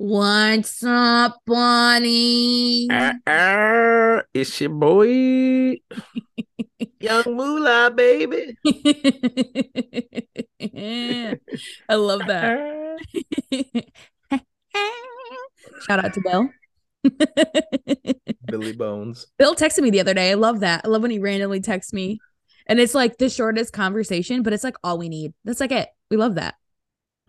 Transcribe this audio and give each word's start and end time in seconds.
What's 0.00 0.82
up, 0.82 1.42
buddy? 1.44 2.88
Uh, 2.90 3.12
uh, 3.26 4.22
it's 4.32 4.58
your 4.58 4.70
boy, 4.70 5.76
Young 6.98 7.24
Moolah, 7.26 7.92
baby. 7.94 8.56
I 11.86 11.94
love 11.96 12.22
that. 12.28 12.96
Shout 15.86 16.02
out 16.02 16.14
to 16.14 16.22
Bill. 16.24 16.48
Billy 18.46 18.72
Bones. 18.72 19.26
Bill 19.36 19.54
texted 19.54 19.82
me 19.82 19.90
the 19.90 20.00
other 20.00 20.14
day. 20.14 20.30
I 20.30 20.34
love 20.34 20.60
that. 20.60 20.80
I 20.86 20.88
love 20.88 21.02
when 21.02 21.10
he 21.10 21.18
randomly 21.18 21.60
texts 21.60 21.92
me. 21.92 22.20
And 22.66 22.80
it's 22.80 22.94
like 22.94 23.18
the 23.18 23.28
shortest 23.28 23.74
conversation, 23.74 24.42
but 24.42 24.54
it's 24.54 24.64
like 24.64 24.76
all 24.82 24.96
we 24.96 25.10
need. 25.10 25.34
That's 25.44 25.60
like 25.60 25.72
it. 25.72 25.90
We 26.10 26.16
love 26.16 26.36
that. 26.36 26.54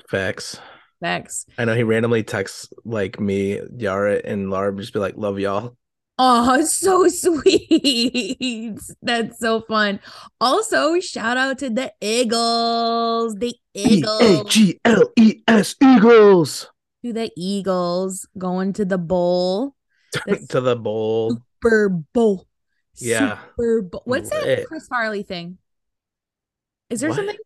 Facts. 0.07 0.57
Facts. 1.01 1.45
I 1.57 1.65
know 1.65 1.73
he 1.75 1.83
randomly 1.83 2.23
texts 2.23 2.69
like 2.85 3.19
me, 3.19 3.59
Yara, 3.75 4.21
and 4.23 4.49
Laura 4.49 4.73
just 4.75 4.93
be 4.93 4.99
like, 4.99 5.15
love 5.17 5.39
y'all. 5.39 5.75
Oh, 6.19 6.63
so 6.63 7.07
sweet. 7.09 8.79
That's 9.01 9.39
so 9.39 9.61
fun. 9.61 9.99
Also, 10.39 10.99
shout 10.99 11.37
out 11.37 11.57
to 11.59 11.69
the 11.71 11.91
Eagles. 11.99 13.35
The 13.35 13.55
Eagles. 13.73 14.21
E 14.21 14.39
A 14.39 14.43
G 14.45 14.79
L 14.85 15.09
E 15.17 15.41
S 15.47 15.75
Eagles. 15.81 16.69
To 17.03 17.11
the 17.13 17.31
Eagles 17.35 18.27
going 18.37 18.73
to 18.73 18.85
the 18.85 18.97
bowl. 18.99 19.75
The 20.27 20.45
to 20.49 20.61
the 20.61 20.75
bowl. 20.75 21.37
Super 21.63 21.89
Bowl. 21.89 22.45
Yeah. 22.97 23.39
Super 23.57 23.81
Bowl. 23.81 24.01
What's 24.05 24.29
that 24.29 24.65
Chris 24.67 24.85
Farley 24.87 25.23
thing? 25.23 25.57
Is 26.89 26.99
there 26.99 27.09
What? 27.09 27.15
something? 27.15 27.37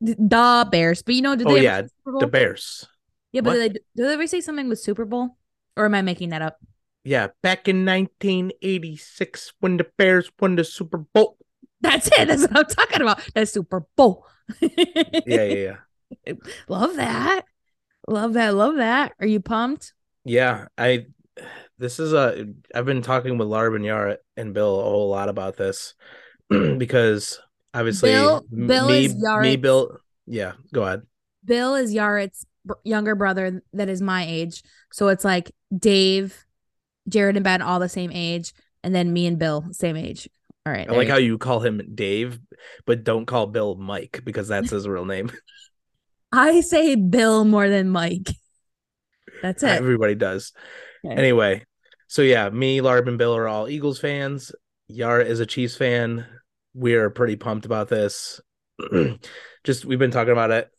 The 0.00 0.68
Bears. 0.70 1.02
But 1.02 1.14
you 1.14 1.22
know, 1.22 1.36
did 1.36 1.46
Oh, 1.46 1.54
they 1.54 1.62
yeah, 1.62 1.76
ever 1.78 1.86
say 1.88 1.92
Super 2.00 2.12
Bowl? 2.12 2.20
The 2.20 2.26
Bears. 2.26 2.88
Yeah, 3.32 3.42
but 3.42 3.50
What? 3.50 3.54
did 3.54 3.62
they, 3.74 3.78
did 3.96 4.08
they 4.08 4.12
ever 4.14 4.26
say 4.26 4.40
something 4.40 4.68
with 4.68 4.80
Super 4.80 5.04
Bowl? 5.04 5.36
Or 5.76 5.84
am 5.84 5.94
I 5.94 6.02
making 6.02 6.30
that 6.30 6.42
up? 6.42 6.58
Yeah, 7.04 7.28
back 7.42 7.68
in 7.68 7.84
1986 7.86 9.52
when 9.60 9.76
the 9.76 9.86
Bears 9.96 10.30
won 10.40 10.56
the 10.56 10.64
Super 10.64 10.98
Bowl. 10.98 11.38
That's 11.80 12.08
it. 12.08 12.28
That's 12.28 12.42
what 12.42 12.56
I'm 12.56 12.66
talking 12.66 13.00
about. 13.02 13.22
The 13.34 13.46
Super 13.46 13.86
Bowl. 13.96 14.26
Yeah, 14.60 15.44
yeah, 15.44 15.76
yeah. 16.26 16.34
Love 16.68 16.96
that. 16.96 17.44
Love 18.08 18.34
that. 18.34 18.54
Love 18.54 18.76
that. 18.76 19.12
Are 19.20 19.26
you 19.26 19.40
pumped? 19.40 19.94
Yeah, 20.24 20.66
I 20.76 21.06
this 21.78 21.98
is 21.98 22.12
a 22.12 22.46
I've 22.74 22.84
been 22.84 23.02
talking 23.02 23.38
with 23.38 23.48
Yara 23.48 24.18
and 24.36 24.52
Bill 24.52 24.80
a 24.80 24.84
whole 24.84 25.08
lot 25.08 25.28
about 25.28 25.56
this 25.56 25.94
because 26.48 27.40
obviously 27.72 28.10
Bill- 28.10 28.44
Bill 28.50 28.88
me 28.88 29.04
is 29.06 29.14
me 29.14 29.56
Bill 29.56 29.96
yeah, 30.26 30.52
go 30.72 30.82
ahead. 30.82 31.02
Bill 31.44 31.74
is 31.74 31.94
Yaret's 31.94 32.44
br- 32.64 32.74
younger 32.84 33.14
brother 33.14 33.62
that 33.72 33.88
is 33.88 34.02
my 34.02 34.24
age. 34.26 34.62
So 34.92 35.08
it's 35.08 35.24
like 35.24 35.52
Dave, 35.76 36.44
Jared, 37.08 37.36
and 37.36 37.44
Ben 37.44 37.62
all 37.62 37.80
the 37.80 37.88
same 37.88 38.10
age. 38.12 38.52
And 38.82 38.94
then 38.94 39.12
me 39.12 39.26
and 39.26 39.38
Bill, 39.38 39.66
same 39.72 39.96
age. 39.96 40.28
All 40.66 40.72
right. 40.72 40.88
I 40.88 40.92
like 40.94 41.08
how 41.08 41.16
you 41.16 41.38
call 41.38 41.60
him 41.60 41.80
Dave, 41.94 42.38
but 42.86 43.04
don't 43.04 43.26
call 43.26 43.46
Bill 43.46 43.74
Mike 43.76 44.20
because 44.24 44.48
that's 44.48 44.70
his 44.70 44.86
real 44.86 45.04
name. 45.04 45.30
I 46.32 46.60
say 46.60 46.94
Bill 46.94 47.44
more 47.44 47.68
than 47.68 47.88
Mike. 47.90 48.28
That's 49.42 49.62
it. 49.62 49.70
Everybody 49.70 50.14
does. 50.14 50.52
Okay. 51.04 51.14
Anyway, 51.14 51.64
so 52.08 52.22
yeah, 52.22 52.48
me, 52.50 52.80
Larb, 52.80 53.08
and 53.08 53.18
Bill 53.18 53.36
are 53.36 53.48
all 53.48 53.68
Eagles 53.68 53.98
fans. 53.98 54.52
Yara 54.88 55.24
is 55.24 55.40
a 55.40 55.46
Chiefs 55.46 55.76
fan. 55.76 56.26
We 56.74 56.94
are 56.94 57.10
pretty 57.10 57.36
pumped 57.36 57.66
about 57.66 57.88
this. 57.88 58.40
just 59.64 59.84
we've 59.84 59.98
been 59.98 60.10
talking 60.10 60.32
about 60.32 60.50
it, 60.50 60.70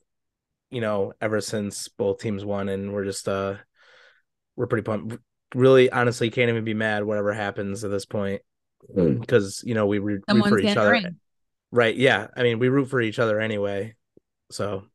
you 0.71 0.81
know, 0.81 1.13
ever 1.21 1.41
since 1.41 1.87
both 1.89 2.19
teams 2.19 2.43
won, 2.43 2.69
and 2.69 2.93
we're 2.93 3.05
just 3.05 3.27
uh 3.27 3.55
we're 4.55 4.67
pretty 4.67 4.83
pumped. 4.83 5.17
Really, 5.53 5.91
honestly, 5.91 6.29
can't 6.29 6.49
even 6.49 6.63
be 6.63 6.73
mad 6.73 7.03
whatever 7.03 7.33
happens 7.33 7.83
at 7.83 7.91
this 7.91 8.05
point 8.05 8.41
because 8.95 9.61
you 9.65 9.75
know 9.75 9.85
we 9.85 9.99
root, 9.99 10.23
root 10.27 10.47
for 10.47 10.59
each 10.59 10.77
other, 10.77 10.91
ring. 10.91 11.17
right? 11.71 11.95
Yeah, 11.95 12.27
I 12.35 12.43
mean 12.43 12.57
we 12.57 12.69
root 12.69 12.89
for 12.89 13.01
each 13.01 13.19
other 13.19 13.39
anyway. 13.39 13.95
So 14.49 14.85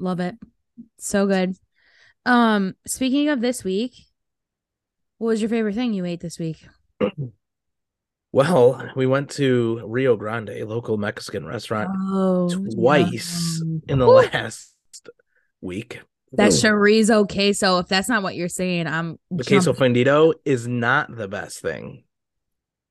Love 0.00 0.20
it. 0.20 0.36
So 0.98 1.26
good. 1.26 1.54
Um, 2.24 2.74
speaking 2.86 3.28
of 3.28 3.40
this 3.40 3.62
week, 3.62 3.92
what 5.18 5.28
was 5.28 5.42
your 5.42 5.50
favorite 5.50 5.74
thing 5.74 5.92
you 5.92 6.06
ate 6.06 6.20
this 6.20 6.38
week? 6.38 6.66
well, 8.32 8.90
we 8.96 9.06
went 9.06 9.30
to 9.32 9.82
Rio 9.86 10.16
Grande, 10.16 10.50
a 10.50 10.64
local 10.64 10.96
Mexican 10.96 11.44
restaurant. 11.44 11.90
Oh, 11.94 12.48
twice 12.74 13.58
yum. 13.58 13.82
in 13.88 13.98
the 13.98 14.06
Woo! 14.06 14.14
last 14.14 14.69
week. 15.60 16.00
That 16.32 16.52
chorizo 16.52 17.28
queso. 17.28 17.78
If 17.78 17.88
that's 17.88 18.08
not 18.08 18.22
what 18.22 18.36
you're 18.36 18.48
saying, 18.48 18.86
I'm 18.86 19.18
the 19.30 19.44
queso 19.44 19.72
fundido 19.72 20.34
is 20.44 20.68
not 20.68 21.14
the 21.14 21.26
best 21.28 21.60
thing. 21.60 22.04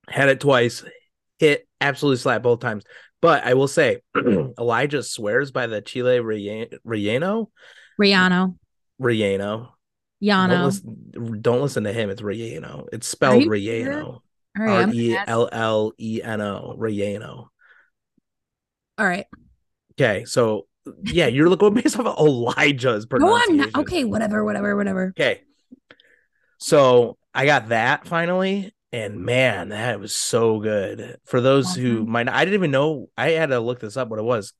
Had 0.10 0.30
it 0.30 0.40
twice, 0.42 0.84
hit 1.38 1.68
absolutely 1.80 2.18
slap 2.18 2.42
both 2.42 2.60
times. 2.60 2.84
But 3.22 3.46
I 3.46 3.54
will 3.54 3.68
say, 3.68 4.02
Elijah 4.60 5.04
swears 5.04 5.52
by 5.52 5.68
the 5.68 5.82
Chile 5.82 6.20
relle- 6.20 6.68
Riano. 6.86 7.50
Riano. 8.00 8.56
Relleno. 9.02 9.70
Don't 10.22 10.66
listen, 10.66 11.42
don't 11.42 11.62
listen 11.62 11.84
to 11.86 11.94
him. 11.94 12.10
It's 12.10 12.22
relleno. 12.22 12.88
It's 12.92 13.08
spelled 13.08 13.44
you 13.44 13.46
sure? 13.46 13.54
relleno. 13.56 14.04
All 14.06 14.22
right. 14.58 14.70
R 14.70 14.82
I'm 14.84 14.94
e 14.94 15.10
gonna 15.10 15.20
ask- 15.20 15.30
l 15.30 15.50
l 15.52 15.94
e 15.98 16.22
n 16.24 16.42
o. 16.42 16.76
Relleno. 16.78 17.48
All 18.98 19.06
right. 19.06 19.26
Okay, 19.94 20.26
so 20.26 20.68
yeah, 21.04 21.28
you're 21.28 21.56
going 21.56 21.74
based 21.74 22.00
off 22.00 22.06
of 22.06 22.18
Elijah's 22.18 23.06
No. 23.12 23.36
I'm 23.36 23.58
not. 23.58 23.76
Okay, 23.76 24.04
whatever, 24.04 24.44
whatever, 24.44 24.76
whatever. 24.76 25.14
Okay. 25.18 25.42
So 26.58 27.18
I 27.34 27.46
got 27.46 27.70
that 27.70 28.08
finally, 28.08 28.74
and 28.92 29.22
man, 29.22 29.70
that 29.70 30.00
was 30.00 30.16
so 30.16 30.60
good. 30.60 31.18
For 31.26 31.42
those 31.42 31.76
who 31.76 32.06
might 32.06 32.24
not, 32.24 32.36
I 32.36 32.44
didn't 32.44 32.56
even 32.60 32.72
know. 32.72 33.10
I 33.18 33.32
had 33.32 33.50
to 33.50 33.60
look 33.60 33.80
this 33.80 33.98
up 33.98 34.10
what 34.10 34.20
it 34.20 34.24
was. 34.24 34.54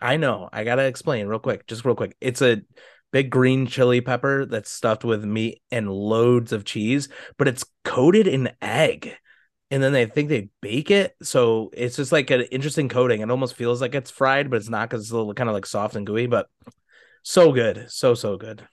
I 0.00 0.16
know. 0.18 0.48
I 0.52 0.64
gotta 0.64 0.84
explain 0.84 1.26
real 1.26 1.38
quick, 1.38 1.66
just 1.66 1.84
real 1.84 1.94
quick. 1.94 2.16
It's 2.20 2.42
a 2.42 2.62
big 3.10 3.30
green 3.30 3.66
chili 3.66 4.00
pepper 4.00 4.44
that's 4.46 4.70
stuffed 4.70 5.04
with 5.04 5.24
meat 5.24 5.62
and 5.70 5.90
loads 5.90 6.52
of 6.52 6.64
cheese, 6.64 7.08
but 7.38 7.48
it's 7.48 7.64
coated 7.84 8.26
in 8.26 8.50
egg. 8.60 9.14
And 9.70 9.82
then 9.82 9.92
they 9.92 10.06
think 10.06 10.30
they 10.30 10.48
bake 10.62 10.90
it, 10.90 11.14
so 11.22 11.70
it's 11.74 11.96
just 11.96 12.10
like 12.10 12.30
an 12.30 12.42
interesting 12.42 12.88
coating. 12.88 13.20
It 13.20 13.30
almost 13.30 13.54
feels 13.54 13.82
like 13.82 13.94
it's 13.94 14.10
fried, 14.10 14.48
but 14.48 14.56
it's 14.56 14.70
not 14.70 14.88
because 14.88 15.02
it's 15.02 15.10
a 15.10 15.16
little 15.16 15.34
kind 15.34 15.50
of 15.50 15.54
like 15.54 15.66
soft 15.66 15.94
and 15.94 16.06
gooey. 16.06 16.26
But 16.26 16.48
so 17.22 17.52
good, 17.52 17.84
so 17.88 18.14
so 18.14 18.38
good. 18.38 18.66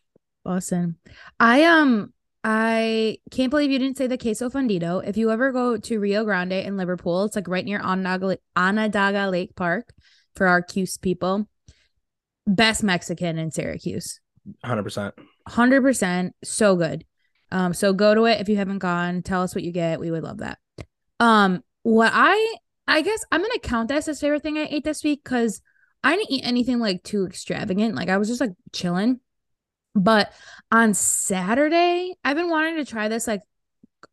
Awesome. 0.46 0.96
I 1.40 1.64
um 1.66 2.14
I 2.44 3.18
can't 3.32 3.50
believe 3.50 3.72
you 3.72 3.80
didn't 3.80 3.98
say 3.98 4.08
the 4.08 4.18
queso 4.18 4.50
fundido. 4.50 5.06
If 5.06 5.18
you 5.18 5.32
ever 5.32 5.52
go 5.52 5.78
to 5.78 6.00
Rio 6.00 6.24
Grande 6.24 6.54
in 6.54 6.78
Liverpool, 6.78 7.26
it's 7.26 7.36
like 7.36 7.48
right 7.48 7.66
near 7.66 7.82
Onondaga, 7.82 8.38
Onondaga 8.56 9.30
Lake 9.30 9.56
Park 9.56 9.94
for 10.36 10.48
our 10.48 10.62
Cuse 10.62 10.98
people. 10.98 11.50
Best 12.48 12.84
Mexican 12.84 13.40
in 13.40 13.52
Syracuse. 13.52 14.20
Hundred 14.64 14.84
percent. 14.84 15.16
100% 15.50 16.32
so 16.44 16.76
good. 16.76 17.04
Um 17.52 17.74
so 17.74 17.92
go 17.92 18.14
to 18.14 18.26
it 18.26 18.40
if 18.40 18.48
you 18.48 18.58
haven't 18.58 18.80
gone. 18.80 19.24
Tell 19.24 19.42
us 19.42 19.56
what 19.56 19.64
you 19.64 19.72
get. 19.72 20.00
We 20.00 20.12
would 20.12 20.24
love 20.24 20.38
that. 20.38 20.60
Um 21.20 21.64
what 21.84 22.12
I 22.14 22.56
I 22.88 23.02
guess 23.02 23.26
I'm 23.32 23.42
to 23.42 23.60
count 23.62 23.90
this 23.90 24.08
as 24.08 24.20
favorite 24.20 24.44
thing 24.44 24.58
I 24.58 24.68
ate 24.70 24.84
this 24.84 25.04
week 25.04 25.24
cuz 25.24 25.62
I 26.04 26.16
didn't 26.16 26.32
eat 26.32 26.46
anything 26.46 26.80
like 26.80 27.04
too 27.04 27.26
extravagant. 27.26 27.96
Like 27.96 28.10
I 28.10 28.18
was 28.18 28.28
just 28.28 28.42
like 28.42 28.54
chilling. 28.72 29.20
But 29.96 30.32
on 30.72 30.94
Saturday, 30.94 32.14
I've 32.24 32.36
been 32.36 32.50
wanting 32.50 32.76
to 32.78 32.86
try 32.86 33.08
this 33.08 33.28
like 33.28 33.42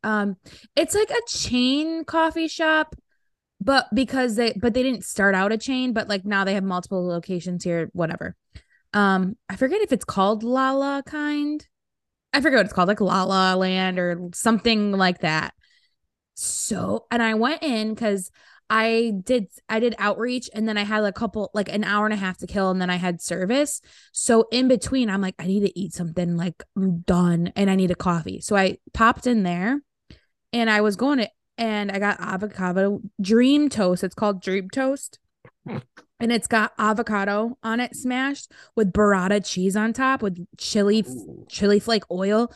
um 0.03 0.37
it's 0.75 0.95
like 0.95 1.11
a 1.11 1.29
chain 1.29 2.05
coffee 2.05 2.49
shop 2.49 2.97
but 3.61 3.87
because 3.95 4.37
they 4.37 4.53
but 4.61 4.75
they 4.75 4.83
didn't 4.83 5.05
start 5.05 5.35
out 5.35 5.53
a 5.53 5.59
chain 5.59 5.93
but 5.93 6.09
like 6.09 6.25
now 6.25 6.45
they 6.45 6.55
have 6.55 6.65
multiple 6.65 7.07
locations 7.07 7.65
here 7.65 7.91
whatever. 7.93 8.37
Um 8.93 9.37
I 9.49 9.57
forget 9.57 9.83
if 9.83 9.93
it's 9.93 10.05
called 10.05 10.43
Lala 10.43 11.03
kind. 11.07 11.67
I 12.33 12.41
forget 12.41 12.59
what 12.59 12.67
it's 12.67 12.73
called 12.73 12.89
like 12.89 13.01
Lala 13.01 13.57
Land 13.57 13.99
or 13.99 14.31
something 14.35 14.93
like 14.93 15.21
that. 15.21 15.55
So 16.43 17.07
and 17.11 17.23
I 17.23 17.35
went 17.35 17.63
in 17.63 17.95
cuz 17.95 18.31
I 18.69 19.13
did 19.23 19.49
I 19.69 19.81
did 19.81 19.95
outreach 19.99 20.49
and 20.55 20.67
then 20.67 20.79
I 20.79 20.83
had 20.85 21.05
a 21.05 21.13
couple 21.13 21.51
like 21.53 21.69
an 21.69 21.85
hour 21.85 22.07
and 22.07 22.15
a 22.15 22.17
half 22.17 22.39
to 22.39 22.47
kill 22.47 22.71
and 22.71 22.81
then 22.81 22.91
I 22.91 22.97
had 22.97 23.21
service. 23.21 23.81
So 24.13 24.47
in 24.51 24.67
between 24.67 25.11
I'm 25.11 25.21
like 25.21 25.35
I 25.39 25.47
need 25.47 25.61
to 25.61 25.79
eat 25.79 25.93
something 25.93 26.37
like 26.37 26.65
I'm 26.77 27.01
done 27.01 27.53
and 27.55 27.71
I 27.71 27.75
need 27.75 27.91
a 27.91 27.95
coffee. 27.95 28.41
So 28.41 28.57
I 28.57 28.79
popped 28.93 29.27
in 29.27 29.43
there 29.43 29.83
and 30.53 30.71
I 30.71 30.81
was 30.81 30.97
going 30.97 31.19
to 31.19 31.29
and 31.59 31.93
I 31.93 31.99
got 31.99 32.21
avocado 32.21 33.01
dream 33.21 33.69
toast. 33.69 34.03
It's 34.03 34.15
called 34.15 34.43
dream 34.43 34.71
toast. 34.71 35.19
Hmm. 35.67 35.79
And 36.19 36.33
it's 36.33 36.47
got 36.47 36.73
avocado 36.79 37.59
on 37.63 37.81
it 37.81 37.95
smashed 37.95 38.53
with 38.75 38.93
burrata 38.93 39.45
cheese 39.45 39.77
on 39.77 39.93
top 39.93 40.23
with 40.23 40.47
chili 40.57 41.05
chili 41.49 41.79
flake 41.79 42.05
oil. 42.11 42.53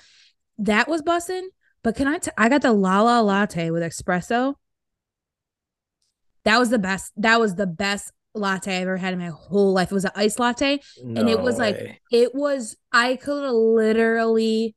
That 0.58 0.88
was 0.88 1.02
bussin'. 1.02 1.48
But 1.86 1.94
can 1.94 2.08
I? 2.08 2.18
T- 2.18 2.32
I 2.36 2.48
got 2.48 2.62
the 2.62 2.72
La 2.72 3.00
La 3.02 3.20
latte 3.20 3.70
with 3.70 3.80
espresso. 3.80 4.56
That 6.42 6.58
was 6.58 6.68
the 6.68 6.80
best. 6.80 7.12
That 7.16 7.38
was 7.38 7.54
the 7.54 7.68
best 7.68 8.10
latte 8.34 8.74
I've 8.74 8.82
ever 8.82 8.96
had 8.96 9.12
in 9.12 9.20
my 9.20 9.28
whole 9.28 9.72
life. 9.72 9.92
It 9.92 9.94
was 9.94 10.04
an 10.04 10.10
iced 10.16 10.40
latte. 10.40 10.80
No 11.04 11.20
and 11.20 11.30
it 11.30 11.40
was 11.40 11.58
like 11.58 11.76
way. 11.76 12.00
it 12.10 12.34
was 12.34 12.76
I 12.90 13.14
could 13.14 13.48
literally 13.52 14.74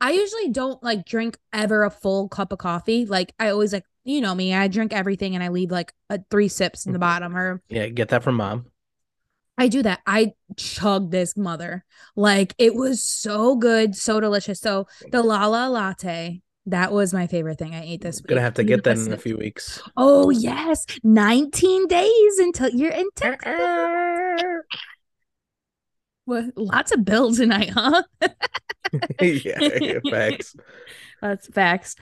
I 0.00 0.10
usually 0.10 0.48
don't 0.48 0.82
like 0.82 1.06
drink 1.06 1.38
ever 1.52 1.84
a 1.84 1.90
full 1.90 2.28
cup 2.28 2.50
of 2.50 2.58
coffee. 2.58 3.06
Like 3.06 3.32
I 3.38 3.50
always 3.50 3.72
like 3.72 3.84
you 4.02 4.20
know 4.20 4.34
me, 4.34 4.52
I 4.52 4.66
drink 4.66 4.92
everything 4.92 5.36
and 5.36 5.44
I 5.44 5.50
leave 5.50 5.70
like 5.70 5.92
a, 6.10 6.18
three 6.28 6.48
sips 6.48 6.86
in 6.86 6.92
the 6.92 6.96
mm-hmm. 6.96 7.02
bottom 7.02 7.36
or 7.36 7.62
yeah, 7.68 7.86
get 7.86 8.08
that 8.08 8.24
from 8.24 8.34
mom. 8.34 8.66
I 9.56 9.68
do 9.68 9.84
that. 9.84 10.00
I 10.08 10.32
chug 10.56 11.12
this 11.12 11.36
mother. 11.36 11.84
Like 12.16 12.52
it 12.58 12.74
was 12.74 13.00
so 13.00 13.54
good, 13.54 13.94
so 13.94 14.18
delicious. 14.18 14.58
So 14.58 14.88
the 15.12 15.22
Lala 15.22 15.68
latte, 15.68 16.42
that 16.68 16.92
was 16.92 17.14
my 17.14 17.26
favorite 17.26 17.58
thing 17.58 17.74
I 17.74 17.84
ate 17.84 18.00
this 18.02 18.20
week. 18.20 18.28
Gonna 18.28 18.40
have 18.40 18.54
to 18.54 18.64
get 18.64 18.84
that 18.84 18.98
in 18.98 19.12
a 19.12 19.16
few 19.16 19.36
weeks. 19.36 19.80
Oh 19.96 20.30
yes, 20.30 20.84
19 21.02 21.86
days 21.86 22.38
until 22.38 22.70
you're 22.70 22.92
in 22.92 23.08
Texas. 23.14 23.54
Well, 26.26 26.50
lots 26.56 26.92
of 26.92 27.04
bills 27.04 27.38
tonight, 27.38 27.70
huh? 27.70 28.02
yeah, 29.20 29.98
facts. 30.10 30.54
That's 31.22 31.48
facts. 31.48 31.96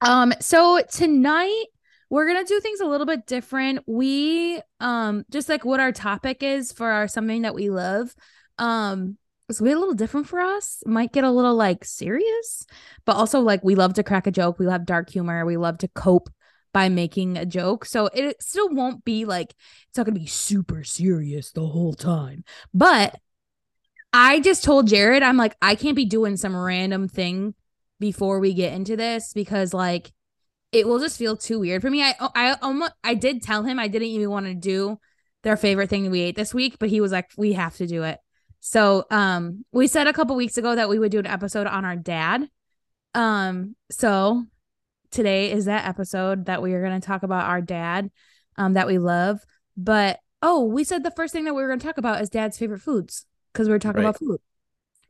Um, 0.00 0.32
so 0.40 0.82
tonight 0.90 1.64
we're 2.10 2.26
gonna 2.26 2.44
do 2.44 2.58
things 2.60 2.80
a 2.80 2.86
little 2.86 3.06
bit 3.06 3.26
different. 3.26 3.80
We 3.86 4.60
um 4.80 5.24
just 5.30 5.48
like 5.48 5.64
what 5.64 5.78
our 5.80 5.92
topic 5.92 6.42
is 6.42 6.72
for 6.72 6.90
our 6.90 7.06
something 7.06 7.42
that 7.42 7.54
we 7.54 7.70
love. 7.70 8.14
Um, 8.58 9.18
be 9.60 9.70
a 9.70 9.78
little 9.78 9.94
different 9.94 10.26
for 10.26 10.40
us. 10.40 10.82
Might 10.86 11.12
get 11.12 11.24
a 11.24 11.30
little 11.30 11.54
like 11.54 11.84
serious, 11.84 12.66
but 13.04 13.16
also 13.16 13.40
like 13.40 13.62
we 13.62 13.74
love 13.74 13.94
to 13.94 14.02
crack 14.02 14.26
a 14.26 14.30
joke. 14.30 14.58
We 14.58 14.66
love 14.66 14.86
dark 14.86 15.10
humor. 15.10 15.44
We 15.44 15.56
love 15.56 15.78
to 15.78 15.88
cope 15.88 16.30
by 16.72 16.88
making 16.88 17.36
a 17.36 17.46
joke. 17.46 17.84
So 17.84 18.06
it 18.06 18.42
still 18.42 18.68
won't 18.70 19.04
be 19.04 19.24
like 19.24 19.54
it's 19.88 19.98
not 19.98 20.06
gonna 20.06 20.18
be 20.18 20.26
super 20.26 20.84
serious 20.84 21.52
the 21.52 21.66
whole 21.66 21.94
time. 21.94 22.44
But 22.72 23.18
I 24.12 24.40
just 24.40 24.64
told 24.64 24.88
Jared, 24.88 25.22
I'm 25.22 25.36
like, 25.36 25.56
I 25.62 25.74
can't 25.74 25.96
be 25.96 26.04
doing 26.04 26.36
some 26.36 26.56
random 26.56 27.08
thing 27.08 27.54
before 27.98 28.40
we 28.40 28.52
get 28.52 28.72
into 28.74 28.96
this 28.96 29.32
because 29.32 29.72
like 29.72 30.12
it 30.72 30.88
will 30.88 30.98
just 30.98 31.18
feel 31.18 31.36
too 31.36 31.60
weird 31.60 31.82
for 31.82 31.90
me. 31.90 32.02
I 32.02 32.14
oh, 32.18 32.30
I 32.34 32.56
almost 32.62 32.92
I 33.04 33.14
did 33.14 33.42
tell 33.42 33.62
him 33.62 33.78
I 33.78 33.88
didn't 33.88 34.08
even 34.08 34.30
want 34.30 34.46
to 34.46 34.54
do 34.54 34.98
their 35.42 35.56
favorite 35.56 35.90
thing 35.90 36.10
we 36.10 36.20
ate 36.20 36.36
this 36.36 36.54
week, 36.54 36.76
but 36.78 36.88
he 36.88 37.00
was 37.00 37.12
like, 37.12 37.30
we 37.36 37.52
have 37.52 37.76
to 37.76 37.86
do 37.86 38.02
it. 38.04 38.18
So 38.64 39.04
um 39.10 39.64
we 39.72 39.88
said 39.88 40.06
a 40.06 40.12
couple 40.12 40.36
weeks 40.36 40.56
ago 40.56 40.76
that 40.76 40.88
we 40.88 40.98
would 41.00 41.10
do 41.10 41.18
an 41.18 41.26
episode 41.26 41.66
on 41.66 41.84
our 41.84 41.96
dad. 41.96 42.48
Um 43.12 43.74
so 43.90 44.44
today 45.10 45.50
is 45.50 45.64
that 45.64 45.86
episode 45.86 46.46
that 46.46 46.62
we 46.62 46.72
are 46.72 46.80
going 46.82 46.98
to 46.98 47.04
talk 47.06 47.24
about 47.24 47.46
our 47.50 47.60
dad 47.60 48.10
um 48.56 48.74
that 48.74 48.86
we 48.86 48.98
love. 48.98 49.40
But 49.76 50.20
oh, 50.42 50.64
we 50.64 50.84
said 50.84 51.02
the 51.02 51.10
first 51.10 51.32
thing 51.32 51.44
that 51.44 51.54
we 51.54 51.62
were 51.62 51.68
going 51.68 51.80
to 51.80 51.86
talk 51.86 51.98
about 51.98 52.20
is 52.20 52.30
dad's 52.30 52.56
favorite 52.56 52.80
foods 52.80 53.26
because 53.52 53.66
we 53.66 53.72
were 53.72 53.80
talking 53.80 54.00
Right. 54.02 54.08
about 54.08 54.18
food. 54.20 54.40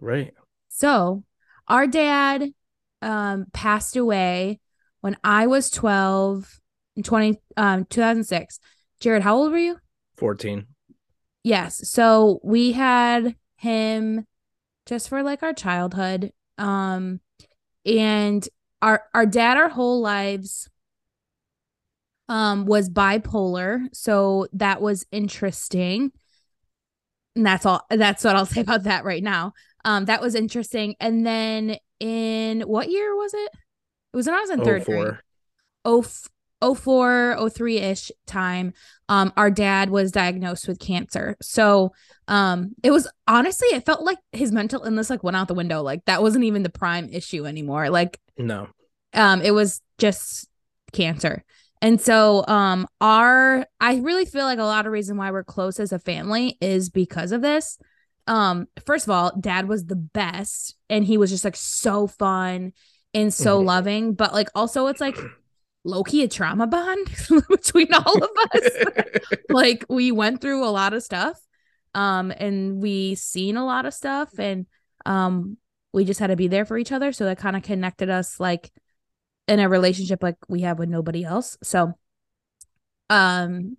Right. 0.01 0.33
So, 0.69 1.23
our 1.69 1.87
dad 1.87 2.55
um 3.03 3.47
passed 3.53 3.97
away 3.97 4.61
when 5.03 5.19
I 5.23 5.47
was 5.47 5.69
12 5.71 6.59
in 6.97 7.03
20 7.03 7.39
um 7.59 7.85
2006. 7.85 8.61
Jared, 8.99 9.23
how 9.23 9.37
old 9.37 9.53
were 9.53 9.59
you? 9.59 9.77
14. 10.17 10.67
Yes. 11.45 11.87
So, 11.91 12.41
we 12.43 12.73
had 12.73 13.37
him 13.63 14.27
just 14.87 15.09
for 15.09 15.23
like 15.23 15.43
our 15.43 15.55
childhood. 15.55 16.33
Um 16.59 17.21
and 17.87 18.49
our 18.83 19.05
our 19.15 19.27
dad 19.27 19.57
our 19.57 19.69
whole 19.71 20.01
lives 20.01 20.69
um 22.29 22.67
was 22.67 22.89
bipolar. 22.89 23.87
So, 23.93 24.47
that 24.53 24.81
was 24.81 25.07
interesting. 25.13 26.13
And 27.35 27.47
that's 27.47 27.65
all 27.67 27.85
that's 27.91 28.25
what 28.25 28.37
I'll 28.37 28.47
say 28.55 28.61
about 28.61 28.85
that 28.85 29.05
right 29.05 29.23
now. 29.23 29.53
Um 29.85 30.05
that 30.07 30.21
was 30.21 30.35
interesting. 30.35 30.95
And 31.01 31.27
then 31.27 31.77
in 32.01 32.63
what 32.63 32.91
year 32.91 33.15
was 33.17 33.35
it? 33.35 33.51
It 34.13 34.17
was 34.17 34.27
when 34.27 34.35
I 34.37 34.41
was 34.41 34.51
in 34.51 34.61
Oh, 34.61 34.65
third 34.65 34.85
grade. 34.85 35.19
oh 35.85 36.05
04 36.63 37.37
03 37.51 37.79
ish 37.79 38.11
time 38.27 38.73
um 39.09 39.33
our 39.37 39.51
dad 39.51 39.91
was 39.91 40.13
diagnosed 40.13 40.69
with 40.69 40.79
cancer. 40.79 41.37
So 41.43 41.93
um 42.29 42.75
it 42.83 42.91
was 42.91 43.09
honestly 43.27 43.69
it 43.69 43.85
felt 43.85 44.03
like 44.03 44.19
his 44.33 44.53
mental 44.53 44.85
illness 44.85 45.11
like 45.11 45.23
went 45.25 45.37
out 45.37 45.49
the 45.49 45.55
window. 45.55 45.83
Like 45.83 46.05
that 46.07 46.23
wasn't 46.23 46.45
even 46.45 46.63
the 46.63 46.71
prime 46.71 47.09
issue 47.13 47.47
anymore. 47.47 47.91
Like 47.91 48.21
No. 48.39 48.69
um 49.13 49.43
it 49.43 49.51
was 49.53 49.81
just 49.99 50.49
cancer. 50.93 51.45
And 51.81 52.01
so 52.01 52.45
um 52.47 52.87
our 53.01 53.67
i 53.81 53.97
really 53.97 54.25
feel 54.25 54.45
like 54.45 54.61
a 54.61 54.65
lot 54.65 54.87
of 54.87 54.93
reason 54.93 55.17
why 55.17 55.31
we're 55.33 55.43
close 55.43 55.81
as 55.81 55.93
a 55.93 55.99
family 55.99 56.57
is 56.61 56.91
because 56.91 57.33
of 57.33 57.43
this. 57.43 57.77
Um 58.29 58.69
first 58.87 59.07
of 59.07 59.11
all 59.11 59.33
dad 59.41 59.67
was 59.67 59.87
the 59.87 59.97
best 59.97 60.77
and 60.89 61.05
he 61.05 61.19
was 61.19 61.31
just 61.31 61.45
like 61.45 61.57
so 61.57 62.07
fun 62.07 62.73
and 63.15 63.35
so 63.35 63.61
Mhm. 63.61 63.65
loving. 63.67 64.15
But 64.15 64.33
like 64.33 64.49
also 64.55 64.87
it's 64.87 65.01
like 65.01 65.19
low-key 65.85 66.23
a 66.23 66.29
trauma 66.29 66.67
bond 66.67 67.07
between 67.49 67.93
all 67.93 68.23
of 68.23 68.31
us. 68.55 68.71
Like 69.49 69.85
we 69.89 70.13
went 70.13 70.41
through 70.41 70.65
a 70.65 70.71
lot 70.71 70.95
of 70.95 71.03
stuff 71.03 71.39
um 71.95 72.33
and 72.39 72.81
we 72.81 73.15
seen 73.15 73.57
a 73.57 73.67
lot 73.67 73.85
of 73.85 73.93
stuff 73.93 74.39
and 74.39 74.67
um 75.05 75.59
we 75.93 76.07
just 76.07 76.21
had 76.21 76.29
to 76.29 76.37
be 76.37 76.49
there 76.49 76.65
for 76.65 76.79
each 76.79 76.91
other. 76.91 77.13
So 77.13 77.27
that 77.27 77.37
kind 77.37 77.55
of 77.55 77.63
connected 77.63 78.09
us 78.09 78.41
like 78.41 78.71
in 79.47 79.61
a 79.61 79.69
relationship 79.69 80.23
like 80.23 80.37
we 80.49 80.63
have 80.63 80.79
with 80.79 80.89
nobody 80.89 81.25
else. 81.25 81.59
So 81.63 81.93
um 83.11 83.77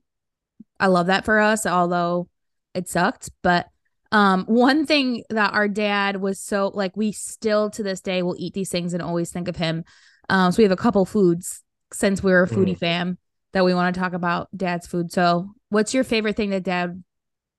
i 0.79 0.88
love 0.88 1.07
that 1.07 1.25
for 1.25 1.39
us 1.39 1.65
although 1.65 2.27
it 2.75 2.88
sucked. 2.88 3.31
But 3.41 3.67
um 4.11 4.45
one 4.45 4.85
thing 4.85 5.23
that 5.29 5.53
our 5.53 5.67
dad 5.67 6.17
was 6.17 6.39
so 6.39 6.71
like 6.73 6.95
we 6.95 7.11
still 7.11 7.71
to 7.71 7.81
this 7.81 8.01
day 8.01 8.21
will 8.21 8.35
eat 8.38 8.53
these 8.53 8.69
things 8.69 8.94
and 8.94 9.01
always 9.01 9.31
think 9.31 9.47
of 9.47 9.56
him. 9.56 9.85
Um 10.29 10.51
so 10.51 10.57
we 10.57 10.63
have 10.63 10.71
a 10.71 10.75
couple 10.75 11.06
foods 11.06 11.62
since 11.94 12.24
we're 12.24 12.44
a 12.44 12.48
foodie 12.48 12.78
fam 12.78 13.18
that 13.54 13.66
we 13.66 13.74
want 13.74 13.94
to 13.94 14.00
talk 14.00 14.13
about 14.13 14.50
dad's 14.56 14.88
food 14.88 15.12
so 15.12 15.50
what's 15.69 15.94
your 15.94 16.04
favorite 16.04 16.36
thing 16.36 16.50
that 16.50 16.63
dad 16.63 17.04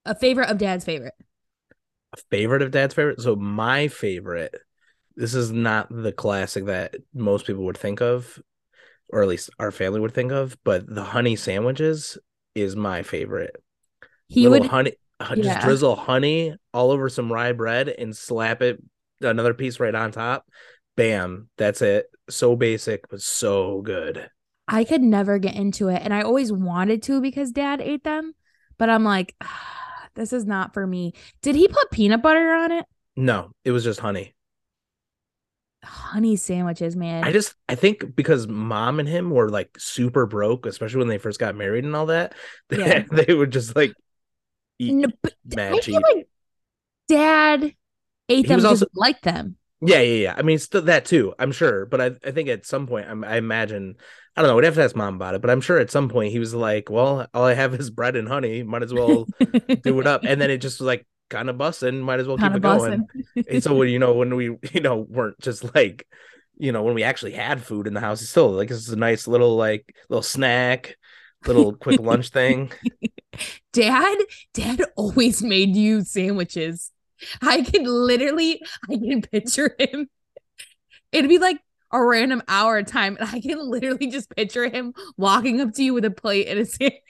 a 0.07 0.15
favorite 0.15 0.51
of 0.51 0.59
dad's 0.59 0.85
favorite 0.85 1.15
A 2.13 2.17
favorite 2.31 2.63
of 2.63 2.71
dad's 2.71 2.95
favorite. 2.95 3.21
So 3.21 3.35
my 3.37 3.89
favorite, 3.89 4.55
this 5.17 5.35
is 5.35 5.53
not 5.53 5.89
the 5.91 6.13
classic 6.13 6.67
that 6.67 6.97
most 7.13 7.47
people 7.47 7.65
would 7.65 7.79
think 7.79 8.01
of, 8.01 8.41
or 9.11 9.23
at 9.23 9.29
least 9.29 9.51
our 9.59 9.73
family 9.73 10.01
would 10.01 10.15
think 10.15 10.33
of, 10.33 10.57
but 10.65 10.87
the 10.93 11.05
honey 11.05 11.37
sandwiches 11.37 12.19
is 12.55 12.77
my 12.77 13.03
favorite. 13.03 13.57
he 14.29 14.49
Little 14.49 14.61
would 14.61 14.71
honey 14.71 14.95
uh, 15.21 15.37
just 15.37 15.61
drizzle 15.61 15.97
honey 15.97 16.55
all 16.73 16.91
over 16.91 17.09
some 17.09 17.33
rye 17.33 17.53
bread 17.53 17.89
and 17.89 18.17
slap 18.17 18.63
it 18.63 18.83
another 19.21 19.55
piece 19.55 19.81
right 19.81 19.95
on 19.95 20.13
top. 20.13 20.47
Bam, 20.97 21.49
that's 21.59 21.83
it. 21.83 22.07
So 22.29 22.57
basic, 22.57 23.09
but 23.11 23.21
so 23.21 23.83
good. 23.83 24.31
I 24.67 24.85
could 24.85 25.03
never 25.03 25.39
get 25.39 25.55
into 25.57 25.89
it. 25.89 26.01
And 26.03 26.15
I 26.15 26.23
always 26.23 26.51
wanted 26.53 27.03
to 27.05 27.21
because 27.21 27.51
dad 27.51 27.81
ate 27.83 28.05
them. 28.05 28.35
But 28.79 28.89
I'm 28.91 29.05
like, 29.05 29.35
"Ah, 29.43 30.09
this 30.15 30.33
is 30.33 30.47
not 30.47 30.73
for 30.75 30.87
me. 30.87 31.13
Did 31.43 31.55
he 31.57 31.69
put 31.69 31.91
peanut 31.91 32.23
butter 32.23 32.53
on 32.55 32.73
it? 32.73 32.87
No, 33.17 33.51
it 33.65 33.71
was 33.73 33.85
just 33.85 34.01
honey. 34.01 34.35
Honey 35.85 36.37
sandwiches, 36.37 36.97
man. 36.97 37.25
I 37.25 37.33
just 37.33 37.55
I 37.69 37.75
think 37.75 38.17
because 38.17 38.49
mom 38.49 39.01
and 39.01 39.09
him 39.09 39.31
were 39.31 39.51
like 39.51 39.77
super 39.79 40.25
broke, 40.25 40.65
especially 40.65 40.99
when 41.01 41.09
they 41.09 41.19
first 41.19 41.39
got 41.39 41.55
married 41.57 41.85
and 41.85 41.95
all 41.95 42.07
that, 42.07 42.35
Yeah. 42.73 43.05
they 43.13 43.35
would 43.35 43.51
just 43.53 43.77
like 43.77 43.93
eat 44.79 44.95
No, 44.95 45.09
but 45.23 45.35
I 45.59 45.79
feel 45.81 46.01
like 46.15 46.27
dad 47.07 47.75
ate 48.31 48.37
He 48.37 48.43
them 48.45 48.57
was 48.57 48.65
because 48.65 48.83
also- 48.83 48.87
he 48.95 48.99
liked 48.99 49.25
them. 49.25 49.57
Yeah, 49.87 50.01
yeah, 50.01 50.23
yeah. 50.23 50.35
I 50.37 50.43
mean, 50.43 50.59
still 50.59 50.83
that 50.83 51.05
too. 51.05 51.35
I'm 51.39 51.53
sure, 51.53 51.87
but 51.87 52.01
I, 52.01 52.07
I 52.25 52.31
think 52.31 52.49
at 52.49 52.65
some 52.65 52.87
point, 52.87 53.07
I'm, 53.09 53.23
I 53.25 53.37
imagine, 53.37 53.97
I 54.37 54.43
don't 54.43 54.49
know. 54.49 54.57
We'd 54.57 54.65
have 54.65 54.75
to 54.75 54.83
ask 54.83 54.97
mom 54.97 55.17
about 55.17 55.35
it, 55.35 55.41
but 55.41 55.51
I'm 55.51 55.61
sure 55.61 55.79
at 55.79 55.91
some 55.91 56.09
point 56.09 56.33
he 56.33 56.39
was 56.39 56.55
like, 56.55 56.91
"Well, 56.91 57.27
all 57.35 57.45
I 57.45 57.55
have 57.55 57.75
is 57.75 57.91
bread 57.91 58.17
and 58.17 58.29
honey. 58.29 58.63
Might 58.63 58.83
as 58.83 58.95
well 58.95 59.27
do 59.83 60.01
it 60.01 60.07
up." 60.07 60.23
And 60.25 60.41
then 60.41 60.51
it 60.51 60.59
just 60.59 60.81
was 60.81 60.87
like 60.87 61.07
kind 61.29 61.51
of 61.51 61.59
busting. 61.59 62.01
Might 62.01 62.21
as 62.21 62.27
well 62.27 62.39
keep 62.39 62.55
it 62.55 62.57
of 62.57 62.63
going. 62.63 63.07
And 63.49 63.63
so 63.63 63.75
when 63.75 63.89
you 63.89 63.99
know 63.99 64.15
when 64.15 64.35
we 64.37 64.57
you 64.73 64.81
know 64.81 65.07
weren't 65.09 65.39
just 65.41 65.75
like 65.75 66.07
you 66.57 66.73
know 66.73 66.83
when 66.83 66.95
we 66.95 67.03
actually 67.03 67.33
had 67.33 67.63
food 67.63 67.87
in 67.87 67.95
the 67.95 68.01
house, 68.01 68.23
it's 68.23 68.31
still 68.31 68.51
like 68.53 68.69
this 68.69 68.79
is 68.79 68.91
a 68.91 68.97
nice 68.97 69.29
little 69.29 69.57
like 69.57 69.95
little 70.09 70.23
snack, 70.23 70.97
little 71.47 71.75
quick 71.75 72.01
lunch 72.01 72.31
thing. 72.31 72.73
Dad, 73.73 74.19
dad 74.53 74.83
always 74.97 75.43
made 75.43 75.75
you 75.75 76.03
sandwiches. 76.03 76.93
I 77.43 77.63
can 77.63 77.85
literally, 77.85 78.61
I 78.91 78.97
can 78.97 79.23
picture 79.23 79.75
him. 79.79 80.09
It'd 81.13 81.29
be 81.29 81.39
like 81.39 81.59
a 81.93 82.03
random 82.05 82.43
hour 82.49 82.83
time, 82.83 83.17
and 83.21 83.29
I 83.29 83.41
can 83.41 83.59
literally 83.71 84.09
just 84.09 84.31
picture 84.35 84.69
him 84.69 84.95
walking 85.17 85.61
up 85.61 85.73
to 85.75 85.83
you 85.85 85.95
with 85.95 86.05
a 86.05 86.11
plate 86.11 86.49
and 86.49 86.59
a 86.61 86.67
sandwich. 86.67 87.01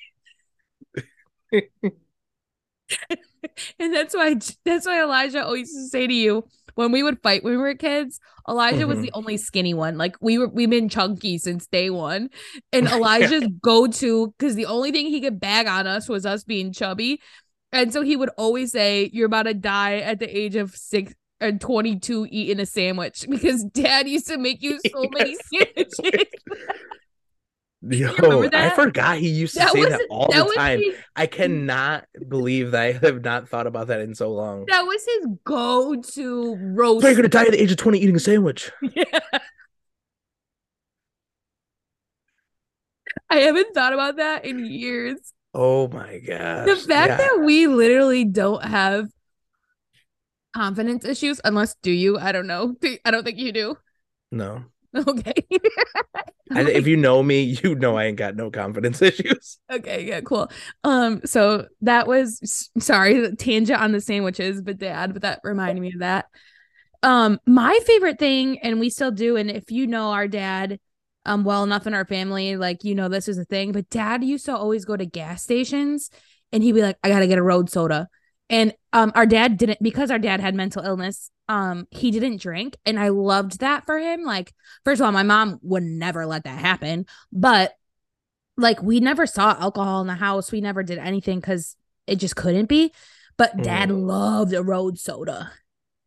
and 3.78 3.94
that's 3.94 4.14
why 4.14 4.36
that's 4.64 4.86
why 4.86 5.02
Elijah 5.02 5.44
always 5.44 5.72
used 5.72 5.86
to 5.86 5.88
say 5.88 6.06
to 6.06 6.12
you, 6.14 6.44
when 6.74 6.92
we 6.92 7.02
would 7.02 7.22
fight 7.22 7.44
when 7.44 7.52
we 7.54 7.58
were 7.58 7.74
kids, 7.74 8.20
Elijah 8.48 8.86
was 8.86 8.98
Mhm. 8.98 9.02
the 9.02 9.10
only 9.14 9.36
skinny 9.36 9.74
one. 9.74 9.96
Like 9.96 10.16
we 10.20 10.38
were 10.38 10.48
we've 10.48 10.70
been 10.70 10.88
chunky 10.88 11.38
since 11.38 11.66
day 11.66 11.90
one. 11.90 12.30
And 12.72 12.86
Elijah's 12.92 13.46
go-to, 13.62 14.34
because 14.38 14.54
the 14.54 14.66
only 14.66 14.90
thing 14.92 15.06
he 15.06 15.20
could 15.20 15.40
bag 15.40 15.66
on 15.66 15.86
us 15.86 16.08
was 16.08 16.26
us 16.26 16.44
being 16.44 16.72
chubby. 16.72 17.20
And 17.74 17.92
so 17.92 18.02
he 18.02 18.16
would 18.16 18.30
always 18.38 18.72
say, 18.72 19.10
You're 19.12 19.26
about 19.26 19.42
to 19.42 19.52
die 19.54 19.96
at 19.98 20.20
the 20.20 20.34
age 20.38 20.54
of 20.56 20.74
six 20.74 21.12
or 21.40 21.50
22 21.52 22.28
eating 22.30 22.60
a 22.60 22.66
sandwich 22.66 23.26
because 23.28 23.64
dad 23.64 24.08
used 24.08 24.28
to 24.28 24.38
make 24.38 24.62
you 24.62 24.78
so 24.92 25.08
many 25.12 25.36
sandwiches. 25.52 25.94
Yo, 27.86 28.48
I 28.50 28.70
forgot 28.70 29.18
he 29.18 29.28
used 29.28 29.52
to 29.54 29.58
That 29.58 29.72
say 29.72 29.80
was 29.80 29.90
that 29.90 30.06
all 30.08 30.28
that 30.32 30.46
the 30.48 30.54
time. 30.54 30.78
his, 30.80 30.94
I 31.16 31.26
cannot 31.26 32.06
believe 32.28 32.70
that 32.70 32.80
I 32.80 32.92
have 32.92 33.22
not 33.22 33.46
thought 33.46 33.66
about 33.66 33.88
that 33.88 34.00
in 34.00 34.14
so 34.14 34.32
long. 34.32 34.64
that 34.68 34.82
was 34.82 35.04
his 35.04 35.26
go-to 35.44 36.56
roast. 36.58 37.02
So 37.02 37.08
you're 37.08 37.16
gonna 37.16 37.28
die 37.28 37.44
at 37.44 37.50
the 37.50 37.60
age 37.62 37.70
of 37.72 37.76
20 37.76 37.98
eating 37.98 38.16
a 38.16 38.20
sandwich. 38.20 38.72
Yeah. 38.94 39.04
I 43.28 43.36
haven't 43.40 43.74
thought 43.74 43.92
about 43.92 44.16
that 44.16 44.46
in 44.46 44.64
years. 44.64 45.16
Oh 45.54 45.88
my 45.88 46.18
god. 46.18 46.66
The 46.66 46.76
fact 46.76 47.10
Yeah. 47.10 47.16
that 47.18 47.42
we 47.44 47.66
literally 47.66 48.24
don't 48.24 48.64
have 48.64 49.08
confidence 50.54 51.04
issues, 51.04 51.40
unless 51.44 51.74
do 51.82 51.90
you? 51.90 52.18
I 52.18 52.32
don't 52.32 52.46
know. 52.46 52.76
I 53.04 53.10
don't 53.10 53.24
think 53.24 53.38
you 53.38 53.52
do. 53.52 53.76
no. 54.30 54.64
Okay. 55.08 55.34
I, 56.54 56.60
if 56.62 56.86
you 56.86 56.96
know 56.96 57.22
me, 57.22 57.42
you 57.62 57.74
know 57.74 57.96
I 57.96 58.04
ain't 58.04 58.16
got 58.18 58.36
no 58.36 58.50
confidence 58.50 59.02
issues. 59.02 59.58
okay, 59.70 60.04
yeah, 60.04 60.20
cool. 60.20 60.50
Um, 60.84 61.20
so 61.24 61.66
that 61.82 62.06
was 62.06 62.70
sorry, 62.78 63.18
the 63.20 63.34
tangent 63.36 63.80
on 63.80 63.92
the 63.92 64.00
sandwiches, 64.00 64.62
but 64.62 64.78
dad, 64.78 65.12
but 65.12 65.22
that 65.22 65.40
reminded 65.42 65.80
me 65.80 65.92
of 65.94 66.00
that. 66.00 66.26
Um, 67.02 67.40
my 67.46 67.78
favorite 67.86 68.18
thing, 68.18 68.58
and 68.60 68.80
we 68.80 68.90
still 68.90 69.12
do, 69.12 69.36
and 69.36 69.50
if 69.50 69.70
you 69.70 69.86
know 69.86 70.10
our 70.12 70.28
dad 70.28 70.80
um 71.26 71.44
well 71.44 71.64
enough 71.64 71.86
in 71.86 71.94
our 71.94 72.04
family, 72.04 72.56
like 72.56 72.84
you 72.84 72.94
know 72.94 73.08
this 73.08 73.28
is 73.28 73.38
a 73.38 73.44
thing, 73.44 73.72
but 73.72 73.90
dad 73.90 74.24
used 74.24 74.46
to 74.46 74.56
always 74.56 74.84
go 74.84 74.96
to 74.96 75.06
gas 75.06 75.42
stations 75.42 76.10
and 76.52 76.62
he'd 76.62 76.72
be 76.72 76.82
like, 76.82 76.96
I 77.02 77.08
gotta 77.08 77.26
get 77.26 77.38
a 77.38 77.42
road 77.42 77.70
soda. 77.70 78.08
And 78.50 78.74
um 78.92 79.12
our 79.14 79.26
dad 79.26 79.56
didn't 79.56 79.82
because 79.82 80.10
our 80.10 80.18
dad 80.18 80.40
had 80.40 80.54
mental 80.54 80.82
illness, 80.84 81.30
um, 81.48 81.86
he 81.90 82.10
didn't 82.10 82.40
drink, 82.40 82.76
and 82.84 82.98
I 82.98 83.08
loved 83.08 83.60
that 83.60 83.86
for 83.86 83.98
him. 83.98 84.22
Like, 84.22 84.52
first 84.84 85.00
of 85.00 85.06
all, 85.06 85.12
my 85.12 85.22
mom 85.22 85.58
would 85.62 85.82
never 85.82 86.26
let 86.26 86.44
that 86.44 86.58
happen, 86.58 87.06
but 87.32 87.72
like 88.56 88.82
we 88.82 89.00
never 89.00 89.26
saw 89.26 89.56
alcohol 89.58 90.00
in 90.00 90.06
the 90.06 90.14
house. 90.14 90.52
We 90.52 90.60
never 90.60 90.82
did 90.82 90.98
anything 90.98 91.40
because 91.40 91.76
it 92.06 92.16
just 92.16 92.36
couldn't 92.36 92.66
be. 92.66 92.92
But 93.36 93.62
dad 93.62 93.90
loved 93.90 94.52
a 94.52 94.62
road 94.62 94.98
soda. 94.98 95.52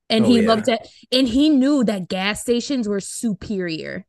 And 0.10 0.26
Oh, 0.26 0.30
he 0.30 0.42
yeah. 0.42 0.48
loved 0.48 0.70
it. 0.70 0.80
And 1.12 1.28
he 1.28 1.50
knew 1.50 1.84
that 1.84 2.08
gas 2.08 2.40
stations 2.42 2.88
were 2.88 3.02
superior. 3.02 4.06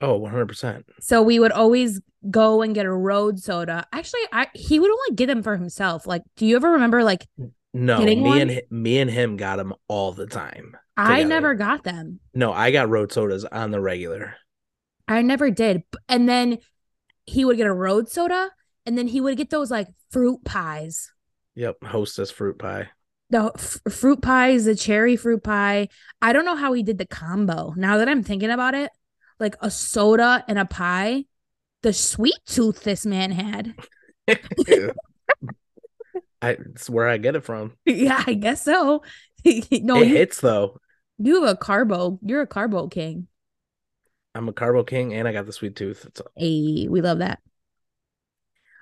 Oh, 0.00 0.20
100%. 0.20 0.84
So 1.00 1.22
we 1.22 1.38
would 1.38 1.52
always 1.52 2.00
go 2.30 2.60
and 2.62 2.74
get 2.74 2.86
a 2.86 2.92
road 2.92 3.38
soda. 3.38 3.86
Actually, 3.92 4.20
I 4.32 4.48
he 4.54 4.78
would 4.78 4.90
only 4.90 5.14
get 5.14 5.26
them 5.26 5.42
for 5.42 5.56
himself. 5.56 6.06
Like, 6.06 6.22
do 6.36 6.44
you 6.46 6.56
ever 6.56 6.72
remember 6.72 7.02
like 7.04 7.26
No, 7.72 8.02
me 8.04 8.20
one? 8.20 8.40
and 8.40 8.62
me 8.70 8.98
and 8.98 9.10
him 9.10 9.36
got 9.36 9.56
them 9.56 9.72
all 9.88 10.12
the 10.12 10.26
time. 10.26 10.76
I 10.98 11.22
never 11.24 11.54
got 11.54 11.84
them. 11.84 12.20
No, 12.34 12.52
I 12.52 12.70
got 12.70 12.88
road 12.88 13.12
sodas 13.12 13.44
on 13.44 13.70
the 13.70 13.80
regular. 13.80 14.34
I 15.08 15.22
never 15.22 15.50
did. 15.50 15.82
And 16.08 16.28
then 16.28 16.58
he 17.26 17.44
would 17.44 17.56
get 17.56 17.66
a 17.66 17.72
road 17.72 18.08
soda 18.10 18.50
and 18.84 18.96
then 18.98 19.06
he 19.08 19.20
would 19.20 19.36
get 19.36 19.50
those 19.50 19.70
like 19.70 19.88
fruit 20.10 20.44
pies. 20.44 21.10
Yep, 21.54 21.84
Hostess 21.84 22.30
fruit 22.30 22.58
pie. 22.58 22.88
the 23.30 23.50
f- 23.54 23.80
fruit 23.90 24.20
pies, 24.20 24.64
the 24.66 24.74
cherry 24.74 25.16
fruit 25.16 25.42
pie. 25.42 25.88
I 26.20 26.32
don't 26.32 26.44
know 26.44 26.56
how 26.56 26.72
he 26.72 26.82
did 26.82 26.98
the 26.98 27.06
combo. 27.06 27.72
Now 27.76 27.96
that 27.98 28.08
I'm 28.08 28.22
thinking 28.22 28.50
about 28.50 28.74
it, 28.74 28.90
like 29.38 29.56
a 29.60 29.70
soda 29.70 30.44
and 30.48 30.58
a 30.58 30.64
pie, 30.64 31.24
the 31.82 31.92
sweet 31.92 32.38
tooth 32.46 32.82
this 32.82 33.04
man 33.06 33.30
had. 33.30 33.74
I 36.42 36.50
it's 36.50 36.90
where 36.90 37.08
I 37.08 37.16
get 37.18 37.36
it 37.36 37.44
from. 37.44 37.72
yeah, 37.84 38.22
I 38.26 38.34
guess 38.34 38.62
so. 38.62 39.02
no, 39.44 40.00
it 40.00 40.08
you, 40.08 40.16
hits 40.16 40.40
though. 40.40 40.80
you 41.18 41.42
have 41.42 41.50
a 41.50 41.56
carbo. 41.56 42.18
You're 42.22 42.42
a 42.42 42.46
carbo 42.46 42.88
king. 42.88 43.28
I'm 44.34 44.48
a 44.48 44.52
carbo 44.52 44.84
king 44.84 45.14
and 45.14 45.26
I 45.26 45.32
got 45.32 45.46
the 45.46 45.52
sweet 45.52 45.76
tooth. 45.76 46.04
It's 46.06 46.20
Hey, 46.36 46.88
we 46.88 47.00
love 47.00 47.18
that. 47.18 47.40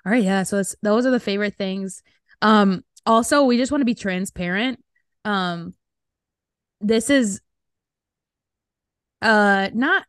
All 0.05 0.11
right, 0.11 0.23
yeah. 0.23 0.43
So 0.43 0.59
it's 0.59 0.75
those 0.81 1.05
are 1.05 1.11
the 1.11 1.19
favorite 1.19 1.55
things. 1.55 2.03
Um, 2.41 2.83
also, 3.05 3.43
we 3.43 3.57
just 3.57 3.71
want 3.71 3.81
to 3.81 3.85
be 3.85 3.95
transparent. 3.95 4.83
Um, 5.23 5.73
this 6.81 7.09
is 7.09 7.41
uh 9.25 9.69
not 9.73 10.05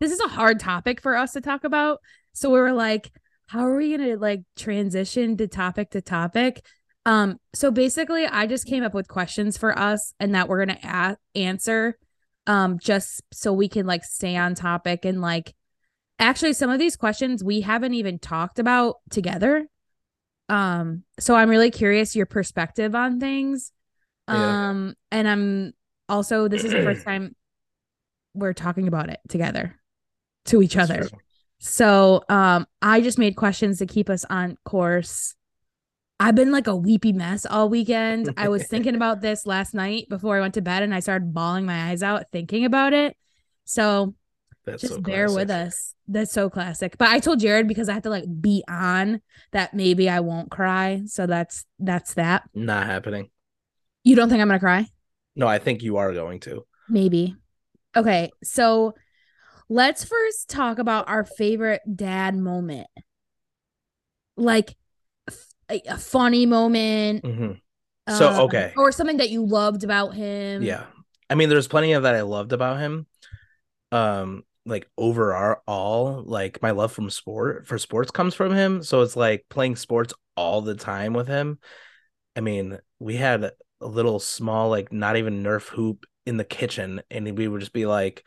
this 0.00 0.12
is 0.12 0.20
a 0.20 0.28
hard 0.28 0.60
topic 0.60 1.00
for 1.02 1.16
us 1.16 1.32
to 1.32 1.40
talk 1.40 1.64
about. 1.64 1.98
So 2.32 2.50
we 2.50 2.60
were 2.60 2.72
like, 2.72 3.10
how 3.48 3.60
are 3.66 3.76
we 3.76 3.96
gonna 3.96 4.16
like 4.16 4.42
transition 4.56 5.36
to 5.38 5.48
topic 5.48 5.90
to 5.90 6.00
topic? 6.00 6.64
Um, 7.06 7.38
so 7.54 7.70
basically, 7.70 8.26
I 8.26 8.46
just 8.46 8.66
came 8.66 8.84
up 8.84 8.94
with 8.94 9.08
questions 9.08 9.56
for 9.58 9.76
us 9.76 10.14
and 10.20 10.34
that 10.34 10.48
we're 10.48 10.64
gonna 10.64 10.78
a- 10.84 11.38
answer 11.38 11.98
um 12.46 12.78
just 12.78 13.22
so 13.32 13.52
we 13.52 13.68
can 13.68 13.86
like 13.86 14.02
stay 14.02 14.34
on 14.36 14.54
topic 14.54 15.04
and 15.04 15.20
like 15.20 15.54
actually 16.18 16.54
some 16.54 16.70
of 16.70 16.78
these 16.78 16.96
questions 16.96 17.44
we 17.44 17.60
haven't 17.60 17.92
even 17.92 18.18
talked 18.18 18.58
about 18.58 18.96
together 19.10 19.66
um 20.48 21.02
so 21.18 21.34
i'm 21.34 21.50
really 21.50 21.70
curious 21.70 22.16
your 22.16 22.24
perspective 22.26 22.94
on 22.94 23.20
things 23.20 23.72
Yeah. 24.26 24.68
um 24.70 24.94
and 25.10 25.28
i'm 25.28 25.72
also 26.08 26.48
this 26.48 26.64
is 26.64 26.72
the 26.72 26.82
first 26.82 27.04
time 27.04 27.36
we're 28.34 28.52
talking 28.52 28.88
about 28.88 29.10
it 29.10 29.20
together 29.28 29.76
to 30.46 30.62
each 30.62 30.74
That's 30.74 30.90
other 30.90 31.08
true. 31.08 31.18
so 31.58 32.22
um 32.28 32.66
i 32.80 33.00
just 33.00 33.18
made 33.18 33.36
questions 33.36 33.78
to 33.78 33.86
keep 33.86 34.08
us 34.08 34.24
on 34.30 34.56
course 34.64 35.34
i've 36.18 36.34
been 36.34 36.52
like 36.52 36.66
a 36.66 36.76
weepy 36.76 37.12
mess 37.12 37.44
all 37.44 37.68
weekend 37.68 38.32
i 38.36 38.48
was 38.48 38.66
thinking 38.68 38.94
about 38.94 39.20
this 39.20 39.46
last 39.46 39.74
night 39.74 40.08
before 40.08 40.36
i 40.36 40.40
went 40.40 40.54
to 40.54 40.62
bed 40.62 40.82
and 40.82 40.94
i 40.94 41.00
started 41.00 41.34
bawling 41.34 41.66
my 41.66 41.90
eyes 41.90 42.02
out 42.02 42.24
thinking 42.32 42.64
about 42.64 42.92
it 42.92 43.16
so 43.64 44.14
That's 44.64 44.82
just 44.82 44.94
so 44.94 45.00
bear 45.00 45.30
with 45.30 45.48
us. 45.50 45.94
That's 46.08 46.32
so 46.32 46.50
classic. 46.50 46.98
But 46.98 47.08
I 47.08 47.20
told 47.20 47.38
Jared 47.38 47.68
because 47.68 47.88
I 47.88 47.92
have 47.94 48.02
to 48.02 48.10
like 48.10 48.24
be 48.40 48.64
on 48.68 49.20
that 49.52 49.74
maybe 49.74 50.10
I 50.10 50.20
won't 50.20 50.50
cry. 50.50 51.02
So 51.06 51.26
that's 51.26 51.64
that's 51.78 52.14
that. 52.14 52.42
Not 52.52 52.86
happening. 52.86 53.30
You 54.02 54.16
don't 54.16 54.28
think 54.28 54.42
I'm 54.42 54.48
gonna 54.48 54.58
cry? 54.58 54.88
No, 55.36 55.46
I 55.46 55.60
think 55.60 55.82
you 55.82 55.98
are 55.98 56.12
going 56.12 56.40
to. 56.40 56.66
Maybe. 56.88 57.36
Okay, 57.96 58.30
so 58.44 58.94
let's 59.68 60.04
first 60.04 60.48
talk 60.48 60.78
about 60.78 61.08
our 61.08 61.24
favorite 61.24 61.82
dad 61.96 62.36
moment. 62.36 62.86
Like 64.36 64.76
f- 65.28 65.46
a, 65.70 65.82
a 65.88 65.98
funny 65.98 66.46
moment. 66.46 67.24
hmm 67.24 67.52
So, 68.08 68.28
um, 68.28 68.40
okay. 68.42 68.72
Or 68.76 68.92
something 68.92 69.18
that 69.18 69.30
you 69.30 69.44
loved 69.44 69.84
about 69.84 70.14
him. 70.14 70.62
Yeah. 70.62 70.84
I 71.28 71.34
mean, 71.34 71.48
there's 71.48 71.68
plenty 71.68 71.92
of 71.92 72.02
that 72.04 72.14
I 72.14 72.22
loved 72.22 72.52
about 72.52 72.78
him. 72.78 73.06
Um, 73.92 74.44
like 74.66 74.88
overall, 74.98 76.22
like 76.24 76.60
my 76.62 76.72
love 76.72 76.92
from 76.92 77.10
sport 77.10 77.66
for 77.66 77.78
sports 77.78 78.10
comes 78.10 78.34
from 78.34 78.52
him. 78.52 78.82
So 78.82 79.02
it's 79.02 79.16
like 79.16 79.44
playing 79.48 79.76
sports 79.76 80.12
all 80.36 80.60
the 80.60 80.74
time 80.74 81.12
with 81.12 81.28
him. 81.28 81.58
I 82.36 82.40
mean, 82.40 82.78
we 82.98 83.16
had 83.16 83.44
a 83.44 83.52
little 83.86 84.20
small, 84.20 84.68
like 84.70 84.92
not 84.92 85.16
even 85.16 85.42
Nerf 85.42 85.68
hoop 85.68 86.04
in 86.26 86.36
the 86.36 86.44
kitchen, 86.44 87.02
and 87.10 87.36
we 87.36 87.48
would 87.48 87.60
just 87.60 87.72
be 87.72 87.86
like 87.86 88.24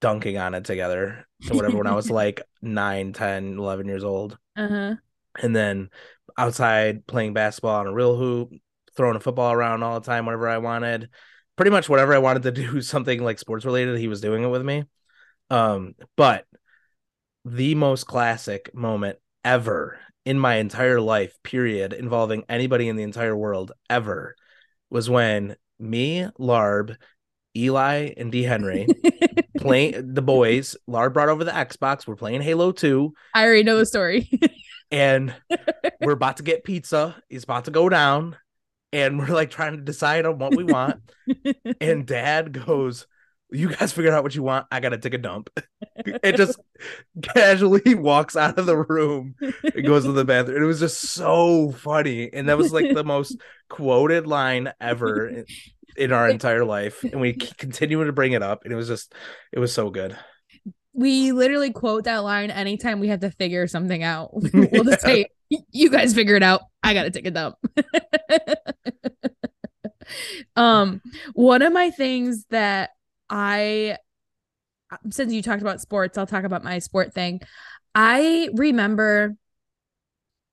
dunking 0.00 0.38
on 0.38 0.54
it 0.54 0.64
together 0.64 1.26
or 1.50 1.56
whatever 1.56 1.76
when 1.76 1.86
I 1.86 1.94
was 1.94 2.10
like 2.10 2.42
9, 2.62 3.12
10, 3.12 3.58
11 3.58 3.86
years 3.86 4.04
old. 4.04 4.38
Uh-huh. 4.56 4.96
and 5.40 5.54
then 5.54 5.88
outside 6.36 7.06
playing 7.06 7.32
basketball 7.32 7.78
on 7.80 7.86
a 7.86 7.92
real 7.92 8.16
hoop, 8.16 8.50
throwing 8.96 9.16
a 9.16 9.20
football 9.20 9.52
around 9.52 9.82
all 9.82 9.98
the 10.00 10.06
time 10.06 10.26
whenever 10.26 10.48
I 10.48 10.58
wanted. 10.58 11.08
Pretty 11.56 11.70
much 11.70 11.88
whatever 11.88 12.14
I 12.14 12.18
wanted 12.18 12.42
to 12.44 12.52
do, 12.52 12.80
something 12.82 13.22
like 13.22 13.38
sports 13.38 13.64
related, 13.64 13.98
he 13.98 14.08
was 14.08 14.20
doing 14.20 14.42
it 14.42 14.48
with 14.48 14.64
me. 14.64 14.84
Um, 15.50 15.94
but 16.16 16.44
the 17.44 17.74
most 17.74 18.04
classic 18.04 18.74
moment 18.74 19.18
ever 19.44 19.98
in 20.24 20.38
my 20.38 20.56
entire 20.56 21.00
life, 21.00 21.36
period, 21.42 21.92
involving 21.92 22.44
anybody 22.48 22.88
in 22.88 22.96
the 22.96 23.02
entire 23.02 23.36
world 23.36 23.72
ever, 23.88 24.36
was 24.90 25.08
when 25.08 25.56
me, 25.78 26.26
Larb, 26.38 26.96
Eli, 27.56 28.12
and 28.16 28.30
D. 28.30 28.42
Henry 28.42 28.86
playing 29.58 30.14
the 30.14 30.22
boys. 30.22 30.76
Larb 30.88 31.14
brought 31.14 31.28
over 31.28 31.44
the 31.44 31.50
Xbox. 31.50 32.06
We're 32.06 32.16
playing 32.16 32.42
Halo 32.42 32.72
2 32.72 33.12
I 33.34 33.44
already 33.44 33.62
know 33.64 33.78
the 33.78 33.86
story. 33.86 34.30
and 34.90 35.34
we're 36.00 36.12
about 36.12 36.38
to 36.38 36.42
get 36.42 36.64
pizza. 36.64 37.16
It's 37.28 37.44
about 37.44 37.66
to 37.66 37.70
go 37.70 37.88
down, 37.88 38.36
and 38.92 39.18
we're 39.18 39.34
like 39.34 39.50
trying 39.50 39.76
to 39.76 39.82
decide 39.82 40.26
on 40.26 40.38
what 40.38 40.56
we 40.56 40.64
want. 40.64 41.02
and 41.80 42.06
Dad 42.06 42.52
goes, 42.52 43.06
"You 43.50 43.74
guys 43.74 43.92
figure 43.92 44.12
out 44.12 44.22
what 44.22 44.34
you 44.34 44.42
want. 44.42 44.66
I 44.70 44.80
gotta 44.80 44.98
take 44.98 45.14
a 45.14 45.18
dump." 45.18 45.50
it 45.96 46.36
just 46.36 46.60
casually 47.22 47.82
walks 47.94 48.36
out 48.36 48.58
of 48.58 48.66
the 48.66 48.76
room 48.76 49.34
and 49.40 49.86
goes 49.86 50.04
to 50.04 50.12
the 50.12 50.24
bathroom. 50.24 50.62
It 50.62 50.66
was 50.66 50.80
just 50.80 51.00
so 51.00 51.72
funny, 51.72 52.32
and 52.32 52.48
that 52.48 52.58
was 52.58 52.72
like 52.72 52.94
the 52.94 53.04
most 53.04 53.36
quoted 53.68 54.26
line 54.26 54.72
ever. 54.80 55.44
in 55.96 56.12
our 56.12 56.28
entire 56.28 56.64
life, 56.64 57.02
and 57.02 57.20
we 57.20 57.32
continue 57.32 58.04
to 58.04 58.12
bring 58.12 58.32
it 58.32 58.42
up, 58.42 58.62
and 58.62 58.72
it 58.72 58.76
was 58.76 58.86
just, 58.86 59.12
it 59.52 59.58
was 59.58 59.72
so 59.72 59.90
good. 59.90 60.16
We 60.98 61.32
literally 61.32 61.72
quote 61.72 62.04
that 62.04 62.18
line 62.18 62.50
anytime 62.50 62.98
we 62.98 63.08
have 63.08 63.20
to 63.20 63.30
figure 63.30 63.66
something 63.66 64.02
out. 64.02 64.30
we'll 64.52 64.84
just 64.84 65.02
say, 65.02 65.26
"You 65.48 65.90
guys 65.90 66.14
figure 66.14 66.34
it 66.34 66.42
out. 66.42 66.62
I 66.82 66.94
gotta 66.94 67.10
take 67.10 67.26
a 67.26 67.30
dump." 67.30 67.56
um, 70.56 71.00
one 71.34 71.62
of 71.62 71.72
my 71.72 71.90
things 71.90 72.44
that 72.50 72.90
I, 73.30 73.96
since 75.10 75.32
you 75.32 75.42
talked 75.42 75.62
about 75.62 75.80
sports, 75.80 76.16
I'll 76.16 76.26
talk 76.26 76.44
about 76.44 76.64
my 76.64 76.78
sport 76.78 77.12
thing. 77.12 77.40
I 77.94 78.48
remember, 78.54 79.36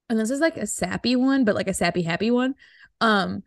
and 0.09 0.19
this 0.19 0.29
is 0.29 0.39
like 0.39 0.57
a 0.57 0.67
sappy 0.67 1.15
one, 1.15 1.45
but 1.45 1.55
like 1.55 1.67
a 1.67 1.73
sappy 1.73 2.03
happy 2.03 2.31
one. 2.31 2.55
Um, 3.01 3.43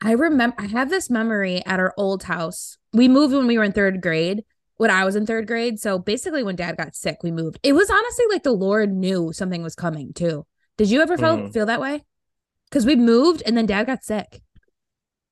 I 0.00 0.12
remember 0.12 0.56
I 0.58 0.66
have 0.66 0.88
this 0.90 1.10
memory 1.10 1.64
at 1.66 1.78
our 1.78 1.92
old 1.96 2.24
house. 2.24 2.78
We 2.92 3.06
moved 3.08 3.34
when 3.34 3.46
we 3.46 3.58
were 3.58 3.64
in 3.64 3.72
third 3.72 4.00
grade, 4.00 4.44
when 4.76 4.90
I 4.90 5.04
was 5.04 5.14
in 5.14 5.26
third 5.26 5.46
grade. 5.46 5.78
So 5.78 5.98
basically, 5.98 6.42
when 6.42 6.56
dad 6.56 6.76
got 6.76 6.94
sick, 6.94 7.18
we 7.22 7.30
moved. 7.30 7.58
It 7.62 7.74
was 7.74 7.90
honestly 7.90 8.24
like 8.30 8.42
the 8.42 8.52
Lord 8.52 8.92
knew 8.92 9.32
something 9.32 9.62
was 9.62 9.74
coming 9.74 10.12
too. 10.14 10.46
Did 10.78 10.90
you 10.90 11.02
ever 11.02 11.18
feel, 11.18 11.36
Mhm. 11.36 11.52
feel 11.52 11.66
that 11.66 11.80
way? 11.80 12.04
Because 12.70 12.86
we 12.86 12.96
moved 12.96 13.42
and 13.44 13.56
then 13.56 13.66
dad 13.66 13.86
got 13.86 14.04
sick. 14.04 14.42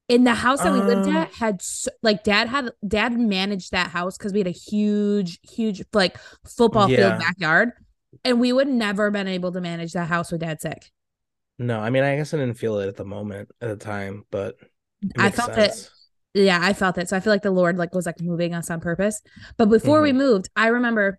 In 0.09 0.25
the 0.25 0.35
house 0.35 0.63
that 0.63 0.73
we 0.73 0.81
lived 0.81 1.07
Um, 1.07 1.17
at 1.17 1.35
had 1.35 1.61
like 2.03 2.25
dad 2.25 2.49
had 2.49 2.71
dad 2.87 3.13
managed 3.19 3.73
that 3.73 3.91
house 3.91 4.17
because 4.17 4.33
we 4.33 4.41
had 4.41 4.47
a 4.47 4.51
huge, 4.51 5.39
huge 5.43 5.83
like 5.93 6.17
football 6.47 6.89
Yeah. 6.89 7.11
field 7.11 7.19
backyard. 7.19 7.73
And 8.25 8.41
we 8.41 8.53
would 8.53 8.69
never 8.69 9.11
been 9.11 9.29
able 9.29 9.53
to 9.53 9.61
manage 9.61 9.93
that 9.93 10.09
house 10.09 10.33
with 10.33 10.41
dad 10.41 10.61
sick. 10.61 10.91
No, 11.59 11.81
I 11.81 11.91
mean, 11.91 12.05
I 12.05 12.17
guess 12.17 12.33
I 12.33 12.37
didn't 12.39 12.55
feel 12.55 12.79
it 12.79 12.89
at 12.89 12.97
the 12.97 13.05
moment, 13.05 13.51
at 13.61 13.69
the 13.69 13.77
time, 13.85 14.25
but 14.31 14.57
I 15.19 15.31
felt 15.31 15.55
sense. 15.55 15.91
it 16.35 16.39
yeah 16.45 16.59
i 16.63 16.73
felt 16.75 16.99
it 16.99 17.09
so 17.09 17.17
i 17.17 17.21
feel 17.21 17.33
like 17.33 17.43
the 17.43 17.51
lord 17.51 17.79
like 17.79 17.95
was 17.95 18.05
like 18.07 18.21
moving 18.21 18.55
us 18.55 18.71
on 18.71 18.81
purpose 18.81 19.23
but 19.57 19.67
before 19.71 20.03
we 20.03 20.13
Mhm. 20.13 20.17
moved 20.17 20.49
i 20.57 20.67
remember 20.69 21.19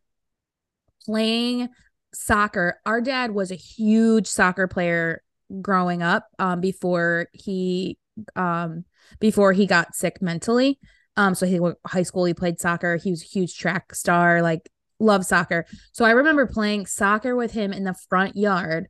playing 1.05 1.69
soccer 2.13 2.79
our 2.85 3.01
dad 3.01 3.31
was 3.31 3.51
a 3.51 3.55
huge 3.55 4.27
soccer 4.27 4.67
player 4.67 5.21
growing 5.61 6.03
up 6.03 6.27
um 6.39 6.61
before 6.61 7.27
he 7.33 7.97
um 8.35 8.85
before 9.19 9.53
he 9.53 9.65
got 9.65 9.95
sick 9.95 10.21
mentally. 10.21 10.79
Um 11.17 11.35
so 11.35 11.45
he 11.45 11.59
went 11.59 11.77
high 11.85 12.03
school 12.03 12.25
he 12.25 12.33
played 12.33 12.59
soccer. 12.59 12.97
He 12.97 13.11
was 13.11 13.23
a 13.23 13.27
huge 13.27 13.57
track 13.57 13.93
star 13.95 14.41
like 14.41 14.69
loved 14.99 15.25
soccer. 15.25 15.65
So 15.91 16.05
i 16.05 16.11
remember 16.11 16.45
playing 16.45 16.85
soccer 16.85 17.35
with 17.35 17.51
him 17.51 17.73
in 17.73 17.83
the 17.83 17.95
front 18.09 18.35
yard 18.35 18.87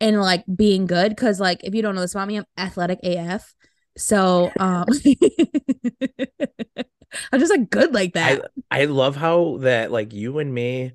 and 0.00 0.20
like 0.20 0.44
being 0.54 0.86
good 0.86 1.10
because 1.10 1.40
like 1.40 1.62
if 1.62 1.74
you 1.74 1.82
don't 1.82 1.94
know 1.94 2.00
this 2.00 2.14
about 2.14 2.26
me 2.26 2.36
i'm 2.36 2.44
athletic 2.58 2.98
af 3.04 3.54
so 3.96 4.50
um 4.58 4.86
I'm 7.32 7.40
just 7.40 7.50
like 7.50 7.70
good 7.70 7.92
like 7.94 8.14
that. 8.14 8.50
I 8.70 8.86
love 8.86 9.16
how 9.16 9.58
that 9.58 9.92
like 9.92 10.12
you 10.12 10.38
and 10.38 10.52
me 10.52 10.92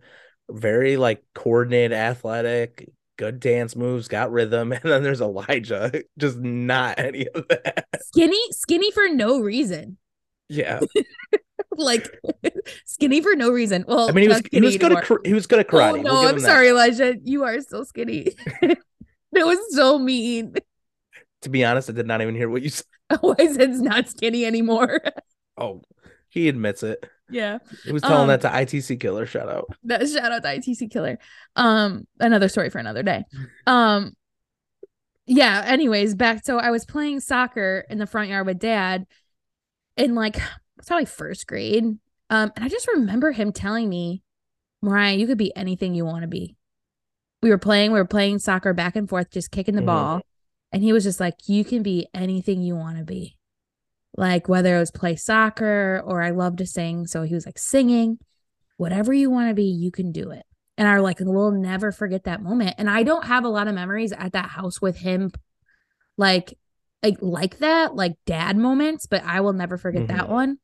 very 0.50 0.98
like 0.98 1.24
coordinated 1.36 1.94
athletic 1.94 2.90
good 3.18 3.40
dance 3.40 3.76
moves 3.76 4.08
got 4.08 4.32
rhythm 4.32 4.72
and 4.74 4.82
then 4.84 5.04
there's 5.04 5.22
Elijah 5.22 5.92
just 6.18 6.38
not 6.38 7.00
any 7.00 7.28
of 7.28 7.48
that 7.50 7.86
skinny, 8.04 8.40
skinny 8.52 8.92
for 8.92 9.10
no 9.10 9.40
reason. 9.40 9.98
yeah 10.50 10.80
Like 11.80 12.08
skinny 12.86 13.22
for 13.22 13.36
no 13.36 13.52
reason. 13.52 13.86
Well, 13.88 14.10
I 14.10 14.12
mean 14.14 14.24
he 14.24 14.28
was 14.30 14.42
he 14.52 14.62
was 14.62 14.78
good 14.78 14.92
at 14.92 14.98
anymore. 14.98 15.04
kar- 15.04 15.22
he 15.26 15.34
was 15.34 15.46
good 15.46 15.60
at 15.60 15.68
karate 15.68 16.00
Oh 16.00 16.02
We'll 16.02 16.04
no, 16.04 16.28
I'm 16.28 16.36
him 16.36 16.42
that. 16.42 16.48
sorry, 16.48 16.70
Elijah. 16.70 17.16
You 17.24 17.44
are 17.44 17.62
so 17.62 17.84
skinny. 17.84 18.30
that 18.62 18.78
was 19.34 19.60
so 19.76 20.00
mean. 20.00 20.56
to 21.44 21.50
be 21.50 21.64
honest 21.64 21.90
I 21.90 21.94
did 21.94 22.08
not 22.08 22.22
even 22.22 22.34
hear 22.36 22.50
what 22.50 22.62
you 22.64 22.70
said 22.70 22.86
Oh, 23.12 23.36
I 23.38 23.48
said 23.48 23.70
it's 23.70 23.80
not 23.80 24.10
skinny 24.10 24.44
anymore. 24.46 25.02
oh 25.58 25.82
he 26.30 26.50
admits 26.50 26.82
it 26.84 27.04
yeah. 27.30 27.58
he 27.84 27.92
was 27.92 28.02
telling 28.02 28.22
Um, 28.22 28.28
that 28.28 28.42
to 28.42 28.50
ITC 28.50 29.00
killer 29.00 29.26
shout 29.26 29.50
out 29.50 29.66
That 29.84 30.08
shout 30.08 30.32
out 30.32 30.44
to 30.44 30.50
ITC 30.50 30.90
killer. 30.92 31.18
Um, 31.56 32.08
another 32.20 32.48
story 32.50 32.70
for 32.70 32.80
another 32.80 33.04
day. 33.04 33.24
Um, 33.66 34.14
yeah. 35.26 35.64
Anyways, 35.66 36.16
back. 36.16 36.46
So 36.46 36.58
I 36.58 36.72
was 36.72 36.86
playing 36.86 37.20
soccer 37.20 37.86
in 37.90 37.98
the 37.98 38.08
front 38.08 38.30
yard 38.30 38.46
with 38.48 38.60
dad, 38.60 39.06
in 39.98 40.16
like 40.16 40.38
probably 40.86 41.06
first 41.06 41.48
grade. 41.48 41.84
Um, 42.30 42.52
and 42.56 42.64
I 42.66 42.70
just 42.70 42.88
remember 42.88 43.32
him 43.32 43.52
telling 43.52 43.90
me, 43.90 44.22
Mariah, 44.82 45.16
you 45.16 45.28
could 45.28 45.38
be 45.38 45.56
anything 45.56 45.96
you 45.96 46.06
want 46.06 46.22
to 46.22 46.28
be. 46.28 46.56
We 47.42 47.50
were 47.50 47.58
playing. 47.58 47.92
We 47.92 48.00
were 48.00 48.06
playing 48.06 48.40
soccer 48.40 48.74
back 48.74 48.96
and 48.96 49.08
forth, 49.10 49.32
just 49.32 49.52
kicking 49.52 49.76
the 49.76 49.82
Mhm. 49.82 49.86
ball, 49.88 50.22
and 50.72 50.84
he 50.84 50.92
was 50.94 51.04
just 51.04 51.20
like, 51.20 51.36
"You 51.48 51.64
can 51.64 51.84
be 51.84 52.08
anything 52.14 52.62
you 52.62 52.76
want 52.76 52.98
to 52.98 53.04
be." 53.04 53.37
Like 54.18 54.50
whether 54.50 54.76
it 54.76 54.80
was 54.80 54.92
play 54.92 55.16
soccer 55.16 56.02
or 56.04 56.22
I 56.24 56.32
love 56.32 56.58
to 56.58 56.66
sing, 56.66 57.06
so 57.08 57.22
he 57.22 57.36
was 57.36 57.46
like 57.46 57.60
singing 57.60 58.18
whatever 58.78 59.14
you 59.14 59.30
want 59.30 59.50
to 59.50 59.54
be, 59.56 59.64
you 59.64 59.92
can 59.92 60.12
do 60.12 60.32
it. 60.32 60.44
And 60.78 60.88
I 60.88 60.98
like 61.00 61.18
we'll 61.20 61.52
never 61.52 61.92
forget 61.92 62.26
that 62.26 62.42
moment. 62.42 62.76
And 62.78 62.90
I 62.90 63.04
don't 63.04 63.26
have 63.26 63.44
a 63.44 63.50
lot 63.50 63.68
of 63.68 63.76
memories 63.76 64.12
at 64.12 64.34
that 64.34 64.50
house 64.50 64.82
with 64.82 64.98
him, 64.98 65.32
like 66.18 66.58
like 67.04 67.18
like 67.22 67.60
that, 67.60 67.96
like 67.96 68.16
dad 68.26 68.58
moments, 68.58 69.06
but 69.06 69.24
I 69.24 69.42
will 69.42 69.54
never 69.54 69.78
forget 69.78 70.08
that 70.08 70.26
Mhm. 70.26 70.30
one. 70.30 70.60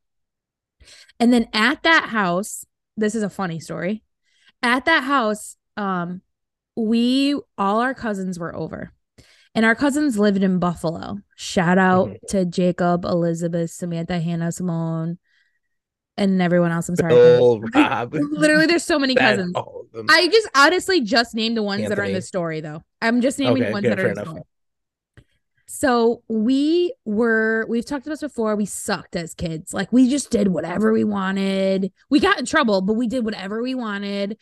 And 1.20 1.32
then 1.32 1.48
at 1.52 1.82
that 1.84 2.08
house, 2.08 2.64
this 2.96 3.14
is 3.14 3.22
a 3.22 3.30
funny 3.30 3.60
story. 3.60 4.02
At 4.62 4.84
that 4.84 5.04
house, 5.04 5.56
um, 5.76 6.22
we 6.76 7.34
all 7.56 7.80
our 7.80 7.94
cousins 7.94 8.38
were 8.38 8.54
over. 8.54 8.92
And 9.54 9.64
our 9.64 9.74
cousins 9.74 10.18
lived 10.18 10.42
in 10.42 10.58
Buffalo. 10.58 11.18
Shout 11.36 11.78
out 11.78 12.08
Mhm. 12.08 12.18
to 12.30 12.44
Jacob, 12.44 13.04
Elizabeth, 13.04 13.70
Samantha, 13.70 14.18
Hannah, 14.18 14.50
Simone, 14.50 15.18
and 16.16 16.42
everyone 16.42 16.72
else. 16.72 16.88
I'm 16.88 16.96
sorry. 16.96 17.14
Bill 17.14 17.60
Rob 17.74 18.14
Literally, 18.14 18.66
there's 18.66 18.82
so 18.84 18.98
many 18.98 19.14
cousins. 19.14 19.52
all 19.54 19.82
of 19.86 19.92
them. 19.92 20.06
I 20.10 20.26
just 20.28 20.48
honestly 20.56 21.00
just 21.02 21.34
named 21.34 21.56
the 21.56 21.62
ones 21.62 21.88
that 21.88 21.98
are 21.98 22.04
in 22.04 22.14
the 22.14 22.22
story, 22.22 22.60
though. 22.60 22.82
I'm 23.00 23.20
just 23.20 23.38
naming 23.38 23.62
Okay, 23.62 23.66
the 23.66 23.72
ones 23.72 23.84
that 23.84 24.00
are 24.00 24.08
in 24.08 24.14
the 24.14 24.24
story. 24.24 24.42
So 25.66 26.22
we 26.28 26.92
were, 27.04 27.64
we've 27.68 27.86
talked 27.86 28.06
about 28.06 28.14
this 28.14 28.20
before. 28.20 28.54
We 28.54 28.66
sucked 28.66 29.16
as 29.16 29.34
kids. 29.34 29.72
Like 29.72 29.92
we 29.92 30.08
just 30.10 30.30
did 30.30 30.48
whatever 30.48 30.92
we 30.92 31.04
wanted. 31.04 31.90
We 32.10 32.20
got 32.20 32.38
in 32.38 32.44
trouble, 32.46 32.80
but 32.82 32.94
we 32.94 33.06
did 33.08 33.24
whatever 33.24 33.62
we 33.62 33.74
wanted. 33.74 34.36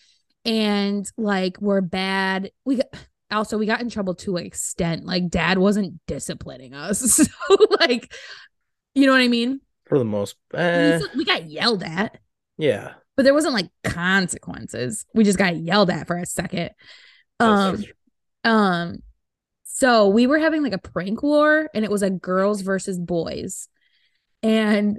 And 0.44 1.08
like 1.16 1.60
we're 1.60 1.80
bad. 1.80 2.50
We 2.64 2.76
got 2.76 2.86
also 3.32 3.58
we 3.58 3.66
got 3.66 3.80
in 3.80 3.90
trouble 3.90 4.14
to 4.16 4.36
an 4.36 4.46
extent. 4.46 5.04
Like 5.04 5.28
dad 5.28 5.58
wasn't 5.58 6.00
disciplining 6.06 6.74
us. 6.74 7.00
So 7.48 7.56
like, 7.80 8.12
you 8.94 9.06
know 9.06 9.12
what 9.12 9.22
I 9.22 9.28
mean? 9.28 9.60
for 9.86 9.98
the 9.98 10.04
most 10.04 10.36
We 10.54 10.60
eh, 10.60 11.00
we 11.14 11.24
got 11.26 11.50
yelled 11.50 11.82
at 11.82 12.16
yeah 12.56 12.94
but 13.16 13.24
there 13.24 13.34
wasn't 13.34 13.54
like 13.54 13.68
consequences. 13.84 15.04
We 15.14 15.24
just 15.24 15.38
got 15.38 15.56
yelled 15.56 15.90
at 15.90 16.06
for 16.06 16.16
a 16.16 16.26
second. 16.26 16.70
Um, 17.40 17.84
um, 18.44 19.02
so 19.64 20.08
we 20.08 20.26
were 20.26 20.38
having 20.38 20.62
like 20.62 20.72
a 20.72 20.78
prank 20.78 21.22
war, 21.22 21.68
and 21.74 21.84
it 21.84 21.90
was 21.90 22.02
like 22.02 22.20
girls 22.20 22.62
versus 22.62 22.98
boys, 22.98 23.68
and 24.42 24.98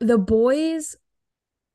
the 0.00 0.18
boys, 0.18 0.96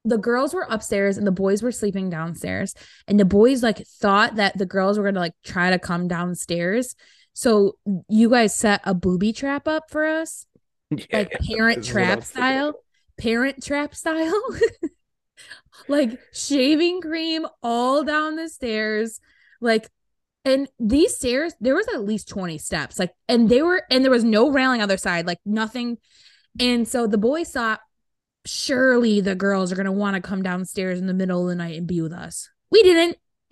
the 0.03 0.17
girls 0.17 0.53
were 0.53 0.65
upstairs, 0.69 1.17
and 1.17 1.27
the 1.27 1.31
boys 1.31 1.61
were 1.61 1.71
sleeping 1.71 2.09
downstairs, 2.09 2.73
and 3.07 3.19
the 3.19 3.25
boys 3.25 3.63
like 3.63 3.85
thought 3.85 4.35
that 4.35 4.57
the 4.57 4.65
girls 4.65 4.97
were 4.97 5.05
gonna 5.05 5.19
like 5.19 5.35
try 5.43 5.69
to 5.69 5.79
come 5.79 6.07
downstairs. 6.07 6.95
So 7.33 7.77
you 8.09 8.29
guys 8.29 8.55
set 8.55 8.81
a 8.83 8.93
booby 8.93 9.33
trap 9.33 9.67
up 9.67 9.89
for 9.89 10.05
us? 10.05 10.45
Like 10.91 11.31
parent 11.31 11.79
this 11.79 11.89
is 11.89 11.93
what 11.93 12.01
I 12.01 12.05
trap 12.05 12.23
style? 12.23 12.73
Parent 13.17 13.63
trap 13.63 13.95
style? 13.95 14.43
Like 15.87 16.19
shaving 16.33 17.01
cream 17.01 17.45
all 17.63 18.03
down 18.03 18.35
the 18.35 18.49
stairs. 18.49 19.19
Like 19.59 19.89
and 20.43 20.67
these 20.79 21.15
stairs 21.15 21.53
there 21.59 21.75
was 21.75 21.87
at 21.87 22.03
least 22.03 22.27
20 22.29 22.57
steps 22.57 22.97
like 22.97 23.13
and 23.27 23.47
they 23.47 23.61
were 23.61 23.83
and 23.91 24.03
there 24.03 24.11
was 24.11 24.23
no 24.23 24.51
railing 24.51 24.81
other 24.81 24.97
side 24.97 25.27
like 25.27 25.39
nothing. 25.45 25.97
And 26.59 26.87
so 26.87 27.07
the 27.07 27.17
boys 27.17 27.51
thought 27.51 27.79
surely 28.45 29.21
the 29.21 29.35
girls 29.35 29.71
are 29.71 29.75
going 29.75 29.85
to 29.85 29.91
want 29.91 30.15
to 30.15 30.21
come 30.21 30.41
downstairs 30.41 30.99
in 30.99 31.07
the 31.07 31.13
middle 31.13 31.43
of 31.43 31.49
the 31.49 31.55
night 31.55 31.77
and 31.77 31.87
be 31.87 32.01
with 32.01 32.13
us 32.13 32.49
we 32.71 32.81
didn't 32.83 33.17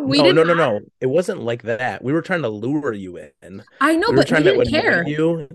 we 0.00 0.18
no, 0.18 0.24
did 0.24 0.34
no, 0.34 0.42
no, 0.42 0.54
no. 0.54 0.80
It 1.00 1.06
wasn't 1.06 1.42
like 1.42 1.62
that. 1.62 2.02
We 2.02 2.12
were 2.12 2.22
trying 2.22 2.42
to 2.42 2.48
lure 2.48 2.92
you 2.92 3.30
in. 3.40 3.62
i 3.80 3.94
know 3.94 4.08
we 4.10 4.16
but 4.16 4.24
we 4.24 4.28
trying 4.28 4.42
to 4.42 4.50
didn't 4.50 4.70
care 4.70 5.06
you. 5.06 5.48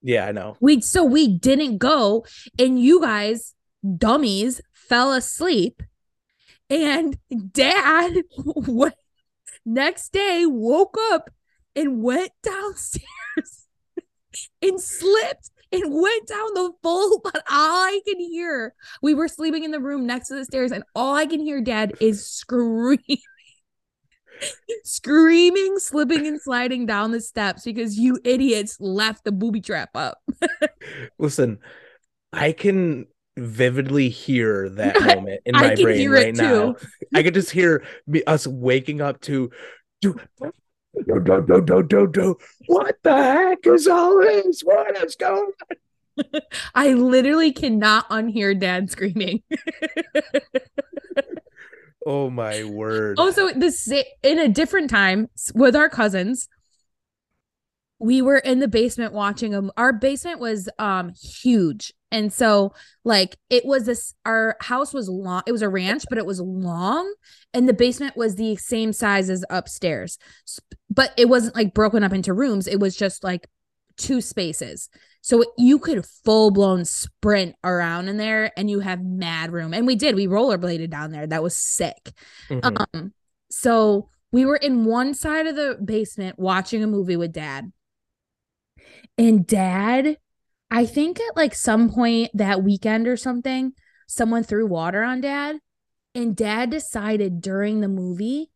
Yeah, 0.00 0.26
I 0.26 0.32
know. 0.32 0.56
We 0.60 0.80
so 0.80 1.02
we 1.02 1.26
didn't 1.26 1.78
go, 1.78 2.24
and 2.58 2.80
you 2.80 3.00
guys, 3.00 3.54
dummies, 3.96 4.60
fell 4.72 5.12
asleep. 5.12 5.82
And 6.70 7.18
dad 7.52 8.22
what 8.36 8.94
next 9.64 10.12
day 10.12 10.44
woke 10.46 10.96
up 11.10 11.30
and 11.74 12.02
went 12.02 12.30
downstairs 12.44 13.66
and 14.62 14.80
slipped 14.80 15.50
and 15.82 15.94
went 15.94 16.26
down 16.26 16.54
the 16.54 16.72
full 16.82 17.20
but 17.24 17.42
all 17.50 17.84
I 17.84 18.00
can 18.06 18.18
hear 18.18 18.74
we 19.02 19.14
were 19.14 19.28
sleeping 19.28 19.64
in 19.64 19.70
the 19.70 19.80
room 19.80 20.06
next 20.06 20.28
to 20.28 20.34
the 20.34 20.44
stairs 20.44 20.72
and 20.72 20.84
all 20.94 21.14
I 21.14 21.26
can 21.26 21.40
hear 21.40 21.60
dad 21.60 21.94
is 22.00 22.26
screaming 22.26 23.18
screaming, 24.84 25.78
slipping 25.78 26.26
and 26.26 26.40
sliding 26.40 26.86
down 26.86 27.10
the 27.10 27.20
steps 27.20 27.64
because 27.64 27.98
you 27.98 28.18
idiots 28.24 28.80
left 28.80 29.24
the 29.24 29.32
booby 29.32 29.60
trap 29.60 29.90
up. 29.94 30.18
Listen, 31.18 31.58
I 32.32 32.52
can 32.52 33.06
vividly 33.36 34.08
hear 34.08 34.68
that 34.70 35.00
moment 35.00 35.40
in 35.44 35.54
my 35.54 35.74
brain 35.74 36.10
right 36.10 36.34
now. 36.34 36.76
I 37.14 37.22
could 37.22 37.34
just 37.34 37.50
hear 37.50 37.84
me, 38.06 38.22
us 38.24 38.46
waking 38.46 39.00
up 39.00 39.20
to 39.22 39.50
do 40.00 40.16
do 41.04 41.20
do 41.20 41.44
do 41.46 41.60
do 41.62 41.82
do 41.82 42.06
do. 42.06 42.36
What 42.66 42.96
the 43.02 43.14
heck 43.14 43.66
is 43.66 43.86
all 43.86 44.18
this? 44.20 44.60
What 44.62 44.96
is 45.04 45.16
going 45.16 45.50
on? 45.70 45.70
I 46.74 46.94
literally 46.94 47.52
cannot 47.52 48.08
unhear 48.08 48.58
dad 48.58 48.90
screaming. 48.90 49.42
oh 52.06 52.30
my 52.30 52.64
word. 52.64 53.18
Also, 53.18 53.52
this 53.52 53.90
in 54.22 54.38
a 54.38 54.48
different 54.48 54.90
time 54.90 55.28
with 55.54 55.76
our 55.76 55.88
cousins, 55.88 56.48
we 57.98 58.22
were 58.22 58.38
in 58.38 58.60
the 58.60 58.68
basement 58.68 59.12
watching 59.12 59.52
them. 59.52 59.70
Our 59.76 59.92
basement 59.92 60.40
was 60.40 60.68
um 60.78 61.12
huge. 61.14 61.92
And 62.12 62.32
so 62.32 62.72
like 63.04 63.36
it 63.50 63.64
was 63.64 63.86
this 63.86 64.14
our 64.24 64.56
house 64.60 64.94
was 64.94 65.08
long, 65.08 65.42
it 65.46 65.52
was 65.52 65.62
a 65.62 65.68
ranch, 65.68 66.04
but 66.08 66.18
it 66.18 66.26
was 66.26 66.40
long 66.40 67.12
and 67.56 67.66
the 67.66 67.72
basement 67.72 68.16
was 68.16 68.36
the 68.36 68.54
same 68.56 68.92
size 68.92 69.30
as 69.30 69.44
upstairs. 69.48 70.18
But 70.90 71.14
it 71.16 71.30
wasn't 71.30 71.56
like 71.56 71.72
broken 71.72 72.04
up 72.04 72.12
into 72.12 72.34
rooms. 72.34 72.68
It 72.68 72.78
was 72.78 72.94
just 72.94 73.24
like 73.24 73.48
two 73.96 74.20
spaces. 74.20 74.90
So 75.22 75.42
you 75.56 75.78
could 75.78 76.04
full 76.24 76.50
blown 76.50 76.84
sprint 76.84 77.56
around 77.64 78.08
in 78.08 78.18
there 78.18 78.52
and 78.58 78.68
you 78.70 78.80
have 78.80 79.02
mad 79.02 79.52
room. 79.52 79.72
And 79.72 79.86
we 79.86 79.96
did, 79.96 80.14
we 80.14 80.26
rollerbladed 80.26 80.90
down 80.90 81.12
there. 81.12 81.26
That 81.26 81.42
was 81.42 81.56
sick. 81.56 82.12
Mm-hmm. 82.50 82.76
Um 82.94 83.12
so 83.50 84.10
we 84.32 84.44
were 84.44 84.56
in 84.56 84.84
one 84.84 85.14
side 85.14 85.46
of 85.46 85.56
the 85.56 85.78
basement 85.82 86.38
watching 86.38 86.84
a 86.84 86.86
movie 86.86 87.16
with 87.16 87.32
dad 87.32 87.72
and 89.16 89.46
dad, 89.46 90.18
I 90.70 90.84
think 90.84 91.20
at 91.20 91.36
like 91.36 91.54
some 91.54 91.90
point 91.90 92.30
that 92.34 92.62
weekend 92.62 93.08
or 93.08 93.16
something, 93.16 93.72
someone 94.06 94.42
threw 94.42 94.66
water 94.66 95.02
on 95.02 95.20
dad. 95.20 95.56
And 96.16 96.34
dad 96.34 96.70
decided 96.70 97.42
during 97.42 97.82
the 97.82 97.88
movie 97.88 98.50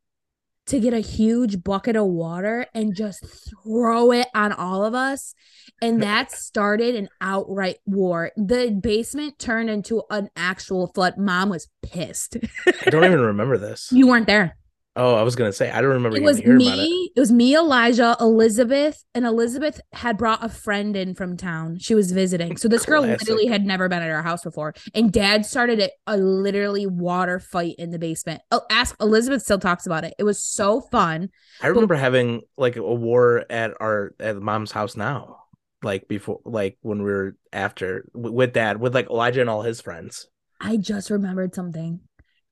to 0.64 0.80
get 0.80 0.94
a 0.94 1.00
huge 1.00 1.62
bucket 1.62 1.94
of 1.94 2.06
water 2.06 2.64
and 2.74 2.96
just 2.96 3.22
throw 3.52 4.12
it 4.12 4.28
on 4.34 4.50
all 4.52 4.82
of 4.82 4.94
us. 4.94 5.34
And 5.82 6.02
that 6.02 6.32
started 6.32 6.94
an 6.94 7.10
outright 7.20 7.76
war. 7.84 8.32
The 8.34 8.70
basement 8.70 9.38
turned 9.38 9.68
into 9.68 10.04
an 10.08 10.30
actual 10.34 10.90
flood. 10.94 11.18
Mom 11.18 11.50
was 11.50 11.68
pissed. 11.82 12.38
I 12.66 12.88
don't 12.88 13.04
even 13.04 13.20
remember 13.20 13.58
this. 13.58 13.92
You 13.92 14.06
weren't 14.06 14.26
there. 14.26 14.56
Oh, 14.96 15.14
I 15.14 15.22
was 15.22 15.36
gonna 15.36 15.52
say 15.52 15.70
I 15.70 15.80
don't 15.80 15.90
remember. 15.90 16.16
It 16.16 16.22
was 16.22 16.44
me. 16.44 16.68
It. 16.68 17.12
it. 17.16 17.20
was 17.20 17.30
me, 17.30 17.56
Elijah, 17.56 18.16
Elizabeth, 18.20 19.04
and 19.14 19.24
Elizabeth 19.24 19.80
had 19.92 20.18
brought 20.18 20.44
a 20.44 20.48
friend 20.48 20.96
in 20.96 21.14
from 21.14 21.36
town. 21.36 21.78
She 21.78 21.94
was 21.94 22.10
visiting, 22.10 22.56
so 22.56 22.66
this 22.66 22.84
girl 22.84 23.02
literally 23.02 23.46
had 23.46 23.64
never 23.64 23.88
been 23.88 24.02
at 24.02 24.10
our 24.10 24.22
house 24.22 24.42
before. 24.42 24.74
And 24.92 25.12
Dad 25.12 25.46
started 25.46 25.78
a, 25.80 25.90
a 26.08 26.16
literally 26.16 26.86
water 26.86 27.38
fight 27.38 27.76
in 27.78 27.90
the 27.90 28.00
basement. 28.00 28.42
Oh, 28.50 28.62
ask 28.68 28.96
Elizabeth 29.00 29.42
still 29.42 29.60
talks 29.60 29.86
about 29.86 30.04
it. 30.04 30.14
It 30.18 30.24
was 30.24 30.42
so 30.42 30.80
fun. 30.80 31.28
I 31.62 31.68
remember 31.68 31.94
but, 31.94 32.00
having 32.00 32.42
like 32.56 32.74
a 32.74 32.82
war 32.82 33.44
at 33.48 33.74
our 33.80 34.12
at 34.18 34.36
mom's 34.36 34.72
house 34.72 34.96
now, 34.96 35.44
like 35.84 36.08
before, 36.08 36.40
like 36.44 36.78
when 36.82 37.04
we 37.04 37.10
were 37.12 37.36
after 37.52 38.08
with 38.12 38.54
Dad, 38.54 38.80
with 38.80 38.94
like 38.94 39.08
Elijah 39.08 39.40
and 39.40 39.50
all 39.50 39.62
his 39.62 39.80
friends. 39.80 40.26
I 40.60 40.76
just 40.76 41.10
remembered 41.10 41.54
something. 41.54 42.00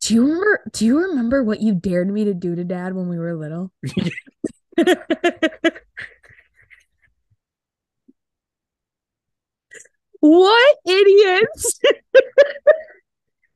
Do 0.00 0.14
you 0.14 0.22
remember 0.22 0.62
do 0.72 0.86
you 0.86 0.98
remember 1.00 1.42
what 1.42 1.60
you 1.60 1.74
dared 1.74 2.08
me 2.08 2.24
to 2.24 2.34
do 2.34 2.54
to 2.54 2.64
dad 2.64 2.94
when 2.94 3.08
we 3.08 3.18
were 3.18 3.34
little? 3.34 3.72
what 10.20 10.76
idiots? 10.86 11.80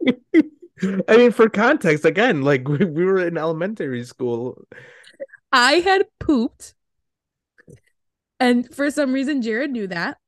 I 1.09 1.17
mean, 1.17 1.31
for 1.31 1.49
context, 1.49 2.05
again, 2.05 2.43
like 2.43 2.67
we, 2.67 2.85
we 2.85 3.05
were 3.05 3.25
in 3.25 3.39
elementary 3.39 4.03
school. 4.05 4.67
I 5.53 5.75
had 5.75 6.07
pooped. 6.19 6.75
And 8.41 8.73
for 8.75 8.91
some 8.91 9.13
reason, 9.13 9.43
Jared 9.43 9.71
knew 9.71 9.87
that. 9.87 10.19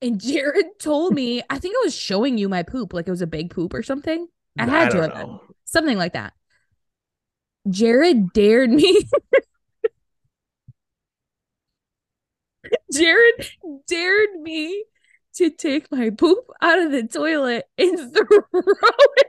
And 0.00 0.20
Jared 0.20 0.80
told 0.80 1.14
me, 1.14 1.42
I 1.48 1.60
think 1.60 1.76
I 1.76 1.84
was 1.84 1.94
showing 1.94 2.36
you 2.36 2.48
my 2.48 2.64
poop, 2.64 2.92
like 2.92 3.06
it 3.06 3.12
was 3.12 3.22
a 3.22 3.26
big 3.26 3.50
poop 3.50 3.72
or 3.72 3.84
something. 3.84 4.26
I 4.58 4.66
had 4.66 4.88
I 4.88 4.90
to 4.90 5.02
have 5.02 5.14
been. 5.14 5.40
Something 5.64 5.98
like 5.98 6.12
that. 6.12 6.34
Jared 7.68 8.32
dared 8.32 8.70
me. 8.70 9.02
Jared 12.92 13.50
dared 13.86 14.40
me 14.40 14.84
to 15.36 15.50
take 15.50 15.90
my 15.90 16.10
poop 16.10 16.50
out 16.60 16.78
of 16.78 16.92
the 16.92 17.06
toilet 17.06 17.64
and 17.78 17.98
throw 18.14 18.26
it. 18.56 19.26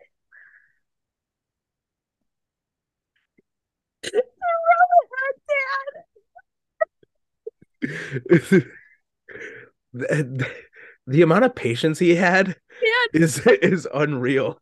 the, 7.83 8.65
the, 9.93 10.47
the, 11.07 11.21
amount 11.21 11.43
of 11.43 11.53
patience 11.55 11.99
he 11.99 12.15
had 12.15 12.55
yeah. 12.81 13.21
is 13.21 13.45
is 13.45 13.88
unreal 13.93 14.57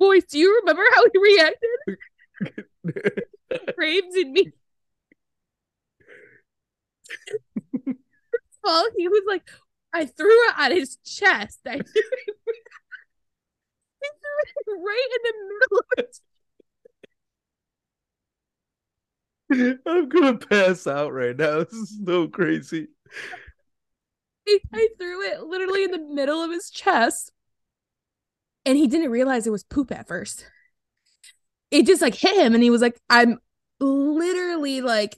voice. 0.00 0.24
Do 0.24 0.38
you 0.38 0.60
remember 0.60 0.82
how 0.92 1.04
he 1.12 1.18
reacted? 1.18 1.70
Craves 3.76 4.16
in 4.16 4.32
me. 4.32 4.52
well, 8.64 8.86
he 8.96 9.08
was 9.08 9.22
like, 9.28 9.48
I 9.92 10.06
threw 10.06 10.30
it 10.48 10.54
at 10.56 10.72
his 10.72 10.96
chest. 11.04 11.60
I 11.66 11.76
threw 11.78 11.82
it, 11.84 12.36
right 14.68 15.08
in 15.16 15.22
the 15.24 15.34
middle 15.60 15.78
of 15.78 15.86
it. 15.98 16.16
I'm 19.84 20.08
gonna 20.08 20.38
pass 20.38 20.86
out 20.86 21.12
right 21.12 21.36
now. 21.36 21.64
This 21.64 21.72
is 21.72 21.98
so 22.04 22.28
crazy. 22.28 22.86
I 24.48 24.88
threw 24.98 25.22
it 25.22 25.42
literally 25.42 25.84
in 25.84 25.90
the 25.90 25.98
middle 25.98 26.42
of 26.42 26.50
his 26.50 26.70
chest 26.70 27.32
and 28.70 28.78
he 28.78 28.86
didn't 28.86 29.10
realize 29.10 29.48
it 29.48 29.50
was 29.50 29.64
poop 29.64 29.90
at 29.90 30.06
first. 30.06 30.46
It 31.72 31.86
just 31.86 32.00
like 32.00 32.14
hit 32.14 32.36
him, 32.36 32.54
and 32.54 32.62
he 32.62 32.70
was 32.70 32.80
like, 32.80 32.96
I'm 33.10 33.38
literally 33.80 34.80
like 34.80 35.16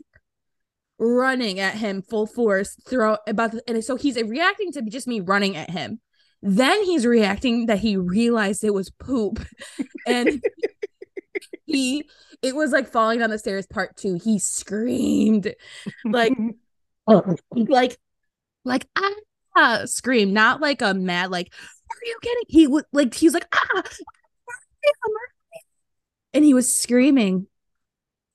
running 0.99 1.61
at 1.61 1.75
him 1.75 2.01
full 2.01 2.27
force, 2.27 2.75
throw 2.89 3.19
about, 3.27 3.53
the, 3.53 3.63
and 3.69 3.85
so 3.85 3.97
he's 3.97 4.17
reacting 4.17 4.73
to 4.73 4.83
just 4.83 5.07
me 5.07 5.21
running 5.21 5.55
at 5.55 5.69
him. 5.69 6.01
Then 6.41 6.83
he's 6.85 7.05
reacting 7.05 7.67
that 7.67 7.81
he 7.81 7.99
realized 7.99 8.65
it 8.65 8.73
was 8.73 8.89
poop, 8.89 9.45
and 10.07 10.43
he 11.67 12.09
it 12.41 12.57
was 12.57 12.73
like 12.73 12.89
falling 12.89 13.19
down 13.19 13.29
the 13.29 13.39
stairs 13.39 13.67
part 13.67 13.99
two. 13.99 14.19
He 14.23 14.39
screamed 14.39 15.55
like, 16.07 16.33
like, 17.55 17.99
like 18.65 18.89
ah, 19.55 19.83
scream, 19.85 20.33
not 20.33 20.63
like 20.63 20.81
a 20.81 20.95
mad 20.95 21.31
like 21.31 21.53
are 21.97 22.07
you 22.07 22.19
kidding? 22.23 22.45
He 22.49 22.67
would 22.67 22.85
like 22.93 23.15
he 23.15 23.27
was 23.27 23.35
like 23.35 23.47
ah, 23.53 23.83
and 26.35 26.45
he 26.45 26.55
was 26.55 26.75
screaming. 26.75 27.47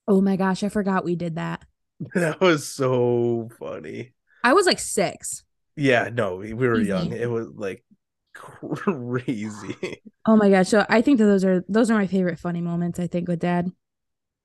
Oh 0.07 0.21
my 0.21 0.35
gosh, 0.35 0.63
I 0.63 0.69
forgot 0.69 1.05
we 1.05 1.15
did 1.15 1.35
that. 1.35 1.63
That 2.13 2.39
was 2.39 2.67
so 2.67 3.49
funny. 3.59 4.13
I 4.43 4.53
was 4.53 4.67
like 4.67 4.79
six. 4.79 5.43
Yeah, 5.75 6.09
no, 6.13 6.35
we 6.35 6.53
were 6.53 6.79
young. 6.79 7.11
It 7.11 7.29
was 7.29 7.47
like 7.55 7.83
crazy. 8.33 10.01
Oh 10.25 10.35
my 10.35 10.49
gosh! 10.49 10.69
So 10.69 10.85
I 10.89 11.01
think 11.01 11.17
that 11.17 11.25
those 11.25 11.43
are 11.43 11.65
those 11.67 11.89
are 11.89 11.95
my 11.95 12.07
favorite 12.07 12.39
funny 12.39 12.61
moments. 12.61 12.99
I 12.99 13.07
think 13.07 13.27
with 13.27 13.39
dad. 13.39 13.71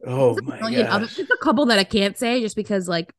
Oh 0.06 0.38
my 0.42 0.58
gosh! 0.58 1.14
Just 1.16 1.30
a 1.30 1.38
couple 1.42 1.66
that 1.66 1.78
I 1.78 1.84
can't 1.84 2.16
say 2.16 2.40
just 2.40 2.56
because 2.56 2.88
like 2.88 3.12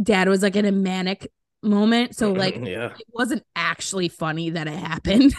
dad 0.00 0.28
was 0.28 0.42
like 0.42 0.56
in 0.56 0.64
a 0.64 0.72
manic 0.72 1.30
moment. 1.62 2.16
So 2.16 2.32
like 2.32 2.56
yeah. 2.56 2.92
it 2.98 3.06
wasn't 3.10 3.44
actually 3.54 4.08
funny 4.08 4.50
that 4.50 4.66
it 4.66 4.74
happened. 4.74 5.34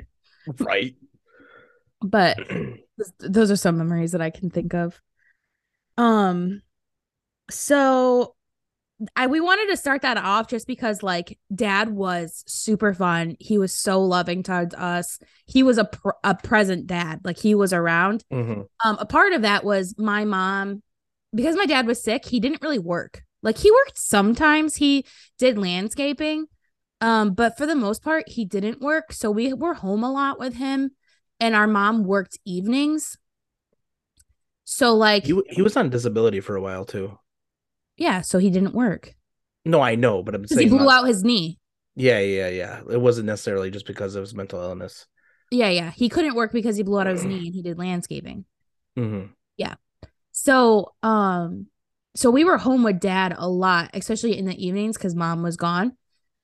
right. 0.58 0.94
But 2.00 2.38
those 3.20 3.50
are 3.50 3.56
some 3.56 3.78
memories 3.78 4.12
that 4.12 4.20
I 4.20 4.30
can 4.30 4.50
think 4.50 4.74
of. 4.74 5.00
Um 5.96 6.62
so 7.50 8.34
I 9.16 9.28
we 9.28 9.40
wanted 9.40 9.68
to 9.68 9.76
start 9.76 10.02
that 10.02 10.18
off 10.18 10.48
just 10.48 10.66
because 10.66 11.02
like 11.02 11.38
dad 11.54 11.88
was 11.88 12.44
super 12.46 12.92
fun. 12.92 13.36
He 13.40 13.56
was 13.56 13.74
so 13.74 14.02
loving 14.02 14.42
towards 14.42 14.74
us. 14.74 15.18
He 15.46 15.62
was 15.62 15.78
a 15.78 15.84
pr- 15.84 16.10
a 16.22 16.34
present 16.34 16.86
dad. 16.86 17.20
Like 17.24 17.38
he 17.38 17.54
was 17.54 17.72
around. 17.72 18.24
Mm-hmm. 18.32 18.62
Um 18.84 18.96
a 18.98 19.06
part 19.06 19.32
of 19.32 19.42
that 19.42 19.64
was 19.64 19.94
my 19.98 20.24
mom 20.24 20.82
because 21.34 21.56
my 21.56 21.66
dad 21.66 21.86
was 21.86 22.02
sick, 22.02 22.26
he 22.26 22.40
didn't 22.40 22.62
really 22.62 22.78
work. 22.78 23.22
Like 23.42 23.58
he 23.58 23.70
worked 23.70 23.98
sometimes, 23.98 24.76
he 24.76 25.04
did 25.38 25.56
landscaping. 25.58 26.46
Um, 27.00 27.32
but 27.32 27.56
for 27.56 27.64
the 27.66 27.74
most 27.74 28.02
part, 28.02 28.28
he 28.28 28.44
didn't 28.44 28.80
work. 28.82 29.12
So 29.12 29.30
we 29.30 29.54
were 29.54 29.74
home 29.74 30.04
a 30.04 30.12
lot 30.12 30.38
with 30.38 30.54
him, 30.56 30.90
and 31.38 31.54
our 31.54 31.66
mom 31.66 32.04
worked 32.04 32.38
evenings. 32.44 33.16
So 34.64 34.94
like 34.94 35.24
He 35.24 35.40
he 35.50 35.62
was 35.62 35.76
on 35.76 35.90
disability 35.90 36.40
for 36.40 36.56
a 36.56 36.60
while 36.62 36.84
too. 36.84 37.18
yeah, 37.96 38.20
so 38.20 38.38
he 38.38 38.50
didn't 38.50 38.74
work. 38.74 39.14
No, 39.64 39.80
I 39.80 39.94
know, 39.94 40.22
but 40.22 40.34
I'm 40.34 40.42
Because 40.42 40.58
he 40.58 40.68
blew 40.68 40.78
not- 40.84 41.02
out 41.02 41.06
his 41.08 41.24
knee. 41.24 41.58
Yeah, 41.96 42.20
yeah, 42.20 42.48
yeah. 42.48 42.80
It 42.88 43.00
wasn't 43.00 43.26
necessarily 43.26 43.70
just 43.70 43.86
because 43.86 44.14
of 44.14 44.22
his 44.22 44.34
mental 44.34 44.60
illness. 44.60 45.06
Yeah, 45.50 45.68
yeah. 45.70 45.90
He 45.90 46.08
couldn't 46.08 46.34
work 46.36 46.52
because 46.52 46.76
he 46.76 46.82
blew 46.82 47.00
out 47.00 47.08
his 47.08 47.24
knee 47.24 47.46
and 47.46 47.54
he 47.54 47.62
did 47.62 47.78
landscaping. 47.78 48.44
hmm 48.96 49.24
Yeah. 49.56 49.74
So, 50.30 50.92
um, 51.02 51.66
so 52.14 52.30
we 52.30 52.44
were 52.44 52.58
home 52.58 52.82
with 52.82 53.00
dad 53.00 53.34
a 53.36 53.48
lot, 53.48 53.90
especially 53.94 54.36
in 54.38 54.44
the 54.46 54.66
evenings 54.66 54.96
because 54.96 55.14
mom 55.14 55.42
was 55.42 55.56
gone. 55.56 55.96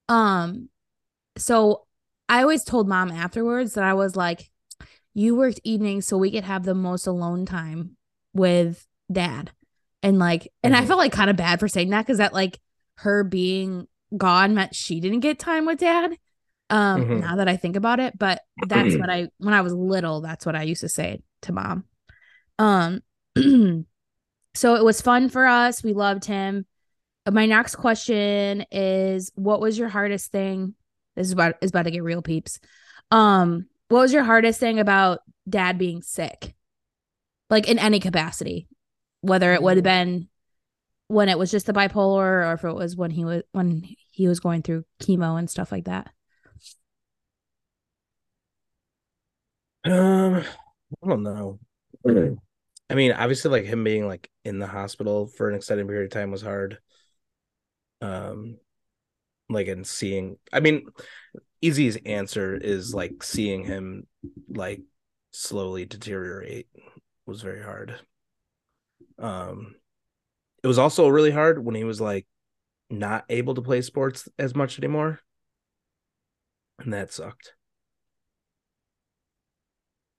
Um, 0.08 0.68
so 1.36 1.86
I 2.28 2.42
always 2.42 2.64
told 2.64 2.88
mom 2.88 3.10
afterwards 3.10 3.74
that 3.74 3.84
I 3.84 3.94
was 3.94 4.16
like, 4.16 4.50
you 5.14 5.34
worked 5.34 5.60
evenings 5.64 6.06
so 6.06 6.18
we 6.18 6.30
could 6.30 6.44
have 6.44 6.64
the 6.64 6.74
most 6.74 7.06
alone 7.06 7.46
time 7.46 7.96
with 8.32 8.86
dad. 9.10 9.50
And 10.02 10.18
like, 10.18 10.52
and 10.62 10.76
I 10.76 10.82
Mhm. 10.82 10.86
felt 10.86 10.98
like 10.98 11.12
kind 11.12 11.30
of 11.30 11.36
bad 11.36 11.58
for 11.58 11.68
saying 11.68 11.90
that 11.90 12.02
because 12.02 12.18
that 12.18 12.32
like 12.34 12.60
her 12.98 13.24
being 13.24 13.88
gone 14.16 14.54
meant 14.54 14.74
she 14.74 15.00
didn't 15.00 15.20
get 15.20 15.38
time 15.38 15.66
with 15.66 15.78
dad. 15.78 16.16
Um, 16.68 17.02
Mhm. 17.02 17.20
now 17.20 17.36
that 17.36 17.48
I 17.48 17.56
think 17.56 17.76
about 17.76 18.00
it, 18.00 18.18
but 18.18 18.42
that's 18.68 18.94
what 18.98 19.10
I 19.10 19.28
when 19.38 19.54
I 19.54 19.62
was 19.62 19.72
little, 19.72 20.20
that's 20.20 20.44
what 20.46 20.56
I 20.56 20.62
used 20.62 20.82
to 20.82 20.88
say 20.88 21.22
to 21.42 21.52
mom. 21.52 21.84
Um, 22.58 23.02
so 24.56 24.74
it 24.74 24.84
was 24.84 25.00
fun 25.02 25.28
for 25.28 25.46
us. 25.46 25.82
We 25.82 25.92
loved 25.92 26.24
him. 26.24 26.66
Uh, 27.26 27.30
My 27.30 27.46
next 27.46 27.76
question 27.76 28.64
is 28.70 29.30
what 29.34 29.60
was 29.60 29.78
your 29.78 29.88
hardest 29.88 30.32
thing? 30.32 30.74
This 31.14 31.26
is 31.26 31.32
about 31.32 31.56
is 31.60 31.70
about 31.70 31.84
to 31.84 31.90
get 31.90 32.02
real 32.02 32.22
peeps. 32.22 32.58
Um, 33.10 33.66
what 33.88 34.00
was 34.00 34.12
your 34.12 34.24
hardest 34.24 34.58
thing 34.58 34.78
about 34.78 35.20
dad 35.48 35.78
being 35.78 36.02
sick? 36.02 36.54
Like 37.50 37.68
in 37.68 37.78
any 37.78 38.00
capacity. 38.00 38.66
Whether 39.20 39.54
it 39.54 39.62
would 39.62 39.76
have 39.76 39.84
been 39.84 40.28
when 41.08 41.28
it 41.28 41.38
was 41.38 41.50
just 41.50 41.66
the 41.66 41.72
bipolar 41.72 42.46
or 42.46 42.52
if 42.54 42.64
it 42.64 42.72
was 42.74 42.96
when 42.96 43.10
he 43.10 43.24
was 43.24 43.42
when 43.52 43.82
he 44.10 44.28
was 44.28 44.40
going 44.40 44.62
through 44.62 44.84
chemo 45.00 45.38
and 45.38 45.50
stuff 45.50 45.70
like 45.70 45.84
that. 45.84 46.10
Um, 49.84 50.44
I 51.02 51.08
don't 51.08 51.22
know. 51.22 51.58
I 52.88 52.94
mean, 52.94 53.12
obviously, 53.12 53.50
like 53.50 53.64
him 53.64 53.82
being 53.84 54.06
like 54.06 54.30
in 54.44 54.58
the 54.58 54.66
hospital 54.66 55.26
for 55.26 55.48
an 55.48 55.56
extended 55.56 55.88
period 55.88 56.04
of 56.06 56.10
time 56.12 56.30
was 56.30 56.42
hard. 56.42 56.78
Um, 58.00 58.58
like 59.48 59.68
and 59.68 59.86
seeing, 59.86 60.38
I 60.52 60.60
mean, 60.60 60.88
easy's 61.62 61.96
answer 62.06 62.56
is 62.56 62.94
like 62.94 63.22
seeing 63.22 63.64
him 63.64 64.06
like 64.48 64.82
slowly 65.32 65.84
deteriorate 65.86 66.68
was 67.26 67.42
very 67.42 67.62
hard. 67.62 67.96
Um, 69.18 69.74
it 70.62 70.66
was 70.66 70.78
also 70.78 71.08
really 71.08 71.30
hard 71.30 71.64
when 71.64 71.74
he 71.74 71.84
was 71.84 72.00
like 72.00 72.26
not 72.90 73.24
able 73.30 73.54
to 73.54 73.62
play 73.62 73.82
sports 73.82 74.28
as 74.38 74.54
much 74.54 74.78
anymore, 74.78 75.20
and 76.78 76.92
that 76.92 77.12
sucked. 77.12 77.54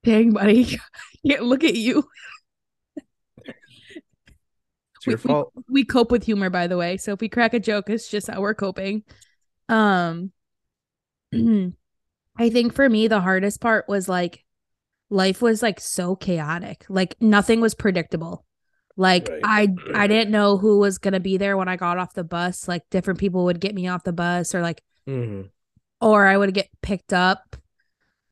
Dang, 0.03 0.31
buddy. 0.31 0.79
yeah, 1.23 1.41
look 1.41 1.63
at 1.63 1.75
you. 1.75 2.03
It's 4.97 5.07
your 5.07 5.15
We- 5.17 5.21
we- 5.23 5.27
fault. 5.27 5.53
we 5.69 5.83
cope 5.85 6.11
with 6.11 6.23
humor 6.23 6.49
by 6.49 6.67
the 6.67 6.77
way. 6.77 6.97
So 6.97 7.13
if 7.13 7.21
we 7.21 7.29
crack 7.29 7.53
a 7.53 7.59
joke 7.59 7.89
it's 7.89 8.09
just 8.09 8.27
how 8.27 8.41
we're 8.41 8.53
coping. 8.55 9.03
Um 9.69 10.31
i 12.39 12.49
think 12.49 12.73
for 12.73 12.87
me 12.89 13.07
the 13.07 13.19
hardest 13.19 13.59
part 13.59 13.85
was 13.89 14.07
like 14.07 14.43
life 15.09 15.41
was 15.41 15.61
like 15.61 15.79
so 15.79 16.15
chaotic. 16.15 16.85
Like 16.89 17.15
nothing 17.21 17.61
was 17.61 17.73
predictable. 17.75 18.45
Like 18.95 19.29
Right. 19.29 19.41
i 19.43 19.67
i 19.93 20.07
didn't 20.07 20.31
know 20.31 20.57
who 20.57 20.79
was 20.79 20.97
going 20.97 21.13
to 21.13 21.19
be 21.19 21.37
there 21.37 21.55
when 21.57 21.67
i 21.69 21.75
got 21.75 21.97
off 21.97 22.13
the 22.13 22.23
bus. 22.23 22.67
Like 22.67 22.83
different 22.91 23.19
people 23.19 23.45
would 23.45 23.59
get 23.61 23.75
me 23.75 23.87
off 23.87 24.03
the 24.03 24.13
bus 24.13 24.53
or 24.55 24.61
like 24.61 24.81
Mhm. 25.07 25.49
or 26.01 26.25
I 26.27 26.35
would 26.37 26.53
get 26.53 26.67
picked 26.81 27.13
up. 27.13 27.55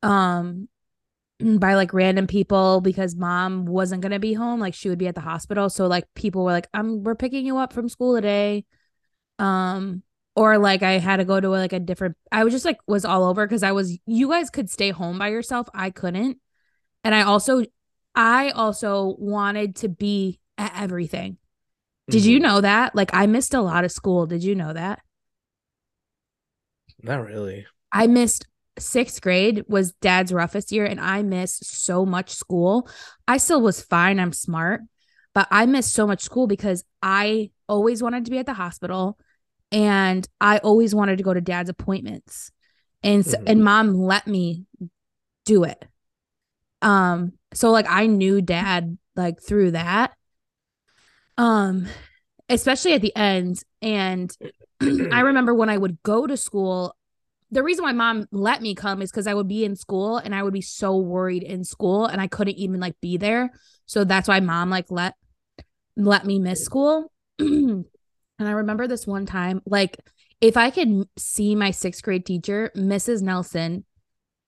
Um 0.02 0.68
by 1.40 1.74
like 1.74 1.92
random 1.92 2.26
people 2.26 2.80
because 2.80 3.14
mom 3.14 3.66
wasn't 3.66 4.02
going 4.02 4.12
to 4.12 4.18
be 4.18 4.32
home 4.34 4.60
like 4.60 4.74
she 4.74 4.88
would 4.88 4.98
be 4.98 5.08
at 5.08 5.14
the 5.14 5.20
hospital. 5.20 5.68
So 5.68 5.86
like 5.86 6.04
people 6.14 6.44
were 6.44 6.52
like 6.52 6.68
I'm 6.74 7.02
we're 7.02 7.14
picking 7.14 7.46
you 7.46 7.58
up 7.58 7.72
from 7.72 7.88
school 7.88 8.14
today. 8.14 8.64
Um 9.38 10.02
or 10.34 10.58
like 10.58 10.82
I 10.82 10.92
had 10.92 11.16
to 11.16 11.24
go 11.24 11.40
to 11.40 11.48
like 11.48 11.72
a 11.72 11.80
different 11.80 12.16
I 12.32 12.44
was 12.44 12.52
just 12.52 12.64
like 12.64 12.78
was 12.86 13.04
all 13.04 13.24
over 13.24 13.46
cuz 13.48 13.62
I 13.62 13.72
was 13.72 13.98
you 14.06 14.28
guys 14.30 14.50
could 14.50 14.70
stay 14.70 14.90
home 14.90 15.18
by 15.18 15.28
yourself. 15.28 15.68
I 15.74 15.90
couldn't. 15.90 16.38
And 17.04 17.14
I 17.14 17.22
also 17.22 17.64
I 18.14 18.50
also 18.50 19.16
wanted 19.18 19.76
to 19.76 19.88
be 19.88 20.40
at 20.58 20.72
everything. 20.80 21.38
Did 22.10 22.24
you 22.24 22.38
Mhm. 22.38 22.42
know 22.42 22.60
that? 22.62 22.94
Like 22.96 23.10
I 23.14 23.26
missed 23.26 23.54
a 23.54 23.60
lot 23.62 23.84
of 23.84 23.92
school. 23.92 24.26
Did 24.26 24.44
you 24.44 24.54
know 24.54 24.72
that? 24.72 25.00
Not 27.02 27.24
really. 27.24 27.66
I 27.92 28.06
missed 28.06 28.46
sixth 28.78 29.20
grade 29.20 29.64
was 29.68 29.92
dad's 30.02 30.32
roughest 30.32 30.70
year 30.72 30.84
and 30.84 31.00
I 31.00 31.22
missed 31.22 31.64
so 31.64 32.04
much 32.04 32.30
school. 32.30 32.88
I 33.26 33.38
still 33.38 33.62
was 33.62 33.82
fine. 33.82 34.20
I'm 34.20 34.32
smart, 34.32 34.82
but 35.34 35.48
I 35.50 35.66
missed 35.66 35.92
so 35.92 36.06
much 36.06 36.22
school 36.22 36.46
because 36.46 36.84
I 37.02 37.50
always 37.68 38.02
wanted 38.02 38.24
to 38.26 38.30
be 38.30 38.38
at 38.38 38.46
the 38.46 38.54
hospital 38.54 39.18
and 39.72 40.26
I 40.40 40.58
always 40.58 40.94
wanted 40.94 41.18
to 41.18 41.24
go 41.24 41.34
to 41.34 41.40
dad's 41.40 41.70
appointments. 41.70 42.50
And 43.02 43.24
so, 43.24 43.38
Mhm. 43.38 43.44
and 43.48 43.64
mom 43.64 43.94
let 43.94 44.26
me 44.26 44.64
do 45.44 45.64
it. 45.64 45.84
Um 46.82 47.32
so 47.54 47.70
like 47.70 47.86
I 47.88 48.06
knew 48.06 48.42
dad 48.42 48.98
like 49.14 49.40
through 49.42 49.72
that. 49.72 50.12
Um 51.38 51.86
especially 52.48 52.92
at 52.94 53.02
the 53.02 53.14
end 53.16 53.62
and 53.82 54.36
I 54.80 55.20
remember 55.20 55.54
when 55.54 55.68
I 55.68 55.76
would 55.78 56.02
go 56.02 56.26
to 56.26 56.36
school, 56.36 56.94
the 57.50 57.62
reason 57.62 57.84
why 57.84 57.92
mom 57.92 58.26
let 58.32 58.60
me 58.60 58.74
come 58.74 59.02
is 59.02 59.10
because 59.10 59.26
I 59.26 59.34
would 59.34 59.48
be 59.48 59.64
in 59.64 59.76
school 59.76 60.16
and 60.16 60.34
I 60.34 60.42
would 60.42 60.52
be 60.52 60.62
so 60.62 60.96
worried 60.96 61.42
in 61.42 61.64
school 61.64 62.06
and 62.06 62.20
I 62.20 62.26
couldn't 62.26 62.56
even 62.56 62.80
like 62.80 63.00
be 63.00 63.16
there. 63.16 63.52
So 63.86 64.04
that's 64.04 64.28
why 64.28 64.40
mom 64.40 64.70
like 64.70 64.90
let 64.90 65.14
let 65.96 66.24
me 66.26 66.38
miss 66.38 66.64
school. 66.64 67.12
and 67.38 67.84
I 68.38 68.50
remember 68.50 68.86
this 68.86 69.06
one 69.06 69.26
time, 69.26 69.62
like 69.64 69.96
if 70.40 70.56
I 70.56 70.70
could 70.70 71.08
see 71.16 71.54
my 71.54 71.70
sixth 71.70 72.02
grade 72.02 72.26
teacher, 72.26 72.70
Mrs. 72.76 73.22
Nelson, 73.22 73.84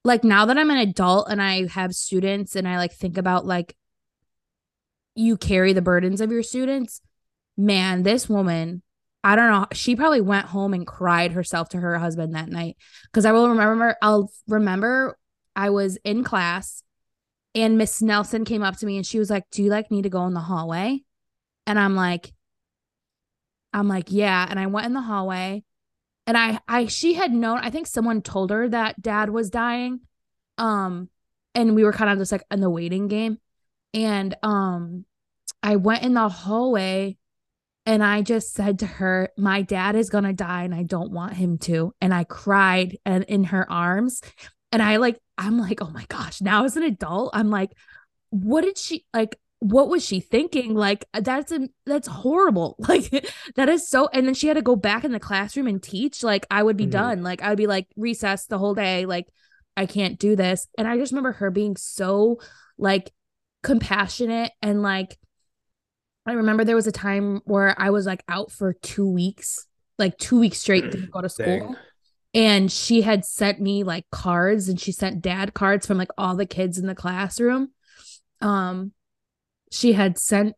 like 0.05 0.25
now 0.25 0.47
that 0.47 0.59
I'm 0.59 0.71
an 0.71 0.79
adult 0.79 1.29
and 1.31 1.41
I 1.41 1.69
have 1.69 1.95
students 1.95 2.57
and 2.57 2.67
I 2.67 2.79
like 2.79 2.93
think 2.93 3.17
about 3.17 3.47
like 3.47 3.77
you 5.15 5.37
carry 5.37 5.73
the 5.73 5.83
burdens 5.83 6.21
of 6.21 6.31
your 6.31 6.43
students, 6.43 7.01
man, 7.57 8.03
this 8.03 8.29
woman 8.29 8.83
I 9.29 9.37
don't 9.37 9.51
know. 9.51 9.67
She 9.75 9.95
probably 9.95 10.23
went 10.23 10.47
home 10.47 10.73
and 10.73 10.87
cried 10.87 11.33
herself 11.33 11.69
to 11.71 11.79
her 11.79 11.99
husband 11.99 12.35
that 12.35 12.49
night. 12.49 12.79
Cause 13.13 13.27
I 13.27 13.33
will 13.33 13.51
remember, 13.51 13.95
I'll 14.01 14.33
remember 14.47 15.19
I 15.55 15.69
was 15.69 15.99
in 16.03 16.25
class 16.25 16.83
and 17.55 17.77
Miss 17.77 18.01
Nelson 18.01 18.47
came 18.47 18.63
up 18.63 18.79
to 18.79 18.87
me 18.87 18.97
and 18.97 19.05
she 19.05 19.19
was 19.19 19.29
like, 19.29 19.45
Do 19.51 19.63
you 19.63 19.69
like 19.69 19.91
need 19.91 20.05
to 20.05 20.09
go 20.09 20.27
in 20.27 20.33
the 20.33 20.41
hallway? 20.41 21.03
And 21.67 21.79
I'm 21.79 21.95
like, 21.95 22.33
I'm 23.75 23.87
like, 23.87 24.07
yeah. 24.09 24.47
And 24.49 24.59
I 24.59 24.65
went 24.65 24.87
in 24.87 24.95
the 24.95 25.03
hallway 25.03 25.63
and 26.27 26.39
I, 26.39 26.61
I, 26.67 26.87
she 26.87 27.13
had 27.13 27.31
known, 27.31 27.59
I 27.59 27.69
think 27.69 27.87
someone 27.87 28.23
told 28.23 28.49
her 28.49 28.67
that 28.71 29.03
dad 29.03 29.29
was 29.29 29.51
dying. 29.51 30.01
Um, 30.57 31.11
and 31.55 31.75
we 31.75 31.85
were 31.85 31.93
kind 31.93 32.11
of 32.11 32.17
just 32.17 32.33
like 32.33 32.45
in 32.51 32.61
the 32.61 32.71
waiting 32.71 33.09
game. 33.09 33.37
And, 33.93 34.35
um, 34.43 35.05
I 35.63 35.77
went 35.77 36.03
in 36.03 36.15
the 36.15 36.31
hallway 36.31 37.19
and 37.89 38.05
I 38.05 38.21
just 38.21 38.53
said 38.53 38.81
to 38.81 38.87
her, 38.87 39.31
My 39.39 39.63
dad 39.63 39.97
is 39.97 40.11
going 40.11 40.25
to 40.25 40.35
die 40.35 40.65
and 40.65 40.75
I 40.75 40.83
don't 40.83 41.11
want 41.11 41.33
him 41.33 41.57
to. 41.61 41.95
And 42.03 42.13
I 42.13 42.25
cried 42.25 42.99
and 43.07 43.25
in 43.25 43.45
her 43.45 43.71
arms. 43.73 44.21
And 44.71 44.83
I 44.83 44.97
like, 44.97 45.19
I'm 45.39 45.59
like, 45.59 45.81
Oh 45.81 45.89
my 45.89 46.05
gosh, 46.09 46.43
now 46.43 46.65
as 46.67 46.77
an 46.77 46.83
adult, 46.83 47.31
I'm 47.33 47.49
like, 47.49 47.71
What 48.29 48.61
did 48.61 48.77
she 48.77 49.07
like? 49.15 49.39
What 49.61 49.89
was 49.89 50.05
she 50.05 50.21
thinking? 50.21 50.75
Like, 50.75 51.07
that's 51.15 51.51
a, 51.51 51.69
that's 51.87 52.07
horrible. 52.07 52.77
Like, 52.89 53.11
that 53.57 53.71
is 53.71 53.89
so. 53.89 54.09
And 54.13 54.27
then 54.27 54.35
she 54.35 54.49
had 54.49 54.55
to 54.59 54.63
go 54.63 54.77
back 54.77 55.03
in 55.05 55.13
the 55.13 55.19
classroom 55.19 55.67
and 55.67 55.83
teach. 55.83 56.23
Like, 56.23 56.47
I 56.51 56.63
would 56.63 56.77
be 56.77 56.87
Mhm. 56.87 56.91
done. 56.91 57.23
Like, 57.23 57.43
I 57.43 57.49
would 57.49 57.59
be 57.59 57.67
like 57.67 57.87
recess 57.97 58.45
the 58.47 58.59
whole 58.59 58.75
day. 58.75 59.07
Like, 59.07 59.27
I 59.79 59.87
can't 59.87 60.19
do 60.19 60.37
this. 60.37 60.69
And 60.77 60.87
I 60.87 60.99
just 60.99 61.13
remember 61.13 61.33
her 61.33 61.51
being 61.51 61.77
so 61.77 62.39
like 62.77 63.13
compassionate 63.63 64.53
and 64.63 64.83
like, 64.83 65.19
I 66.29 66.33
remember 66.33 66.63
there 66.63 66.77
was 66.77 66.87
a 66.87 66.93
time 66.93 67.41
where 67.47 67.75
I 67.81 67.89
was 67.89 68.05
like 68.05 68.23
out 68.29 68.53
for 68.53 68.75
two 68.75 69.09
weeks, 69.09 69.67
like 69.99 70.19
two 70.19 70.39
weeks 70.39 70.59
straight 70.59 70.91
didn't 70.91 71.11
go 71.11 71.23
to 71.23 71.29
school. 71.31 71.47
Dang. 71.47 71.77
And 72.35 72.71
she 72.71 73.01
had 73.01 73.25
sent 73.25 73.63
me 73.63 73.83
like 73.83 74.05
cards 74.13 74.69
and 74.69 74.79
she 74.79 74.93
sent 74.93 75.23
dad 75.23 75.55
cards 75.55 75.87
from 75.87 75.97
like 75.97 76.11
all 76.19 76.37
the 76.37 76.45
kids 76.45 76.77
in 76.77 76.87
the 76.87 76.95
classroom. 76.95 77.71
Um 78.43 78.93
she 79.73 79.95
had 79.95 80.19
sent 80.19 80.55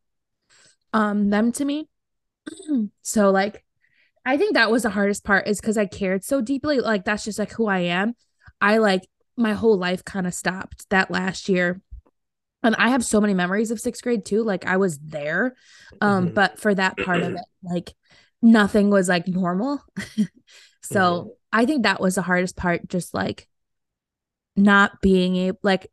um 0.92 1.30
them 1.30 1.52
to 1.52 1.64
me. 1.64 1.88
so 3.02 3.30
like 3.30 3.64
I 4.26 4.36
think 4.38 4.54
that 4.54 4.72
was 4.72 4.82
the 4.82 4.90
hardest 4.90 5.22
part 5.22 5.46
is 5.46 5.60
because 5.60 5.78
I 5.78 5.86
cared 5.86 6.24
so 6.24 6.40
deeply. 6.40 6.80
Like 6.80 7.04
that's 7.04 7.24
just 7.24 7.38
like 7.38 7.52
who 7.52 7.68
I 7.68 7.78
am. 7.78 8.14
I 8.60 8.78
like 8.78 9.02
my 9.36 9.52
whole 9.52 9.78
life 9.78 10.04
kind 10.04 10.26
of 10.26 10.34
stopped 10.34 10.90
that 10.90 11.12
last 11.12 11.48
year 11.48 11.80
and 12.62 12.74
I 12.76 12.90
have 12.90 13.04
so 13.04 13.20
many 13.20 13.34
memories 13.34 13.70
of 13.70 13.80
sixth 13.80 14.02
grade 14.02 14.24
too. 14.24 14.42
Like 14.42 14.66
I 14.66 14.76
was 14.76 14.98
there. 14.98 15.54
Um, 16.00 16.28
Mhm. 16.28 16.34
but 16.34 16.58
for 16.58 16.74
that 16.74 16.96
part 16.98 17.22
of 17.22 17.32
it, 17.34 17.44
like 17.62 17.94
nothing 18.42 18.90
was 18.90 19.08
like 19.08 19.26
normal. 19.28 19.82
so 20.82 21.00
Mhm. 21.00 21.30
I 21.52 21.66
think 21.66 21.82
that 21.82 22.00
was 22.00 22.14
the 22.16 22.22
hardest 22.22 22.56
part, 22.56 22.88
just 22.88 23.14
like 23.14 23.48
not 24.56 25.00
being 25.00 25.36
able 25.36 25.58
like 25.62 25.90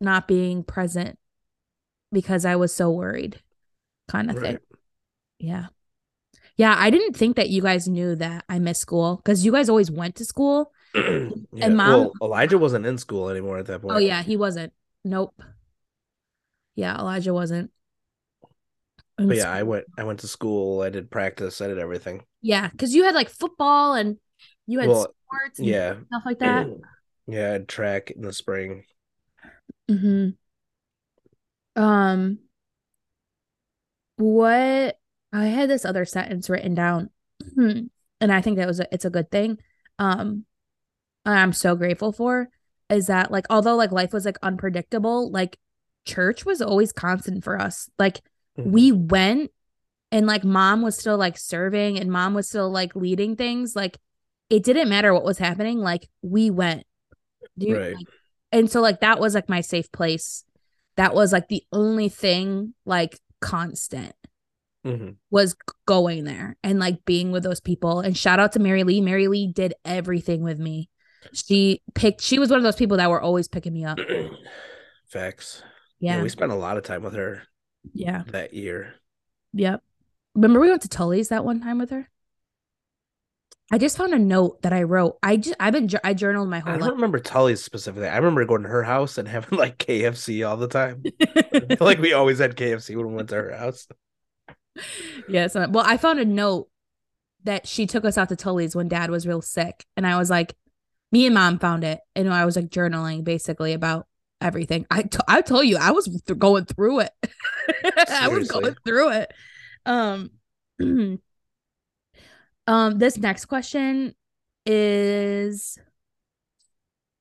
not 0.00 0.26
being 0.28 0.62
present 0.64 1.18
because 2.12 2.44
I 2.44 2.56
was 2.56 2.74
so 2.74 2.90
worried, 2.90 3.40
kind 4.08 4.30
of 4.30 4.38
thing. 4.38 4.58
Yeah. 5.38 5.66
Yeah, 6.56 6.74
I 6.78 6.90
didn't 6.90 7.16
think 7.16 7.34
that 7.36 7.50
you 7.50 7.62
guys 7.62 7.88
knew 7.88 8.14
that 8.16 8.44
I 8.48 8.60
missed 8.60 8.80
school 8.80 9.16
because 9.16 9.44
you 9.44 9.50
guys 9.50 9.68
always 9.68 9.90
went 9.90 10.14
to 10.16 10.24
school. 10.24 10.72
yeah. 10.94 11.68
mom- 11.68 11.76
well, 11.76 12.12
Elijah 12.22 12.58
wasn't 12.58 12.86
in 12.86 12.96
school 12.98 13.28
anymore 13.28 13.58
at 13.58 13.66
that 13.66 13.82
point. 13.82 13.96
Oh 13.96 13.98
yeah, 13.98 14.22
he 14.22 14.36
wasn't. 14.36 14.72
Nope. 15.04 15.34
Yeah, 16.74 16.98
Elijah 16.98 17.32
wasn't. 17.34 17.70
in 19.18 19.28
But 19.28 19.36
yeah, 19.38 19.50
I 19.50 19.62
went. 19.62 19.86
I 19.96 20.04
went 20.04 20.20
to 20.20 20.28
school. 20.28 20.82
I 20.82 20.90
did 20.90 21.10
practice. 21.10 21.60
I 21.60 21.68
did 21.68 21.78
everything. 21.78 22.24
Yeah, 22.42 22.68
because 22.68 22.94
you 22.94 23.04
had 23.04 23.14
like 23.14 23.28
football 23.30 23.94
and 23.94 24.18
you 24.66 24.80
had 24.80 24.90
Well, 24.90 25.06
sports 25.28 25.62
and 25.62 25.74
Yeah. 25.74 25.94
stuff 26.08 26.22
like 26.26 26.38
that. 26.40 26.70
Yeah, 27.26 27.48
I 27.48 27.52
had 27.52 27.68
track 27.68 28.10
in 28.10 28.20
the 28.20 28.34
spring. 28.34 28.84
hmm 29.88 30.36
Um, 31.76 32.38
what 34.16 34.98
I 35.32 35.46
had 35.46 35.68
this 35.70 35.84
other 35.84 36.04
sentence 36.04 36.48
written 36.48 36.74
down, 36.74 37.10
and 37.56 37.90
I 38.20 38.40
think 38.40 38.56
that 38.58 38.68
was 38.68 38.80
a, 38.80 38.86
it's 38.92 39.04
a 39.04 39.10
good 39.10 39.30
thing. 39.30 39.58
Um, 39.98 40.44
I'm 41.26 41.52
so 41.52 41.76
grateful 41.76 42.12
for 42.12 42.50
is 42.90 43.08
that 43.08 43.32
like 43.32 43.46
although 43.50 43.76
like 43.76 43.92
life 43.92 44.12
was 44.12 44.24
like 44.26 44.38
unpredictable, 44.42 45.30
like 45.30 45.58
church 46.04 46.44
was 46.44 46.60
always 46.62 46.92
constant 46.92 47.44
for 47.44 47.60
us. 47.60 47.88
Like 47.98 48.20
Mhm. 48.58 48.66
we 48.70 48.92
went 48.92 49.50
and 50.12 50.26
like 50.26 50.44
mom 50.44 50.82
was 50.82 50.96
still 50.96 51.16
like 51.18 51.36
serving 51.36 51.98
and 51.98 52.10
mom 52.10 52.34
was 52.34 52.48
still 52.48 52.70
like 52.70 52.94
leading 52.94 53.34
things 53.36 53.74
like 53.74 53.98
it 54.50 54.62
didn't 54.62 54.88
matter 54.88 55.12
what 55.12 55.24
was 55.24 55.38
happening 55.38 55.78
like 55.80 56.08
we 56.22 56.50
went 56.50 56.84
you- 57.56 57.76
Right. 57.76 57.94
like- 57.96 58.06
and 58.52 58.70
so 58.70 58.80
like 58.80 59.00
that 59.00 59.18
was 59.18 59.34
like 59.34 59.48
my 59.48 59.60
safe 59.60 59.90
place 59.90 60.44
that 60.96 61.14
was 61.14 61.32
like 61.32 61.48
the 61.48 61.64
only 61.72 62.08
thing 62.08 62.74
like 62.84 63.18
constant 63.40 64.14
Mhm. 64.86 65.16
was 65.30 65.56
going 65.86 66.22
there 66.24 66.56
and 66.62 66.78
like 66.78 67.04
being 67.04 67.32
with 67.32 67.42
those 67.42 67.60
people 67.60 67.98
and 68.00 68.16
shout 68.16 68.38
out 68.38 68.52
to 68.52 68.60
mary 68.60 68.84
lee 68.84 69.00
mary 69.00 69.26
lee 69.26 69.48
did 69.52 69.74
everything 69.84 70.42
with 70.44 70.60
me 70.60 70.88
she 71.32 71.82
picked 71.94 72.20
she 72.20 72.38
was 72.38 72.50
one 72.50 72.58
of 72.58 72.64
those 72.64 72.76
people 72.76 72.98
that 72.98 73.10
were 73.10 73.20
always 73.20 73.48
picking 73.48 73.72
me 73.72 73.84
up 73.84 73.98
Facts. 75.08 75.62
Yeah 76.04 76.22
we 76.22 76.28
spent 76.28 76.52
a 76.52 76.56
lot 76.56 76.76
of 76.76 76.84
time 76.84 77.02
with 77.02 77.14
her 77.14 77.42
yeah 77.92 78.22
that 78.28 78.54
year. 78.54 78.94
Yep. 79.54 79.82
Remember 80.34 80.60
we 80.60 80.68
went 80.70 80.82
to 80.82 80.88
Tully's 80.88 81.28
that 81.28 81.44
one 81.44 81.60
time 81.60 81.78
with 81.78 81.90
her? 81.90 82.08
I 83.72 83.78
just 83.78 83.96
found 83.96 84.12
a 84.12 84.18
note 84.18 84.62
that 84.62 84.72
I 84.72 84.82
wrote. 84.82 85.16
I 85.22 85.36
just 85.36 85.56
I've 85.58 85.72
been 85.72 85.88
I 86.02 86.12
journaled 86.12 86.50
my 86.50 86.58
whole. 86.58 86.72
I 86.72 86.76
don't 86.76 86.82
life. 86.88 86.92
remember 86.92 87.18
Tully's 87.18 87.62
specifically. 87.62 88.08
I 88.08 88.16
remember 88.16 88.44
going 88.44 88.62
to 88.62 88.68
her 88.68 88.82
house 88.82 89.16
and 89.16 89.26
having 89.28 89.58
like 89.58 89.78
KFC 89.78 90.46
all 90.48 90.56
the 90.56 90.68
time. 90.68 91.02
Like 91.80 91.98
we 91.98 92.12
always 92.12 92.38
had 92.38 92.56
KFC 92.56 92.96
when 92.96 93.08
we 93.08 93.14
went 93.14 93.28
to 93.30 93.36
her 93.36 93.56
house. 93.56 93.86
yeah. 95.28 95.46
So 95.46 95.66
well, 95.68 95.84
I 95.86 95.96
found 95.96 96.18
a 96.18 96.24
note 96.24 96.68
that 97.44 97.66
she 97.66 97.86
took 97.86 98.04
us 98.04 98.18
out 98.18 98.28
to 98.30 98.36
Tully's 98.36 98.74
when 98.74 98.88
Dad 98.88 99.10
was 99.10 99.26
real 99.26 99.42
sick, 99.42 99.86
and 99.96 100.06
I 100.06 100.18
was 100.18 100.30
like, 100.30 100.54
me 101.12 101.26
and 101.26 101.34
Mom 101.34 101.58
found 101.58 101.84
it, 101.84 102.00
and 102.16 102.32
I 102.32 102.44
was 102.44 102.56
like 102.56 102.68
journaling 102.68 103.22
basically 103.24 103.72
about 103.72 104.06
everything. 104.40 104.86
I 104.90 105.02
t- 105.02 105.18
I 105.28 105.40
told 105.40 105.66
you 105.66 105.76
I 105.76 105.90
was 105.92 106.04
th- 106.06 106.38
going 106.38 106.64
through 106.64 107.00
it. 107.00 107.10
I 108.10 108.28
was 108.28 108.48
going 108.50 108.74
through 108.84 109.10
it. 109.12 109.32
Um. 109.86 110.30
um. 112.66 112.98
This 112.98 113.16
next 113.18 113.46
question 113.46 114.14
is 114.66 115.78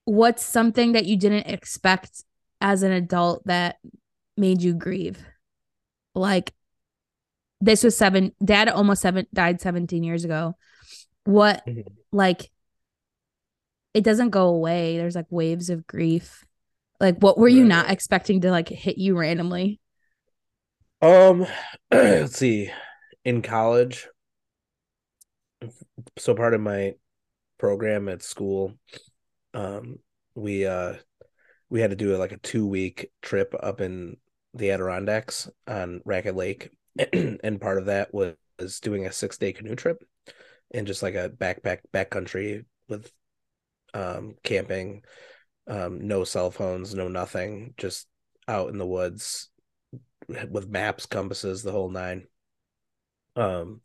what's 0.05 0.43
something 0.43 0.93
that 0.93 1.05
you 1.05 1.17
didn't 1.17 1.47
expect 1.47 2.23
as 2.61 2.83
an 2.83 2.91
adult 2.91 3.45
that 3.45 3.77
made 4.37 4.61
you 4.61 4.73
grieve 4.73 5.23
like 6.15 6.53
this 7.61 7.83
was 7.83 7.95
seven 7.95 8.31
dad 8.43 8.67
almost 8.69 9.01
seven 9.01 9.25
died 9.33 9.61
17 9.61 10.03
years 10.03 10.23
ago 10.25 10.55
what 11.25 11.65
Mhm. 11.65 11.85
like 12.11 12.49
it 13.93 14.03
doesn't 14.03 14.31
go 14.31 14.47
away 14.47 14.97
there's 14.97 15.15
like 15.15 15.27
waves 15.29 15.69
of 15.69 15.85
grief 15.87 16.45
like 16.99 17.17
what 17.19 17.37
were 17.37 17.47
you 17.47 17.63
not 17.63 17.89
expecting 17.89 18.41
to 18.41 18.51
like 18.51 18.69
hit 18.69 18.97
you 18.97 19.17
randomly? 19.17 19.79
Um, 21.01 21.45
let's 21.91 22.37
see. 22.37 22.71
In 23.25 23.41
college, 23.41 24.07
so 26.17 26.35
part 26.35 26.53
of 26.53 26.61
my 26.61 26.95
program 27.57 28.09
at 28.09 28.21
school, 28.21 28.73
um, 29.53 29.99
we 30.35 30.65
uh 30.65 30.95
we 31.69 31.81
had 31.81 31.89
to 31.89 31.95
do 31.95 32.15
like 32.17 32.31
a 32.31 32.37
two 32.37 32.67
week 32.67 33.11
trip 33.21 33.55
up 33.59 33.81
in 33.81 34.17
the 34.53 34.71
Adirondacks 34.71 35.49
on 35.67 36.01
Raquette 36.05 36.35
Lake, 36.35 36.69
and 37.13 37.59
part 37.59 37.77
of 37.77 37.85
that 37.85 38.13
was, 38.13 38.35
was 38.59 38.79
doing 38.79 39.05
a 39.05 39.11
six 39.11 39.37
day 39.37 39.53
canoe 39.53 39.75
trip, 39.75 40.03
and 40.71 40.87
just 40.87 41.03
like 41.03 41.15
a 41.15 41.29
backpack 41.29 41.79
backcountry 41.93 42.65
with 42.87 43.11
um 43.93 44.35
camping, 44.43 45.03
um 45.67 46.07
no 46.07 46.23
cell 46.23 46.51
phones, 46.51 46.93
no 46.93 47.07
nothing, 47.07 47.73
just 47.77 48.07
out 48.47 48.69
in 48.69 48.77
the 48.77 48.85
woods 48.85 49.49
with 50.49 50.69
maps, 50.69 51.05
compasses, 51.05 51.63
the 51.63 51.71
whole 51.71 51.89
nine. 51.89 52.27
Um 53.35 53.81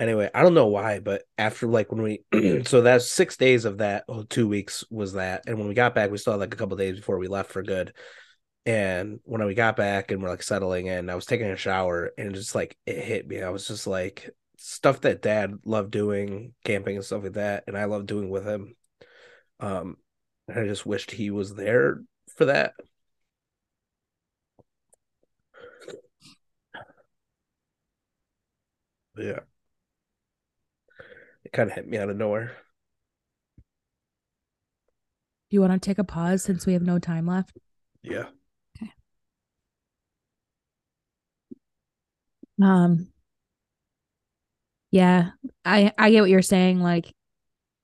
anyway, 0.00 0.30
I 0.34 0.42
don't 0.42 0.54
know 0.54 0.66
why, 0.66 0.98
but 0.98 1.22
after 1.38 1.66
like 1.66 1.92
when 1.92 2.02
we 2.02 2.62
so 2.64 2.82
that's 2.82 3.08
six 3.08 3.36
days 3.36 3.64
of 3.64 3.78
that, 3.78 4.04
oh, 4.08 4.24
two 4.24 4.48
weeks 4.48 4.84
was 4.90 5.14
that. 5.14 5.44
And 5.46 5.58
when 5.58 5.68
we 5.68 5.74
got 5.74 5.94
back, 5.94 6.10
we 6.10 6.18
still 6.18 6.34
had 6.34 6.40
like 6.40 6.54
a 6.54 6.56
couple 6.56 6.76
days 6.76 6.96
before 6.96 7.18
we 7.18 7.28
left 7.28 7.50
for 7.52 7.62
good. 7.62 7.94
And 8.64 9.20
when 9.24 9.44
we 9.44 9.54
got 9.54 9.76
back 9.76 10.10
and 10.10 10.22
we're 10.22 10.28
like 10.28 10.42
settling 10.42 10.86
in, 10.86 11.10
I 11.10 11.14
was 11.16 11.26
taking 11.26 11.48
a 11.48 11.56
shower 11.56 12.12
and 12.16 12.34
just 12.34 12.54
like 12.54 12.76
it 12.86 13.02
hit 13.04 13.26
me. 13.26 13.42
I 13.42 13.50
was 13.50 13.66
just 13.66 13.86
like 13.86 14.30
stuff 14.58 15.00
that 15.02 15.22
dad 15.22 15.58
loved 15.64 15.90
doing, 15.90 16.54
camping 16.64 16.96
and 16.96 17.04
stuff 17.04 17.24
like 17.24 17.32
that, 17.34 17.64
and 17.66 17.76
I 17.76 17.84
love 17.84 18.06
doing 18.06 18.30
with 18.30 18.46
him. 18.46 18.76
Um 19.60 19.96
and 20.52 20.64
I 20.64 20.68
just 20.68 20.84
wished 20.84 21.10
he 21.12 21.30
was 21.30 21.54
there 21.54 22.02
for 22.36 22.44
that. 22.46 22.74
Yeah. 29.16 29.40
It 31.44 31.52
kind 31.52 31.68
of 31.70 31.74
hit 31.74 31.88
me 31.88 31.98
out 31.98 32.10
of 32.10 32.16
nowhere. 32.16 32.52
do 35.50 35.56
you 35.56 35.60
want 35.60 35.72
to 35.74 35.78
take 35.78 35.98
a 35.98 36.04
pause 36.04 36.42
since 36.42 36.64
we 36.64 36.72
have 36.72 36.82
no 36.82 36.98
time 36.98 37.26
left 37.26 37.58
Yeah. 38.02 38.24
Okay. 38.76 38.90
Um 42.62 43.08
yeah 44.90 45.30
i 45.64 45.92
i 45.98 46.10
get 46.10 46.20
what 46.20 46.30
you're 46.30 46.42
saying 46.42 46.80
like 46.80 47.12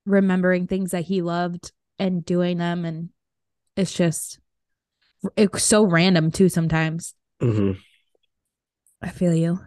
remembering 0.06 0.66
things 0.66 0.92
that 0.92 1.04
he 1.04 1.22
loved 1.22 1.72
and 1.98 2.24
doing 2.24 2.58
them 2.58 2.84
and 2.84 3.10
it's 3.76 3.92
just 3.92 4.38
it's 5.36 5.62
so 5.64 5.84
random 5.84 6.30
too 6.30 6.48
sometimes 6.48 7.14
Mm-hmm. 7.42 7.78
i 9.02 9.08
feel 9.10 9.34
you 9.34 9.58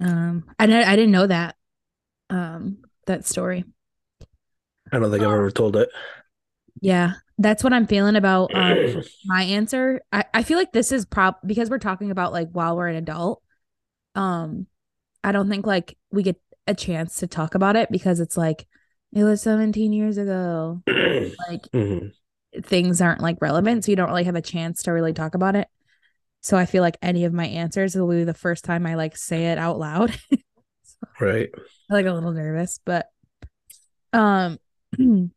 um 0.00 0.44
i 0.58 0.66
didn't 0.66 0.88
i 0.88 0.96
didn't 0.96 1.10
know 1.12 1.26
that 1.26 1.56
um 2.30 2.78
that 3.06 3.26
story 3.26 3.64
I 4.92 4.98
don't 4.98 5.10
think 5.10 5.22
I've 5.22 5.30
ever 5.32 5.50
told 5.50 5.76
it. 5.76 5.88
yeah 6.80 7.14
that's 7.38 7.62
what 7.64 7.72
i'm 7.72 7.86
feeling 7.86 8.16
about 8.16 8.50
um 8.54 9.02
my 9.24 9.42
answer 9.42 10.00
i 10.12 10.24
i 10.34 10.42
feel 10.42 10.58
like 10.58 10.72
this 10.72 10.92
is 10.92 11.04
prob 11.04 11.36
because 11.44 11.70
we're 11.70 11.78
talking 11.78 12.10
about 12.10 12.32
like 12.32 12.48
while 12.52 12.76
we're 12.76 12.88
an 12.88 12.96
adult 12.96 13.42
um 14.14 14.66
i 15.24 15.32
don't 15.32 15.48
think 15.48 15.66
like 15.66 15.96
we 16.12 16.22
get 16.22 16.40
a 16.66 16.74
chance 16.74 17.16
to 17.16 17.26
talk 17.26 17.54
about 17.54 17.76
it 17.76 17.90
because 17.90 18.20
it's 18.20 18.36
like 18.36 18.66
it 19.12 19.24
was 19.24 19.42
17 19.42 19.92
years 19.92 20.18
ago. 20.18 20.82
Like 21.48 21.62
Mhm. 21.72 22.12
things 22.64 23.00
aren't 23.00 23.20
like 23.20 23.36
relevant 23.40 23.84
so 23.84 23.92
you 23.92 23.96
don't 23.96 24.08
really 24.08 24.24
have 24.24 24.36
a 24.36 24.42
chance 24.42 24.82
to 24.84 24.92
really 24.92 25.12
talk 25.12 25.34
about 25.34 25.56
it. 25.56 25.68
So 26.40 26.56
i 26.56 26.64
feel 26.66 26.82
like 26.82 26.96
any 27.02 27.24
of 27.24 27.32
my 27.32 27.46
answers 27.46 27.94
will 27.94 28.08
be 28.08 28.24
the 28.24 28.34
first 28.34 28.64
time 28.64 28.86
i 28.86 28.94
like 28.94 29.16
say 29.16 29.46
it 29.52 29.58
out 29.58 29.78
loud. 29.78 30.16
Right. 31.20 31.50
I'm, 31.54 31.94
like 31.94 32.06
a 32.06 32.12
little 32.12 32.32
nervous 32.32 32.78
but 32.84 33.06
um 34.12 34.58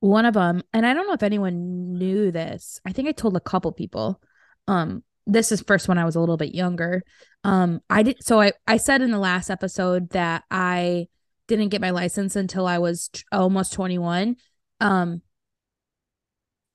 one 0.00 0.24
of 0.26 0.34
them 0.34 0.62
and 0.72 0.86
i 0.86 0.94
don't 0.94 1.06
know 1.06 1.14
if 1.14 1.22
anyone 1.22 1.92
knew 1.98 2.30
this. 2.30 2.80
I 2.86 2.92
think 2.92 3.08
i 3.08 3.12
told 3.12 3.36
a 3.36 3.40
couple 3.40 3.72
people. 3.72 4.20
Um 4.66 5.02
this 5.26 5.52
is 5.52 5.60
first 5.62 5.88
when 5.88 5.98
i 5.98 6.04
was 6.04 6.16
a 6.16 6.20
little 6.20 6.36
bit 6.36 6.54
younger. 6.54 7.02
Um 7.44 7.80
i 7.90 8.02
did 8.02 8.22
so 8.24 8.40
i 8.40 8.52
i 8.66 8.76
said 8.76 9.02
in 9.02 9.10
the 9.10 9.18
last 9.18 9.50
episode 9.50 10.10
that 10.10 10.44
i 10.50 11.08
didn't 11.48 11.70
get 11.70 11.80
my 11.80 11.90
license 11.90 12.36
until 12.36 12.66
i 12.66 12.78
was 12.78 13.08
t- 13.08 13.22
almost 13.32 13.72
21 13.72 14.36
um 14.80 15.20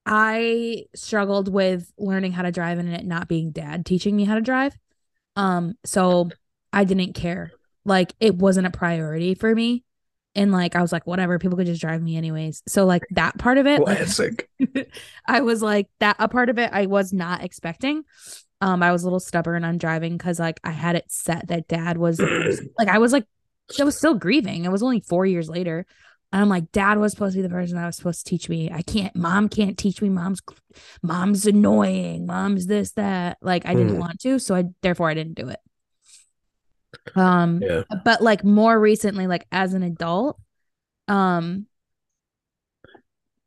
I 0.06 0.86
struggled 0.96 1.52
with 1.52 1.92
learning 1.98 2.34
how 2.34 2.42
to 2.42 2.52
drive 2.52 2.78
and 2.78 2.94
it 2.94 3.06
not 3.06 3.28
being 3.28 3.52
dad 3.52 3.86
teaching 3.86 4.16
me 4.16 4.26
how 4.26 4.36
to 4.36 4.42
drive. 4.42 4.78
Um, 5.36 5.76
so 5.86 6.30
I 6.72 6.84
didn't 6.84 7.14
care. 7.14 7.52
Like 7.86 8.14
it 8.20 8.36
wasn't 8.36 8.68
a 8.68 8.72
priority 8.72 9.36
for 9.36 9.54
me. 9.54 9.84
And 10.36 10.52
like 10.52 10.76
I 10.76 10.82
was 10.82 10.92
like, 10.92 11.06
whatever, 11.06 11.38
people 11.38 11.58
could 11.58 11.68
just 11.68 11.82
drive 11.82 12.02
me 12.02 12.18
anyways. 12.18 12.64
So 12.68 12.86
like 12.86 13.04
that 13.12 13.38
part 13.38 13.58
of 13.58 13.68
it, 13.68 13.82
Classic. 13.82 14.50
like, 14.60 14.92
I 15.28 15.42
was 15.42 15.62
like 15.62 15.88
that 16.00 16.16
a 16.20 16.28
part 16.28 16.50
of 16.50 16.58
it 16.58 16.72
I 16.74 16.88
was 16.88 17.14
not 17.14 17.44
expecting. 17.44 18.04
Um, 18.60 18.82
I 18.82 18.92
was 18.92 19.04
a 19.04 19.06
little 19.06 19.20
stubborn 19.20 19.64
on 19.64 19.78
driving 19.78 20.18
because 20.18 20.40
like 20.40 20.60
I 20.64 20.72
had 20.72 20.96
it 20.96 21.06
set 21.10 21.48
that 21.48 21.68
dad 21.68 21.98
was 21.98 22.20
like 22.78 22.88
I 22.88 22.98
was 22.98 23.14
like 23.14 23.26
I 23.80 23.84
was 23.84 23.98
still 23.98 24.14
grieving. 24.16 24.66
It 24.66 24.72
was 24.72 24.84
only 24.84 25.00
four 25.02 25.26
years 25.26 25.50
later. 25.50 25.86
And 26.32 26.42
I'm 26.42 26.50
like, 26.50 26.72
dad 26.72 26.98
was 26.98 27.12
supposed 27.12 27.34
to 27.36 27.40
be 27.40 27.48
the 27.48 27.54
person 27.54 27.76
that 27.78 27.86
was 27.86 27.96
supposed 27.96 28.26
to 28.26 28.30
teach 28.30 28.50
me. 28.50 28.72
I 28.72 28.82
can't, 28.82 29.16
mom 29.16 29.50
can't 29.50 29.78
teach 29.78 30.02
me. 30.02 30.10
Mom's, 30.10 30.42
mom's 31.02 31.46
annoying. 31.46 32.26
Mom's 32.26 32.66
this, 32.66 32.92
that. 32.94 33.38
Like, 33.42 33.66
I 33.66 33.76
didn't 33.76 33.94
Mhm. 33.96 34.00
want 34.00 34.20
to. 34.22 34.40
So 34.40 34.56
I, 34.56 34.66
therefore, 34.82 35.10
I 35.10 35.14
didn't 35.14 35.36
do 35.36 35.50
it. 35.50 35.60
Um, 37.16 37.62
Yeah. 37.62 37.84
but 38.04 38.22
like 38.22 38.44
more 38.44 38.80
recently, 38.80 39.28
like 39.28 39.46
as 39.52 39.74
an 39.74 39.84
adult, 39.84 40.40
um, 41.08 41.68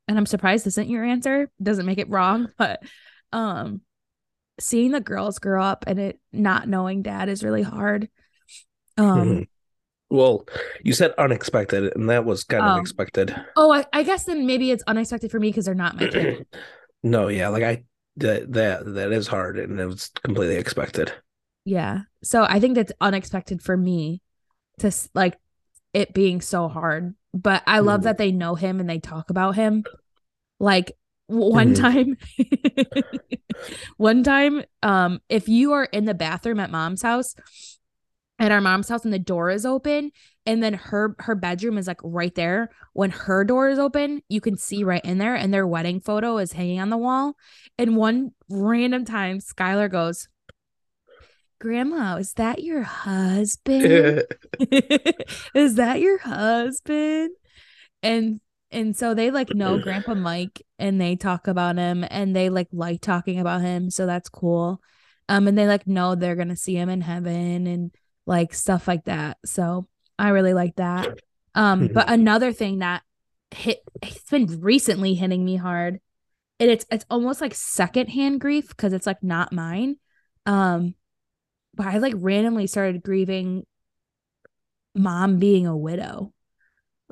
and 0.08 0.16
I'm 0.16 0.26
surprised 0.26 0.64
this 0.64 0.74
isn't 0.74 0.88
your 0.88 1.04
answer. 1.04 1.50
Doesn't 1.60 1.86
make 1.86 1.98
it 1.98 2.08
wrong, 2.08 2.48
but 2.58 2.82
um, 3.32 3.80
seeing 4.60 4.92
the 4.92 5.00
girls 5.00 5.38
grow 5.40 5.62
up 5.62 5.84
and 5.88 5.98
it 5.98 6.20
not 6.32 6.68
knowing 6.68 7.02
dad 7.02 7.28
is 7.28 7.42
really 7.42 7.62
hard. 7.62 8.08
Um, 8.96 9.06
Mhm. 9.06 9.48
Well, 10.08 10.46
you 10.84 10.92
said 10.92 11.14
unexpected, 11.18 11.94
and 11.96 12.08
that 12.10 12.24
was 12.24 12.44
kind 12.44 12.66
of 12.66 12.76
Oh. 12.76 12.80
expected. 12.80 13.34
oh, 13.56 13.72
I, 13.72 13.84
I 13.92 14.02
guess 14.02 14.24
then 14.24 14.46
maybe 14.46 14.70
it's 14.70 14.84
unexpected 14.86 15.30
for 15.30 15.40
me 15.40 15.48
because 15.48 15.64
they're 15.64 15.74
not 15.74 15.96
my 15.96 16.06
kid. 16.06 16.46
no, 17.02 17.28
yeah, 17.28 17.48
like 17.48 17.62
I 17.64 17.84
that 18.18 18.52
that 18.52 18.94
that 18.94 19.12
is 19.12 19.26
hard, 19.26 19.58
and 19.58 19.78
it 19.80 19.86
was 19.86 20.10
completely 20.22 20.56
expected. 20.56 21.12
Yeah. 21.64 22.02
So 22.22 22.44
I 22.44 22.60
think 22.60 22.76
that's 22.76 22.92
unexpected 23.00 23.60
for 23.62 23.76
me 23.76 24.22
to 24.78 24.92
like 25.14 25.38
it 25.92 26.14
being 26.14 26.40
so 26.40 26.68
hard. 26.68 27.14
But 27.34 27.62
I 27.66 27.80
love 27.80 28.00
Mhm. 28.00 28.04
that 28.04 28.18
they 28.18 28.32
know 28.32 28.54
him 28.54 28.80
and 28.80 28.88
they 28.88 28.98
talk 29.00 29.30
about 29.30 29.56
him. 29.56 29.84
Like 30.60 30.92
one 31.28 31.74
Mhm. 31.74 31.74
time 31.74 32.16
one 33.96 34.22
time 34.22 34.62
um 34.82 35.20
if 35.28 35.48
you 35.48 35.72
are 35.72 35.84
in 35.84 36.04
the 36.04 36.14
bathroom 36.14 36.60
at 36.60 36.70
mom's 36.70 37.02
house 37.02 37.34
at 38.38 38.52
our 38.52 38.60
mom's 38.60 38.88
house 38.88 39.04
and 39.04 39.14
the 39.14 39.18
door 39.18 39.50
is 39.50 39.64
open 39.64 40.10
and 40.44 40.62
then 40.62 40.74
her 40.74 41.16
her 41.20 41.34
bedroom 41.34 41.78
is 41.78 41.86
like 41.86 42.00
right 42.02 42.34
there. 42.34 42.70
When 42.92 43.10
her 43.10 43.44
door 43.44 43.68
is 43.68 43.78
open 43.78 44.22
you 44.28 44.40
can 44.40 44.56
see 44.56 44.84
right 44.84 45.04
in 45.04 45.18
there 45.18 45.34
and 45.34 45.52
their 45.52 45.66
wedding 45.66 46.00
photo 46.00 46.38
is 46.38 46.52
hanging 46.52 46.80
on 46.80 46.90
the 46.90 46.96
wall. 46.96 47.34
And 47.78 47.96
one 47.96 48.32
random 48.48 49.04
time 49.04 49.38
skylar 49.38 49.90
goes 49.90 50.28
grandma 51.58 52.16
is 52.16 52.34
that 52.34 52.62
your 52.62 52.82
husband? 52.82 54.22
Is 55.54 55.74
that 55.76 56.00
your 56.00 56.18
husband? 56.18 57.30
And 58.02 58.40
and 58.70 58.96
so 58.96 59.14
they 59.14 59.30
like 59.30 59.54
know 59.54 59.78
grandpa 59.82 60.14
mike 60.14 60.62
and 60.78 61.00
they 61.00 61.16
talk 61.16 61.48
about 61.48 61.76
him 61.76 62.04
and 62.10 62.34
they 62.34 62.50
like 62.50 62.68
like 62.72 63.00
talking 63.00 63.40
about 63.40 63.62
him 63.62 63.90
so 63.90 64.06
that's 64.06 64.28
cool. 64.28 64.80
Um 65.28 65.48
and 65.48 65.56
they 65.56 65.66
like 65.66 65.86
know 65.86 66.14
they're 66.14 66.36
gonna 66.36 66.56
see 66.56 66.74
him 66.74 66.88
in 66.88 67.00
heaven 67.00 67.66
and 67.66 67.94
like 68.26 68.54
stuff 68.54 68.88
like 68.88 69.04
that. 69.04 69.38
So 69.44 69.86
i 70.18 70.30
really 70.30 70.54
like 70.54 70.76
that. 70.76 71.18
Um 71.54 71.88
but 71.92 72.10
another 72.10 72.52
thing 72.52 72.80
that 72.80 73.02
hit 73.50 73.80
it's 74.02 74.30
been 74.30 74.60
recently 74.60 75.14
hitting 75.14 75.44
me 75.44 75.56
hard 75.56 76.00
and 76.58 76.70
it's 76.70 76.86
it's 76.90 77.06
almost 77.10 77.40
like 77.40 77.54
secondhand 77.54 78.40
grief 78.40 78.68
because 78.68 78.92
it's 78.92 79.06
like 79.06 79.22
not 79.22 79.52
mine. 79.52 79.96
Um 80.46 80.94
but 81.74 81.86
i 81.86 81.98
like 81.98 82.14
randomly 82.16 82.66
started 82.66 83.02
grieving 83.02 83.64
mom 84.94 85.38
being 85.38 85.66
a 85.66 85.76
widow. 85.76 86.32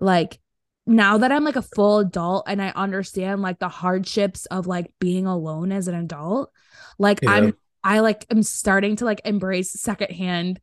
Like 0.01 0.41
now 0.87 1.19
that 1.19 1.33
I'm 1.33 1.45
like 1.45 1.57
a 1.57 1.63
full 1.63 1.99
adult 1.99 2.45
and 2.47 2.61
I 2.61 2.73
understand 2.75 3.43
like 3.43 3.59
the 3.59 3.69
hardships 3.69 4.47
of 4.47 4.67
like 4.67 4.93
being 4.99 5.27
alone 5.27 5.73
as 5.73 5.89
an 5.89 5.95
adult, 5.95 6.51
like 6.99 7.21
Yeah. 7.23 7.31
I'm 7.33 7.55
I 7.83 8.01
like 8.01 8.27
am 8.31 8.43
starting 8.43 8.97
to 8.97 9.05
like 9.05 9.21
embrace 9.25 9.73
secondhand 9.81 10.61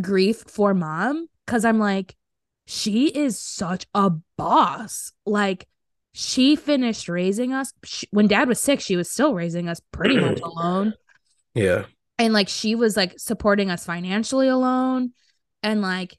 grief 0.00 0.44
for 0.48 0.74
mom 0.74 1.28
cuz 1.46 1.64
I'm 1.64 1.78
like 1.78 2.16
she 2.66 3.08
is 3.08 3.38
such 3.38 3.86
a 3.94 4.10
boss. 4.38 5.12
Like 5.26 5.66
she 6.14 6.56
finished 6.56 7.08
raising 7.08 7.52
us. 7.52 7.72
She, 7.84 8.06
when 8.10 8.28
dad 8.28 8.48
was 8.48 8.60
sick, 8.60 8.80
she 8.80 8.96
was 8.96 9.10
still 9.10 9.34
raising 9.34 9.68
us 9.68 9.80
pretty 9.90 10.18
much 10.18 10.40
alone. 10.44 10.94
Yeah, 11.54 11.86
and 12.18 12.32
like 12.32 12.48
she 12.48 12.74
was 12.74 12.96
like 12.96 13.18
supporting 13.18 13.70
us 13.70 13.84
financially 13.84 14.48
alone. 14.48 15.12
And 15.62 15.82
like 15.82 16.16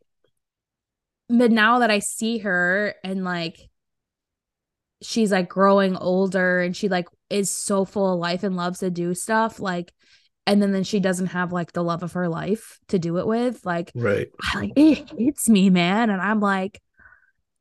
but 1.30 1.51
now 1.51 1.80
that 1.80 1.91
i 1.91 1.99
see 1.99 2.39
her 2.39 2.95
and 3.03 3.24
like 3.24 3.69
she's 5.01 5.32
like 5.32 5.49
growing 5.49 5.95
older 5.97 6.61
and 6.61 6.76
she 6.76 6.88
like 6.88 7.07
is 7.30 7.49
so 7.51 7.86
full 7.86 8.13
of 8.13 8.19
life 8.19 8.43
and 8.43 8.55
loves 8.55 8.80
to 8.80 8.89
do 8.89 9.13
stuff 9.13 9.59
like 9.59 9.91
and 10.46 10.62
then 10.62 10.72
then 10.72 10.84
she 10.84 11.00
doesn't 11.00 11.28
have 11.28 11.52
like 11.54 11.72
the 11.72 11.84
love 11.84 12.04
of 12.04 12.14
her 12.14 12.28
life 12.28 12.80
to 12.89 13.00
do 13.00 13.18
it 13.18 13.28
with 13.28 13.66
like 13.66 13.91
right. 13.96 14.28
I, 14.54 14.60
like 14.60 14.72
it 14.76 15.10
hits 15.18 15.48
me 15.50 15.70
man 15.70 16.10
and 16.10 16.22
i'm 16.22 16.39
like 16.39 16.82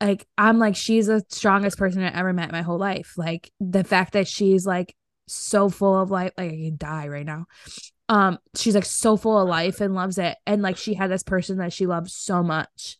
like 0.01 0.27
i'm 0.37 0.59
like 0.59 0.75
she's 0.77 1.07
the 1.07 1.25
strongest 1.29 1.79
person 1.79 2.03
i 2.03 2.13
ever 2.13 2.33
met 2.33 2.49
in 2.49 2.53
my 2.53 2.63
whole 2.63 2.79
life 2.79 3.15
like 3.17 3.51
the 3.61 3.85
fact 3.85 4.15
that 4.15 4.27
she's 4.27 4.67
like 4.67 4.95
so 5.29 5.69
full 5.69 6.01
of 6.01 6.11
life 6.11 6.33
like 6.37 6.51
i 6.53 6.57
could 6.57 6.79
die 6.79 7.07
right 7.09 7.25
now 7.27 7.47
um 8.09 8.39
she's 8.57 8.75
like 8.75 8.85
so 8.85 9.17
full 9.17 9.39
of 9.39 9.49
life 9.49 9.81
and 9.81 9.95
loves 9.95 10.19
it 10.19 10.37
and 10.47 10.61
like 10.61 10.77
she 10.77 10.95
had 10.95 11.11
this 11.11 11.23
person 11.23 11.59
that 11.59 11.73
she 11.73 11.87
loves 11.87 12.13
so 12.13 12.43
much 12.43 12.99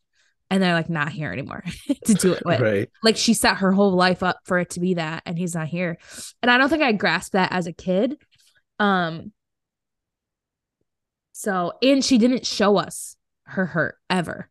and 0.49 0.63
they're 0.63 0.75
like 0.75 0.89
not 0.89 1.11
here 1.11 1.33
anymore 1.33 1.65
to 2.05 2.15
do 2.15 2.33
it 2.33 2.43
with 2.47 2.61
Right. 2.61 2.89
like 3.03 3.17
she 3.17 3.35
set 3.35 3.57
her 3.57 3.73
whole 3.73 3.91
life 3.93 4.23
up 4.23 4.39
for 4.45 4.61
it 4.61 4.71
to 4.71 4.81
be 4.81 4.95
that 4.95 5.23
and 5.27 5.37
he's 5.37 5.55
not 5.57 5.67
here 5.67 5.99
and 6.41 6.51
i 6.51 6.57
don't 6.57 6.69
think 6.69 6.83
i 6.85 6.93
grasped 6.93 7.33
that 7.33 7.51
as 7.51 7.67
a 7.67 7.73
kid 7.73 8.17
um 8.79 9.33
so 11.43 11.73
and 11.83 12.05
she 12.05 12.19
didn't 12.19 12.47
show 12.47 12.77
us 12.77 13.17
her 13.45 13.67
hurt 13.67 13.97
ever 14.09 14.49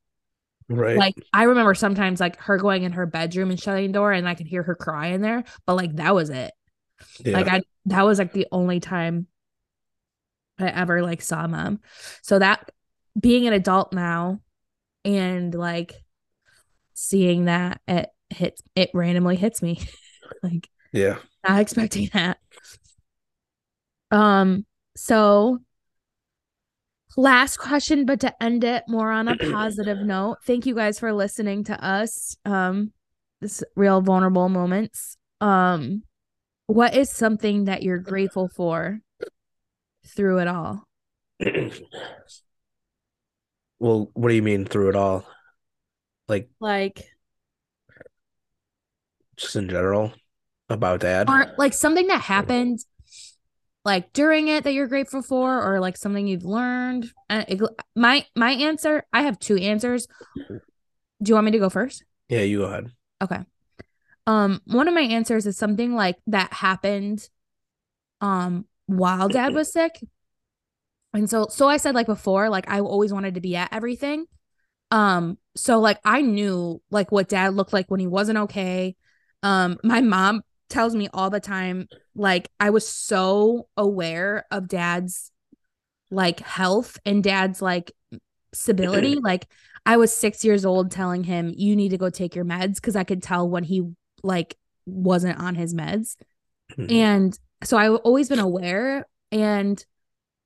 Right. 0.68 0.96
like 0.98 1.16
i 1.34 1.44
remember 1.44 1.74
sometimes 1.74 2.20
like 2.22 2.38
her 2.38 2.58
going 2.58 2.84
in 2.84 2.94
her 2.94 3.06
bedroom 3.06 3.50
and 3.50 3.60
shutting 3.60 3.88
the 3.88 3.94
door 3.94 4.14
and 4.14 4.28
i 4.28 4.36
could 4.36 4.48
hear 4.48 4.64
her 4.64 4.76
cry 4.76 5.08
in 5.08 5.22
there 5.22 5.44
but 5.66 5.76
like 5.76 5.96
that 5.98 6.16
was 6.16 6.30
it 6.30 6.52
yeah. 7.20 7.34
like 7.38 7.48
i 7.48 7.62
that 7.86 8.06
was 8.06 8.20
like 8.20 8.32
the 8.32 8.48
only 8.54 8.80
time 8.80 9.28
i 10.60 10.68
ever 10.70 11.02
like 11.02 11.22
saw 11.22 11.46
mom 11.46 11.80
so 12.22 12.39
that 12.39 12.70
being 13.20 13.48
an 13.48 13.54
adult 13.54 13.92
now 13.92 14.39
and 15.04 15.54
like 15.54 15.94
seeing 16.94 17.46
that 17.46 17.82
it 17.88 18.10
hits 18.30 18.62
it 18.76 18.92
randomly 18.94 19.36
hits 19.36 19.62
me 19.62 19.82
like 20.44 20.70
yeah. 20.94 21.18
not 21.48 21.60
expecting 21.60 22.10
that 22.14 22.38
um 24.12 24.66
so 24.96 25.60
last 27.18 27.57
question 27.57 28.05
but 28.05 28.20
to 28.20 28.43
end 28.43 28.64
it 28.64 28.84
more 28.88 29.12
on 29.12 29.28
a 29.28 29.38
positive 29.51 29.99
note 29.99 30.38
thank 30.45 30.66
you 30.66 30.76
guys 30.76 30.99
for 30.99 31.14
listening 31.14 31.64
to 31.64 31.86
us 31.86 32.36
um 32.45 32.91
this 33.41 33.64
real 33.76 34.01
vulnerable 34.01 34.49
moments 34.49 35.18
um 35.41 36.03
what 36.68 36.95
is 36.95 37.09
something 37.12 37.66
that 37.66 37.84
you're 37.84 37.99
grateful 37.99 38.47
for 38.47 38.99
through 40.05 40.39
it 40.39 40.47
all 40.47 40.84
well, 43.82 44.12
what 44.14 44.30
do 44.30 44.36
you 44.36 44.43
mean 44.43 44.64
through 44.64 44.89
it 44.89 44.95
all? 44.95 45.26
Like 46.28 46.49
like 46.59 47.03
just 49.36 49.55
in 49.55 49.68
general 49.68 50.14
about 50.70 51.01
dad? 51.01 51.30
or 51.30 51.53
like 51.57 51.74
something 51.74 52.07
that 52.07 52.22
happened 52.22 52.80
like 53.84 54.14
during 54.14 54.48
it 54.48 54.64
that 54.64 54.74
you're 54.74 54.88
grateful 54.88 55.22
for 55.22 55.62
or 55.62 55.80
like 55.80 55.98
something 55.98 56.28
you've 56.28 56.46
learned? 56.46 57.12
Uh, 57.30 57.44
my 57.96 58.26
my 58.36 58.52
answer 58.52 59.04
i 59.12 59.24
have 59.24 59.40
two 59.40 59.58
answers. 59.58 60.08
Do 61.22 61.30
you 61.30 61.34
want 61.36 61.46
me 61.46 61.52
to 61.52 61.60
go 61.60 61.70
first? 61.70 62.04
Yeah, 62.30 62.42
you 62.42 62.60
go 62.60 62.66
ahead. 62.66 62.92
okay. 63.24 63.40
Um 64.28 64.62
one 64.66 64.88
of 64.88 64.94
my 64.94 65.02
answers 65.02 65.46
is 65.48 65.58
something 65.58 65.94
like 65.96 66.18
that 66.28 66.54
happened 66.54 67.28
um 68.22 68.66
while 68.86 69.30
dad 69.30 69.54
was 69.54 69.72
sick. 69.74 70.00
And 71.14 71.30
so 71.30 71.48
so 71.50 71.68
i 71.68 71.78
said 71.78 71.96
like 71.96 72.06
before 72.08 72.50
like 72.50 72.70
i 72.70 72.80
always 72.80 73.12
wanted 73.12 73.36
to 73.36 73.42
be 73.42 73.56
at 73.56 73.74
everything. 73.74 74.26
Um 74.92 75.38
so 75.56 75.80
like 75.80 76.00
i 76.06 76.22
knew 76.22 76.82
like 76.92 77.12
what 77.12 77.30
dad 77.30 77.54
looked 77.56 77.74
like 77.74 77.90
when 77.90 78.00
he 78.00 78.08
wasn't 78.08 78.38
okay. 78.38 78.96
Um 79.44 79.78
my 79.84 80.02
mom 80.02 80.42
tells 80.70 80.96
me 80.96 81.10
all 81.14 81.30
the 81.30 81.40
time 81.40 81.88
like 82.16 82.49
i 82.59 82.70
was 82.70 82.88
so 82.88 83.68
aware 83.78 84.45
of 84.51 84.68
dad's 84.68 85.32
like 86.09 86.39
health 86.41 86.97
and 87.05 87.24
dad's 87.24 87.62
like 87.62 87.91
stability 88.53 89.16
like 89.24 89.47
i 89.86 89.97
was 89.97 90.14
6 90.14 90.43
years 90.43 90.66
old 90.66 90.91
telling 90.91 91.24
him 91.24 91.53
you 91.55 91.76
need 91.76 91.89
to 91.89 91.97
go 91.97 92.09
take 92.09 92.36
your 92.36 92.45
meds 92.45 92.82
cuz 92.82 92.95
i 92.95 93.03
could 93.03 93.24
tell 93.24 93.47
when 93.47 93.64
he 93.64 93.84
like 94.24 94.57
wasn't 94.86 95.39
on 95.39 95.55
his 95.55 95.74
meds 95.74 96.16
Mhm. 96.78 96.91
And 96.91 97.39
so 97.64 97.78
I've 97.78 97.95
always 97.95 98.30
been 98.30 98.39
aware. 98.39 99.05
And 99.32 99.84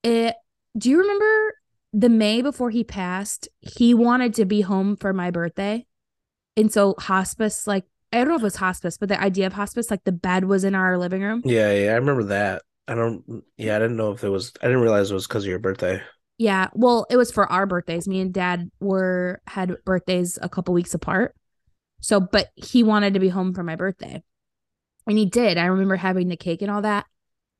it, 0.03 0.35
do 0.77 0.89
you 0.89 0.99
remember 0.99 1.53
the 1.93 2.09
May 2.09 2.41
before 2.41 2.69
he 2.69 2.83
passed? 2.83 3.47
He 3.61 3.93
wanted 3.93 4.33
to 4.35 4.45
be 4.45 4.61
home 4.61 4.95
for 4.95 5.13
my 5.13 5.31
birthday. 5.31 5.85
And 6.57 6.71
so 6.71 6.95
hospice, 6.97 7.67
like, 7.67 7.85
I 8.11 8.19
don't 8.19 8.29
know 8.29 8.35
if 8.35 8.41
it 8.41 8.43
was 8.43 8.55
hospice, 8.55 8.97
but 8.97 9.09
the 9.09 9.21
idea 9.21 9.47
of 9.47 9.53
hospice, 9.53 9.91
like 9.91 10.03
the 10.03 10.11
bed 10.11 10.45
was 10.45 10.63
in 10.63 10.75
our 10.75 10.97
living 10.97 11.21
room. 11.21 11.41
Yeah, 11.43 11.71
yeah, 11.73 11.91
I 11.91 11.95
remember 11.95 12.23
that. 12.25 12.61
I 12.87 12.95
don't. 12.95 13.43
Yeah, 13.57 13.75
I 13.75 13.79
didn't 13.79 13.97
know 13.97 14.11
if 14.11 14.23
it 14.23 14.29
was. 14.29 14.53
I 14.61 14.67
didn't 14.67 14.81
realize 14.81 15.11
it 15.11 15.15
was 15.15 15.27
because 15.27 15.43
of 15.43 15.49
your 15.49 15.59
birthday. 15.59 16.01
Yeah. 16.37 16.69
Well, 16.73 17.05
it 17.09 17.17
was 17.17 17.31
for 17.31 17.51
our 17.51 17.65
birthdays. 17.65 18.07
Me 18.07 18.19
and 18.19 18.33
dad 18.33 18.69
were 18.79 19.41
had 19.47 19.75
birthdays 19.85 20.37
a 20.41 20.49
couple 20.49 20.73
weeks 20.73 20.93
apart. 20.93 21.35
So, 22.01 22.19
but 22.19 22.49
he 22.55 22.83
wanted 22.83 23.13
to 23.13 23.19
be 23.19 23.29
home 23.29 23.53
for 23.53 23.63
my 23.63 23.75
birthday. 23.75 24.21
And 25.07 25.17
he 25.17 25.25
did. 25.25 25.57
I 25.57 25.65
remember 25.65 25.95
having 25.95 26.27
the 26.27 26.37
cake 26.37 26.61
and 26.61 26.69
all 26.69 26.81
that. 26.81 27.05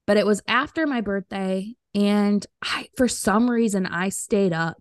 But 0.05 0.17
it 0.17 0.25
was 0.25 0.41
after 0.47 0.85
my 0.85 1.01
birthday. 1.01 1.73
And 1.93 2.45
I, 2.61 2.87
for 2.97 3.07
some 3.07 3.49
reason, 3.49 3.85
I 3.85 4.09
stayed 4.09 4.53
up. 4.53 4.77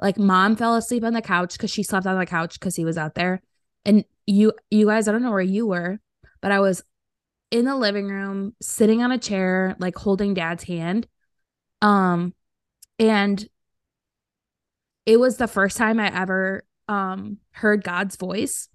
Like 0.00 0.18
mom 0.18 0.56
fell 0.56 0.74
asleep 0.74 1.04
on 1.04 1.12
the 1.12 1.22
couch 1.22 1.52
because 1.52 1.70
she 1.70 1.82
slept 1.82 2.06
on 2.06 2.18
the 2.18 2.26
couch 2.26 2.58
because 2.58 2.76
he 2.76 2.84
was 2.84 2.98
out 2.98 3.14
there. 3.14 3.42
And 3.84 4.04
you, 4.26 4.52
you 4.70 4.86
guys, 4.86 5.08
I 5.08 5.12
don't 5.12 5.22
know 5.22 5.30
where 5.30 5.40
you 5.40 5.66
were, 5.66 5.98
but 6.40 6.52
I 6.52 6.60
was 6.60 6.82
in 7.50 7.64
the 7.64 7.76
living 7.76 8.08
room, 8.08 8.54
sitting 8.60 9.02
on 9.02 9.12
a 9.12 9.18
chair, 9.18 9.76
like 9.78 9.96
holding 9.96 10.34
dad's 10.34 10.64
hand. 10.64 11.06
Um, 11.82 12.34
and 12.98 13.46
it 15.06 15.18
was 15.18 15.36
the 15.36 15.46
first 15.46 15.76
time 15.76 16.00
I 16.00 16.14
ever 16.14 16.64
um 16.88 17.38
heard 17.52 17.84
God's 17.84 18.16
voice. 18.16 18.68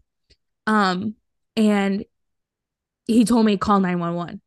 Um, 0.67 1.15
and 1.55 2.05
he 3.07 3.25
told 3.25 3.45
me 3.45 3.57
call 3.57 3.79
911 3.79 4.41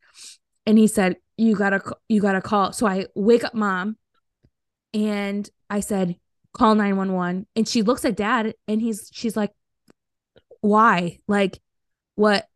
and 0.67 0.79
he 0.79 0.87
said 0.87 1.17
you 1.37 1.57
gotta 1.57 1.83
you 2.09 2.21
gotta 2.21 2.41
call 2.41 2.73
so 2.73 2.87
i 2.87 3.07
wake 3.15 3.43
up 3.43 3.55
mom 3.55 3.97
and 4.95 5.51
i 5.69 5.81
said 5.81 6.17
call 6.53 6.75
911 6.75 7.47
and 7.57 7.69
she 7.69 7.83
looks 7.83 8.05
at 8.05 8.17
dad 8.17 8.55
and 8.69 8.81
he's 8.81 9.11
she's 9.13 9.37
like 9.37 9.51
why? 10.63 11.19
Like 11.29 11.61
what? 12.15 12.49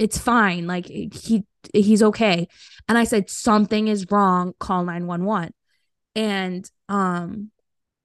It's 0.00 0.18
fine. 0.18 0.66
Like 0.66 0.86
he 0.86 1.44
he's 1.72 2.02
okay. 2.02 2.48
And 2.88 2.98
i 2.98 3.04
said 3.04 3.30
something 3.30 3.86
is 3.86 4.10
wrong. 4.10 4.54
Call 4.58 4.84
911 4.84 5.54
and 6.16 6.68
um 6.88 7.50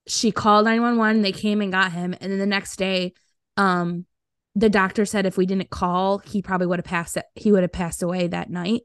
she 0.08 0.32
called 0.32 0.66
911 0.66 1.24
they 1.24 1.32
came 1.32 1.62
and 1.62 1.72
got 1.72 1.92
him. 1.92 2.14
And 2.22 2.32
then 2.32 2.38
the 2.38 2.46
next 2.46 2.76
day 2.76 3.14
um 3.58 4.06
the 4.54 4.70
doctor 4.70 5.06
said 5.06 5.26
if 5.26 5.38
we 5.38 5.46
didn't 5.46 5.70
call, 5.70 6.20
he 6.20 6.42
probably 6.42 6.68
would 6.68 6.80
have 6.80 6.86
passed 6.86 7.18
it. 7.18 7.26
He 7.36 7.52
would 7.52 7.64
have 7.64 7.74
passed 7.74 8.02
away 8.02 8.28
that 8.28 8.50
night, 8.50 8.84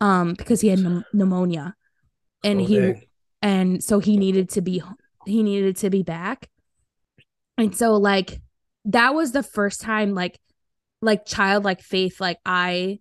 um, 0.00 0.32
because 0.32 0.62
he 0.62 0.68
had 0.68 0.78
pneum- 0.78 1.04
pneumonia, 1.12 1.74
and 2.42 2.62
Oh, 2.62 2.64
he 2.64 2.76
dang. 2.78 3.02
and 3.42 3.84
so 3.84 3.98
he 3.98 4.16
needed 4.16 4.48
to 4.50 4.62
be 4.62 4.82
he 5.26 5.42
needed 5.42 5.76
to 5.78 5.90
be 5.90 6.02
back, 6.02 6.48
and 7.58 7.76
so 7.76 7.94
like 7.96 8.40
that 8.86 9.14
was 9.14 9.32
the 9.32 9.42
first 9.42 9.80
time 9.80 10.14
like 10.14 10.38
like 11.00 11.24
childlike 11.26 11.80
faith 11.80 12.20
like 12.20 12.38
I 12.44 13.00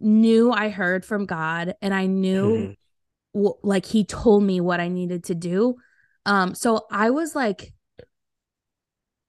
knew 0.00 0.52
I 0.52 0.68
heard 0.68 1.04
from 1.04 1.26
God 1.26 1.74
and 1.80 1.94
I 1.94 2.06
knew 2.06 2.56
Mhm. 2.56 2.76
w- 3.34 3.58
like 3.62 3.86
he 3.86 4.04
told 4.04 4.42
me 4.42 4.60
what 4.60 4.80
I 4.80 4.88
needed 4.88 5.24
to 5.24 5.34
do. 5.34 5.76
Um, 6.26 6.54
so 6.54 6.86
I 6.90 7.10
was 7.10 7.34
like, 7.34 7.72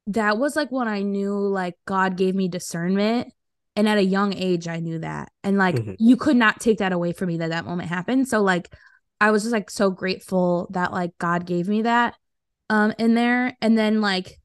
that 0.07 0.37
was 0.37 0.55
like 0.55 0.71
when 0.71 0.87
I 0.87 1.01
knew 1.01 1.33
like 1.33 1.75
God 1.85 2.15
gave 2.17 2.35
me 2.35 2.47
discernment. 2.47 3.33
And 3.75 3.87
at 3.87 3.99
a 3.99 4.03
young 4.03 4.33
age, 4.33 4.67
I 4.67 4.79
knew 4.79 4.99
that. 4.99 5.31
And 5.43 5.57
like, 5.57 5.75
Mhm. 5.75 5.95
you 5.99 6.17
could 6.17 6.35
not 6.37 6.59
take 6.59 6.79
that 6.79 6.93
away 6.93 7.11
from 7.13 7.27
me 7.27 7.37
that 7.37 7.49
that 7.51 7.65
moment 7.65 7.89
happened. 7.89 8.27
So, 8.27 8.41
like, 8.41 8.73
I 9.21 9.29
was 9.29 9.43
just 9.43 9.53
like 9.53 9.69
so 9.69 9.91
grateful 9.91 10.67
that 10.71 10.91
like 10.91 11.11
God 11.19 11.45
gave 11.45 11.67
me 11.67 11.83
that 11.83 12.15
um 12.69 12.93
in 12.97 13.13
there. 13.13 13.55
And 13.61 13.77
then, 13.77 14.01
like, 14.01 14.39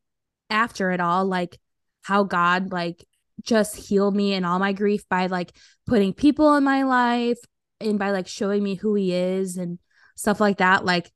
after 0.50 0.90
it 0.90 1.00
all, 1.00 1.24
like, 1.24 1.58
how 2.02 2.24
God 2.24 2.72
like 2.72 3.06
just 3.42 3.76
healed 3.76 4.14
me 4.14 4.34
and 4.34 4.44
all 4.44 4.58
my 4.58 4.72
grief 4.72 5.08
by 5.08 5.26
like 5.26 5.52
putting 5.86 6.12
people 6.12 6.56
in 6.56 6.64
my 6.64 6.82
life 6.82 7.38
and 7.80 7.98
by 7.98 8.10
like 8.10 8.28
showing 8.28 8.62
me 8.62 8.74
who 8.74 8.94
he 8.94 9.12
is 9.12 9.56
and 9.56 9.78
stuff 10.16 10.40
like 10.40 10.58
that. 10.58 10.84
Like, 10.84 11.10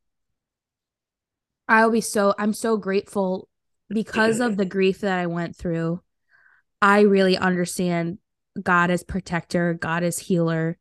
I'll 1.68 1.90
be 1.90 2.00
so, 2.00 2.34
I'm 2.38 2.52
so 2.52 2.76
grateful 2.76 3.48
because 3.88 4.40
of 4.40 4.56
the 4.56 4.64
grief 4.64 5.00
that 5.00 5.18
I 5.18 5.26
went 5.26 5.56
through. 5.56 6.00
I 6.80 7.00
really 7.00 7.36
understand 7.36 8.18
God 8.60 8.90
is 8.90 9.02
protector, 9.02 9.74
God 9.74 10.02
is 10.02 10.18
healer, 10.18 10.78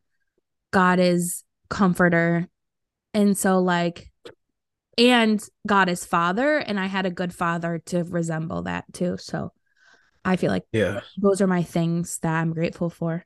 God 0.72 1.00
is 1.00 1.44
comforter. 1.70 2.48
And 3.14 3.38
so, 3.38 3.60
like, 3.60 4.12
and 4.98 5.44
God 5.68 5.90
is 5.90 6.06
father. 6.06 6.58
And 6.58 6.80
I 6.80 6.88
had 6.88 7.06
a 7.06 7.12
good 7.12 7.34
father 7.34 7.82
to 7.88 8.04
resemble 8.04 8.64
that 8.64 8.86
too. 8.94 9.18
So 9.18 9.52
I 10.24 10.36
feel 10.38 10.52
like 10.52 10.66
Yeah, 10.72 11.02
those 11.18 11.42
are 11.42 11.48
my 11.48 11.64
things 11.64 12.20
that 12.20 12.34
I'm 12.34 12.54
grateful 12.54 12.90
for. 12.90 13.26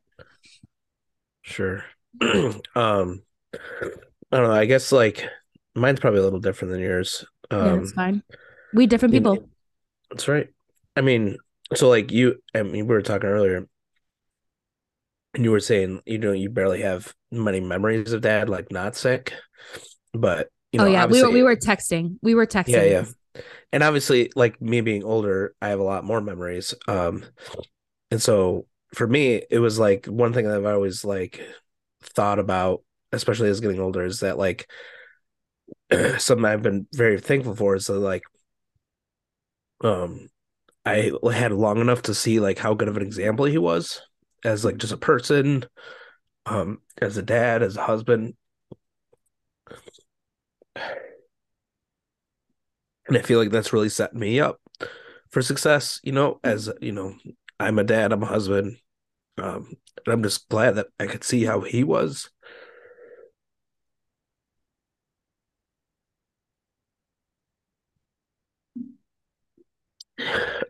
sure. 1.42 1.84
um, 2.22 2.62
I 2.76 4.38
don't 4.38 4.44
know. 4.44 4.52
I 4.52 4.66
guess 4.66 4.92
like 4.92 5.28
mine's 5.76 6.00
probably 6.00 6.20
a 6.20 6.24
little 6.24 6.40
different 6.40 6.72
than 6.72 6.82
yours. 6.82 7.26
Um, 7.52 7.66
yeah, 7.66 7.76
that's 7.78 7.92
fine. 7.92 8.24
We 8.74 8.88
different 8.88 9.14
you 9.14 9.22
people. 9.22 9.50
That's 10.12 10.28
right. 10.28 10.50
I 10.96 11.02
mean, 11.02 11.38
so 11.76 11.90
like 11.90 12.12
you, 12.12 12.42
I 12.56 12.64
mean, 12.64 12.88
we 12.88 12.96
were 12.96 13.02
talking 13.02 13.30
earlier, 13.30 13.68
and 15.34 15.44
you 15.44 15.52
were 15.52 15.60
saying, 15.60 16.02
you 16.06 16.18
know, 16.18 16.32
you 16.32 16.50
barely 16.50 16.82
have 16.82 17.14
many 17.32 17.60
memories 17.60 18.12
of 18.14 18.22
dad, 18.22 18.50
like 18.50 18.72
not 18.72 18.96
sick, 18.96 19.34
but 20.14 20.50
you 20.72 20.80
know, 20.80 20.86
oh 20.86 20.90
yeah, 20.90 21.06
we 21.06 21.22
were 21.22 21.30
we 21.32 21.44
were 21.44 21.56
texting. 21.56 22.18
We 22.22 22.36
were 22.36 22.46
texting. 22.46 22.68
yeah, 22.68 22.84
yeah, 22.84 23.06
and 23.72 23.84
obviously, 23.84 24.32
like 24.36 24.62
me 24.62 24.82
being 24.82 25.04
older, 25.04 25.56
I 25.62 25.70
have 25.70 25.80
a 25.80 25.84
lot 25.84 26.04
more 26.04 26.22
memories. 26.22 26.74
Um, 26.88 27.24
and 28.12 28.22
so 28.22 28.66
for 28.94 29.08
me, 29.08 29.44
it 29.50 29.60
was 29.60 29.80
like 29.80 30.06
one 30.06 30.34
thing 30.34 30.46
that 30.46 30.56
I've 30.56 30.66
always 30.66 31.06
like 31.06 31.42
thought 32.02 32.40
about, 32.40 32.84
especially 33.12 33.50
as 33.50 33.60
getting 33.60 33.80
older, 33.80 34.04
is 34.04 34.22
that 34.22 34.38
like 34.38 34.68
something 36.18 36.46
I've 36.46 36.62
been 36.64 36.88
very 36.94 37.20
thankful 37.20 37.56
for 37.56 37.76
is 37.76 37.88
that 37.88 38.00
like 38.00 38.24
um 39.84 40.30
I 40.86 41.12
had 41.34 41.54
long 41.54 41.80
enough 41.82 42.04
to 42.04 42.16
see 42.16 42.40
like 42.40 42.60
how 42.60 42.74
good 42.76 42.90
of 42.90 42.98
an 42.98 43.04
example 43.04 43.46
he 43.46 43.58
was 43.60 44.02
as 44.46 44.66
like 44.66 44.78
just 44.78 44.94
a 44.94 44.98
person, 44.98 45.66
um, 46.46 46.82
as 47.00 47.18
a 47.18 47.24
dad, 47.24 47.64
as 47.64 47.78
a 47.78 47.84
husband. 47.84 48.36
And 53.08 53.18
I 53.18 53.22
feel 53.22 53.40
like 53.40 53.50
that's 53.52 53.74
really 53.74 53.90
set 53.90 54.14
me 54.14 54.40
up 54.40 54.60
for 55.32 55.42
success, 55.42 56.00
you 56.04 56.12
know, 56.12 56.40
as 56.44 56.70
you 56.82 56.92
know, 56.92 57.16
I'm 57.60 57.80
a 57.80 57.84
dad, 57.84 58.12
I'm 58.12 58.24
a 58.24 58.28
husband. 58.28 58.78
Um, 59.38 59.76
and 60.06 60.14
I'm 60.14 60.24
just 60.24 60.50
glad 60.50 60.76
that 60.76 60.88
I 61.00 61.08
could 61.08 61.24
see 61.24 61.46
how 61.46 61.62
he 61.62 61.84
was. 61.84 62.30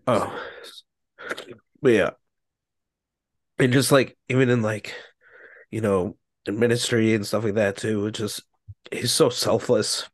Oh, 0.07 0.39
but 1.81 1.89
yeah, 1.93 2.09
and 3.57 3.73
just 3.73 3.91
like 3.91 4.17
even 4.29 4.49
in 4.49 4.61
like, 4.61 4.95
you 5.71 5.81
know, 5.81 6.17
in 6.47 6.59
ministry 6.59 7.13
and 7.15 7.27
stuff 7.27 7.43
like 7.45 7.55
that 7.55 7.77
too, 7.77 8.07
it 8.07 8.13
just 8.13 8.43
he's 8.91 9.11
so 9.11 9.29
selfless. 9.29 10.09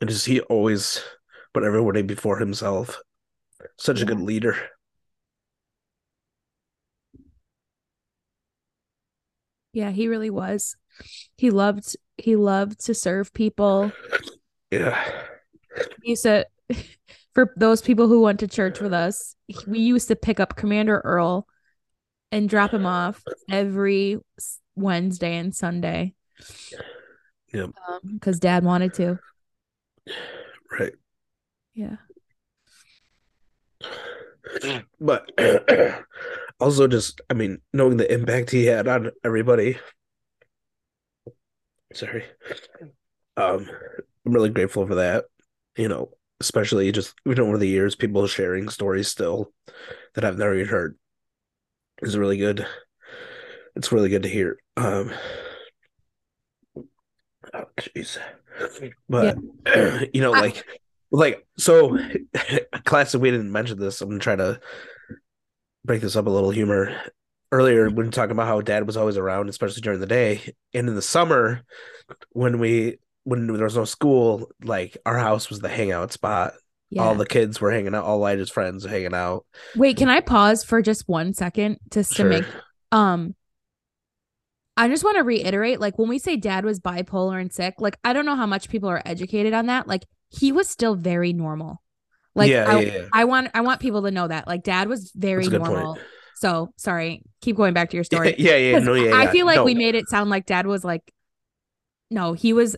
And 0.00 0.10
is 0.10 0.24
he 0.24 0.40
always 0.42 1.02
put 1.52 1.64
everybody 1.64 2.02
before 2.02 2.38
himself. 2.38 3.00
Such 3.78 4.00
a 4.00 4.04
good 4.04 4.20
leader. 4.20 4.56
Yeah, 9.72 9.90
he 9.90 10.08
really 10.08 10.30
was. 10.30 10.76
He 11.36 11.50
loved 11.50 11.96
he 12.16 12.36
loved 12.36 12.84
to 12.86 12.94
serve 12.94 13.32
people. 13.32 13.92
Yeah. 14.70 15.04
He 16.02 16.10
used 16.10 16.24
to 16.24 16.46
for 17.34 17.52
those 17.56 17.82
people 17.82 18.08
who 18.08 18.20
went 18.20 18.40
to 18.40 18.48
church 18.48 18.80
with 18.80 18.92
us, 18.92 19.34
we 19.66 19.80
used 19.80 20.08
to 20.08 20.16
pick 20.16 20.40
up 20.40 20.56
Commander 20.56 21.00
Earl 21.04 21.46
and 22.30 22.48
drop 22.48 22.72
him 22.72 22.86
off 22.86 23.22
every 23.50 24.18
Wednesday 24.78 25.36
and 25.36 25.54
Sunday. 25.54 26.14
Yep. 27.52 27.70
because 28.14 28.38
dad 28.40 28.64
wanted 28.64 28.94
to. 28.94 29.18
Right. 30.70 30.92
Yeah. 31.74 31.96
But 35.00 35.30
also 36.60 36.88
just 36.88 37.20
I 37.30 37.34
mean, 37.34 37.58
knowing 37.72 37.96
the 37.98 38.12
impact 38.12 38.50
he 38.50 38.64
had 38.66 38.88
on 38.88 39.10
everybody. 39.24 39.78
Sorry. 41.92 42.24
Um, 43.36 43.68
I'm 44.26 44.32
really 44.32 44.50
grateful 44.50 44.86
for 44.86 44.96
that. 44.96 45.26
You 45.76 45.88
know, 45.88 46.10
especially 46.40 46.90
just 46.92 47.14
even 47.26 47.40
over 47.40 47.58
the 47.58 47.68
years, 47.68 47.94
people 47.94 48.26
sharing 48.26 48.68
stories 48.68 49.08
still 49.08 49.52
that 50.14 50.24
I've 50.24 50.38
never 50.38 50.54
even 50.54 50.68
heard. 50.68 50.98
is 52.02 52.16
really 52.16 52.38
good. 52.38 52.66
It's 53.78 53.92
really 53.92 54.08
good 54.10 54.24
to 54.24 54.28
hear. 54.28 54.58
Um, 54.76 55.12
oh 57.54 57.64
jeez, 57.80 58.18
but 59.08 59.38
you 60.12 60.20
know, 60.20 60.34
I- 60.34 60.40
like, 60.40 60.64
like 61.10 61.46
so, 61.56 61.96
classic. 62.84 63.20
We 63.20 63.30
didn't 63.30 63.52
mention 63.52 63.78
this. 63.78 64.00
I'm 64.00 64.08
gonna 64.08 64.20
try 64.20 64.36
to 64.36 64.60
break 65.84 66.00
this 66.02 66.16
up 66.16 66.26
a 66.26 66.30
little. 66.30 66.50
Humor 66.50 66.94
earlier 67.50 67.88
when 67.88 68.10
talking 68.10 68.32
about 68.32 68.46
how 68.48 68.60
dad 68.60 68.86
was 68.86 68.96
always 68.96 69.16
around, 69.16 69.48
especially 69.48 69.80
during 69.80 70.00
the 70.00 70.06
day, 70.06 70.52
and 70.74 70.88
in 70.88 70.94
the 70.94 71.00
summer 71.02 71.62
when 72.32 72.58
we 72.58 72.98
when 73.24 73.46
there 73.46 73.64
was 73.64 73.76
no 73.76 73.84
school, 73.84 74.50
like 74.62 74.96
our 75.06 75.18
house 75.18 75.48
was 75.50 75.60
the 75.60 75.68
hangout 75.68 76.12
spot. 76.12 76.54
Yeah. 76.90 77.02
All 77.02 77.14
the 77.14 77.26
kids 77.26 77.60
were 77.60 77.70
hanging 77.70 77.94
out. 77.94 78.04
All 78.04 78.16
Elijah's 78.16 78.50
friends 78.50 78.84
were 78.84 78.90
hanging 78.90 79.14
out. 79.14 79.44
Wait, 79.76 79.98
can 79.98 80.08
I 80.08 80.20
pause 80.20 80.64
for 80.64 80.80
just 80.80 81.06
one 81.06 81.34
second 81.34 81.78
just 81.90 82.16
to 82.16 82.24
make 82.24 82.44
um 82.92 83.34
I 84.78 84.88
just 84.88 85.04
want 85.04 85.16
to 85.16 85.24
reiterate 85.24 85.80
like 85.80 85.98
when 85.98 86.08
we 86.08 86.18
say 86.18 86.36
dad 86.36 86.64
was 86.64 86.78
bipolar 86.80 87.40
and 87.40 87.52
sick, 87.52 87.74
like 87.80 87.98
I 88.04 88.12
don't 88.12 88.24
know 88.24 88.36
how 88.36 88.46
much 88.46 88.68
people 88.68 88.88
are 88.88 89.02
educated 89.04 89.52
on 89.52 89.66
that. 89.66 89.86
Like 89.88 90.06
he 90.30 90.52
was 90.52 90.70
still 90.70 90.94
very 90.94 91.32
normal. 91.32 91.82
Like 92.34 92.50
yeah, 92.50 92.64
I, 92.68 92.80
yeah, 92.80 92.92
yeah. 92.94 93.04
I 93.12 93.24
want 93.24 93.50
I 93.54 93.60
want 93.62 93.80
people 93.80 94.02
to 94.02 94.10
know 94.10 94.28
that. 94.28 94.46
Like 94.46 94.62
dad 94.62 94.88
was 94.88 95.10
very 95.14 95.44
a 95.46 95.50
normal. 95.50 95.94
point. 95.94 96.06
So 96.36 96.72
sorry, 96.76 97.22
keep 97.42 97.56
going 97.56 97.74
back 97.74 97.90
to 97.90 97.96
your 97.96 98.04
story. 98.04 98.34
Yeah, 98.38 98.56
yeah, 98.56 98.78
no, 98.78 98.94
yeah. 98.94 99.16
I 99.16 99.26
feel 99.26 99.44
like 99.44 99.56
No. 99.56 99.64
we 99.64 99.74
made 99.74 99.96
it 99.96 100.08
sound 100.08 100.30
like 100.30 100.46
dad 100.46 100.66
was 100.66 100.84
like 100.84 101.02
no, 102.10 102.32
he 102.32 102.52
was 102.52 102.76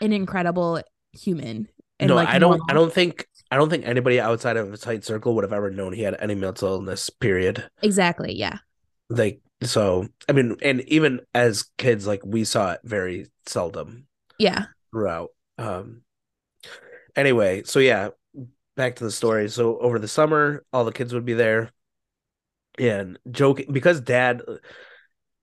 an 0.00 0.12
incredible 0.12 0.82
human. 1.12 1.68
And 1.98 2.08
no, 2.10 2.16
like 2.16 2.28
I 2.28 2.38
don't. 2.38 2.50
normal. 2.58 2.66
I 2.68 2.74
don't 2.74 2.92
think. 2.92 3.26
I 3.50 3.56
don't 3.56 3.70
think 3.70 3.86
anybody 3.86 4.18
outside 4.20 4.56
of 4.56 4.70
his 4.72 4.80
tight 4.80 5.04
circle 5.04 5.34
would 5.36 5.44
have 5.44 5.52
ever 5.52 5.70
known 5.70 5.92
he 5.92 6.02
had 6.02 6.16
any 6.18 6.34
mental 6.34 6.68
illness. 6.68 7.08
Period. 7.08 7.70
exactly. 7.80 8.34
Yeah. 8.34 8.58
Like 9.08 9.40
so. 9.62 10.06
I 10.28 10.32
mean, 10.32 10.56
and 10.62 10.82
even 10.82 11.20
as 11.34 11.70
kids, 11.78 12.06
like 12.06 12.24
we 12.24 12.44
saw 12.44 12.72
it 12.72 12.80
very 12.84 13.26
seldom 13.46 14.06
Yeah. 14.38 14.66
throughout. 14.92 15.30
Um. 15.58 16.02
Anyway, 17.14 17.62
so 17.64 17.78
yeah, 17.78 18.10
back 18.76 18.96
to 18.96 19.04
the 19.04 19.10
story. 19.10 19.48
So 19.48 19.78
over 19.78 19.98
the 19.98 20.08
summer, 20.08 20.64
all 20.72 20.84
the 20.84 20.92
kids 20.92 21.14
would 21.14 21.24
be 21.24 21.34
there, 21.34 21.72
and 22.78 23.18
joking 23.30 23.72
because 23.72 24.00
Dad 24.00 24.42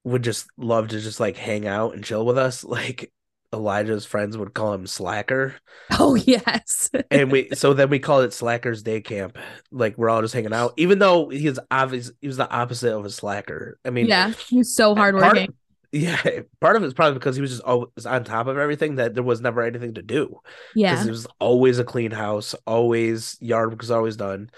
would 0.03 0.23
just 0.23 0.47
love 0.57 0.89
to 0.89 0.99
just 0.99 1.19
like 1.19 1.37
hang 1.37 1.65
out 1.67 1.93
and 1.93 2.03
chill 2.03 2.25
with 2.25 2.37
us. 2.37 2.63
Like 2.73 3.11
Elijah's 3.53 4.05
friends 4.05 4.37
would 4.37 4.53
call 4.53 4.73
him 4.73 4.87
Slacker. 4.87 5.55
Oh 5.99 6.15
yes. 6.25 6.89
and 7.11 7.31
we 7.31 7.49
so 7.53 7.73
then 7.73 7.89
we 7.89 7.99
called 7.99 8.25
it 8.25 8.33
slackers 8.33 8.83
day 8.83 8.99
camp 9.01 9.37
like 9.71 9.97
we're 9.97 10.09
all 10.09 10.21
just 10.21 10.33
hanging 10.33 10.53
out 10.53 10.73
even 10.77 10.97
though 10.99 11.29
he's 11.29 11.59
obvious 11.69 12.11
he 12.21 12.27
was 12.27 12.37
the 12.37 12.49
opposite 12.49 12.95
of 12.95 13.05
a 13.05 13.09
slacker 13.09 13.77
i 13.85 13.89
mean 13.89 14.07
yeah. 14.07 14.31
He 14.49 14.57
was 14.57 14.73
so 14.75 14.95
part 14.95 15.13
hardworking. 15.15 15.53
yeah 15.91 16.21
part 16.61 16.75
of 16.75 16.83
it's 16.83 16.93
probably 16.93 17.13
because 17.19 17.35
he 17.35 17.41
was 17.41 17.51
just 17.51 17.63
always 17.63 18.05
on 18.07 18.23
top 18.23 18.47
of 18.47 18.57
everything 18.57 18.95
that 18.95 19.13
there 19.13 19.23
was 19.23 19.41
never 19.41 19.61
anything 19.61 19.93
to 19.95 20.01
do 20.01 20.39
Yeah, 20.75 20.93
because 20.93 21.05
it 21.07 21.11
was 21.11 21.27
always 21.39 21.77
a 21.79 21.83
clean 21.83 22.11
house 22.11 22.55
always 22.65 23.37
yard 23.39 23.79
was 23.79 23.91
always 23.91 24.15
done 24.15 24.49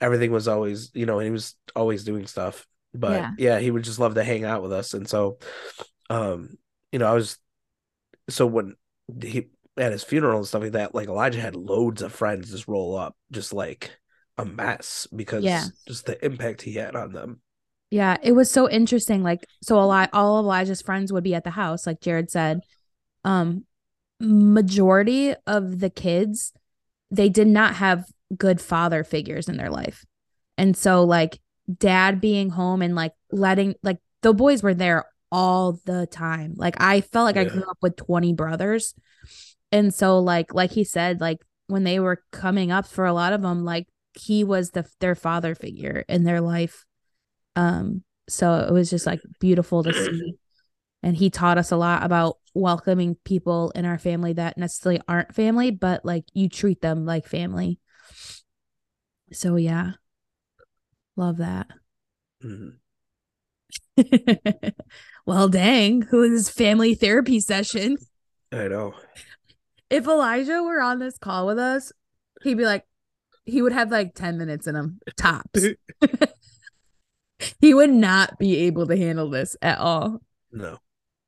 everything 0.00 0.32
was 0.32 0.48
always 0.48 0.90
you 0.94 1.06
know 1.06 1.18
and 1.18 1.26
he 1.26 1.30
was 1.32 1.54
always 1.76 2.02
doing 2.04 2.26
stuff 2.26 2.66
but 2.94 3.12
Yeah. 3.12 3.30
yeah 3.38 3.58
he 3.60 3.70
would 3.70 3.84
just 3.84 3.98
love 4.00 4.14
to 4.14 4.24
hang 4.24 4.44
out 4.44 4.62
with 4.62 4.72
us 4.72 4.94
and 4.94 5.08
so 5.08 5.38
um 6.10 6.56
you 6.90 6.98
know 6.98 7.06
i 7.06 7.12
was 7.14 7.38
so 8.32 8.46
when 8.46 8.76
he 9.22 9.48
at 9.76 9.92
his 9.92 10.04
funeral 10.04 10.38
and 10.38 10.46
stuff 10.46 10.62
like 10.62 10.72
that, 10.72 10.94
like 10.94 11.08
Elijah 11.08 11.40
had 11.40 11.56
loads 11.56 12.02
of 12.02 12.12
friends 12.12 12.50
just 12.50 12.68
roll 12.68 12.96
up, 12.96 13.16
just 13.30 13.52
like 13.52 13.98
a 14.38 14.44
mess 14.44 15.06
because 15.14 15.44
Yeah. 15.44 15.64
just 15.86 16.06
the 16.06 16.22
impact 16.24 16.62
he 16.62 16.74
had 16.74 16.94
on 16.96 17.12
them. 17.12 17.40
Yeah, 17.90 18.16
it 18.22 18.32
was 18.32 18.50
so 18.50 18.68
interesting. 18.70 19.22
Like, 19.22 19.46
so 19.62 19.78
a 19.78 19.84
lot, 19.84 20.10
all 20.12 20.38
of 20.38 20.44
Elijah's 20.44 20.80
friends 20.82 21.12
would 21.12 21.24
be 21.24 21.34
at 21.34 21.44
the 21.44 21.50
house, 21.50 21.86
like 21.86 22.00
Jared 22.00 22.30
said. 22.30 22.60
Um, 23.24 23.64
majority 24.20 25.34
of 25.46 25.80
the 25.80 25.90
kids, 25.90 26.52
they 27.10 27.28
did 27.28 27.48
not 27.48 27.74
have 27.76 28.06
good 28.36 28.60
father 28.60 29.04
figures 29.04 29.48
in 29.48 29.56
their 29.56 29.70
life, 29.70 30.04
and 30.56 30.76
so 30.76 31.04
like 31.04 31.38
dad 31.78 32.20
being 32.20 32.50
home 32.50 32.82
and 32.82 32.94
like 32.94 33.12
letting 33.30 33.74
like 33.82 33.98
the 34.22 34.32
boys 34.32 34.62
were 34.62 34.74
there 34.74 35.04
all 35.32 35.80
the 35.86 36.06
time. 36.06 36.54
Like 36.56 36.76
I 36.78 37.00
felt 37.00 37.24
like 37.24 37.36
I 37.38 37.44
grew 37.44 37.64
up 37.68 37.78
with 37.82 37.96
twenty 37.96 38.34
brothers, 38.34 38.94
and 39.72 39.92
so 39.92 40.18
like 40.20 40.54
like 40.54 40.70
he 40.70 40.84
said, 40.84 41.20
like 41.20 41.38
when 41.66 41.82
they 41.84 41.98
were 41.98 42.22
coming 42.30 42.70
up 42.70 42.86
for 42.86 43.06
a 43.06 43.12
lot 43.14 43.32
of 43.32 43.42
them, 43.42 43.64
like 43.64 43.88
he 44.14 44.44
was 44.44 44.70
the 44.70 44.86
their 45.00 45.14
father 45.14 45.54
figure 45.54 46.04
in 46.08 46.24
their 46.24 46.40
life. 46.42 46.84
Um 47.56 48.04
so 48.28 48.60
it 48.68 48.72
was 48.72 48.90
just 48.90 49.06
like 49.06 49.20
beautiful 49.40 49.82
to 49.82 49.92
see. 49.92 50.34
And 51.02 51.16
he 51.16 51.30
taught 51.30 51.58
us 51.58 51.72
a 51.72 51.76
lot 51.76 52.04
about 52.04 52.36
welcoming 52.54 53.16
people 53.24 53.72
in 53.74 53.84
our 53.84 53.98
family 53.98 54.34
that 54.34 54.56
necessarily 54.58 55.00
aren't 55.08 55.34
family 55.34 55.70
but 55.70 56.04
like 56.04 56.24
you 56.34 56.48
treat 56.48 56.80
them 56.82 57.06
like 57.06 57.26
family. 57.26 57.80
So 59.32 59.56
yeah. 59.56 59.92
Love 61.16 61.38
that. 61.38 61.68
Mhm. 62.44 62.81
well 65.26 65.48
dang 65.48 66.02
who 66.02 66.22
is 66.22 66.48
family 66.48 66.94
therapy 66.94 67.40
session 67.40 67.96
I 68.50 68.68
know. 68.68 68.94
if 69.90 70.06
elijah 70.06 70.62
were 70.62 70.80
on 70.80 70.98
this 70.98 71.18
call 71.18 71.46
with 71.46 71.58
us 71.58 71.92
he'd 72.42 72.56
be 72.56 72.64
like 72.64 72.84
he 73.44 73.60
would 73.62 73.72
have 73.72 73.90
like 73.90 74.14
10 74.14 74.38
minutes 74.38 74.66
in 74.66 74.74
him 74.76 75.00
tops 75.16 75.66
he 77.60 77.74
would 77.74 77.90
not 77.90 78.38
be 78.38 78.56
able 78.58 78.86
to 78.86 78.96
handle 78.96 79.28
this 79.30 79.56
at 79.62 79.78
all 79.78 80.20
No, 80.52 80.78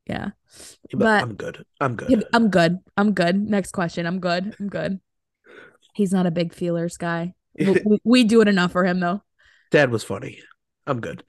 yeah 0.07 0.31
but, 0.93 0.99
But- 0.99 1.23
I'm 1.23 1.35
good. 1.35 1.65
I'm 1.81 1.97
good. 1.97 2.25
I'm 2.33 2.49
good. 2.51 2.79
I'm 2.97 3.13
good. 3.15 3.35
Next 3.51 3.73
question. 3.73 4.07
I'm 4.07 4.21
good. 4.21 4.55
I'm 4.61 4.69
good. 4.69 5.01
He's 5.95 6.13
not 6.13 6.27
a 6.27 6.31
big 6.31 6.53
feelers 6.55 6.97
guy. 6.97 7.35
We, 7.59 7.81
we- 7.85 8.01
we 8.05 8.25
do 8.25 8.41
it 8.41 8.47
enough 8.49 8.71
for 8.73 8.85
him 8.85 9.01
though. 9.01 9.23
Dad 9.73 9.91
was 9.91 10.05
funny. 10.05 10.39
I'm 10.87 11.01
good. 11.01 11.25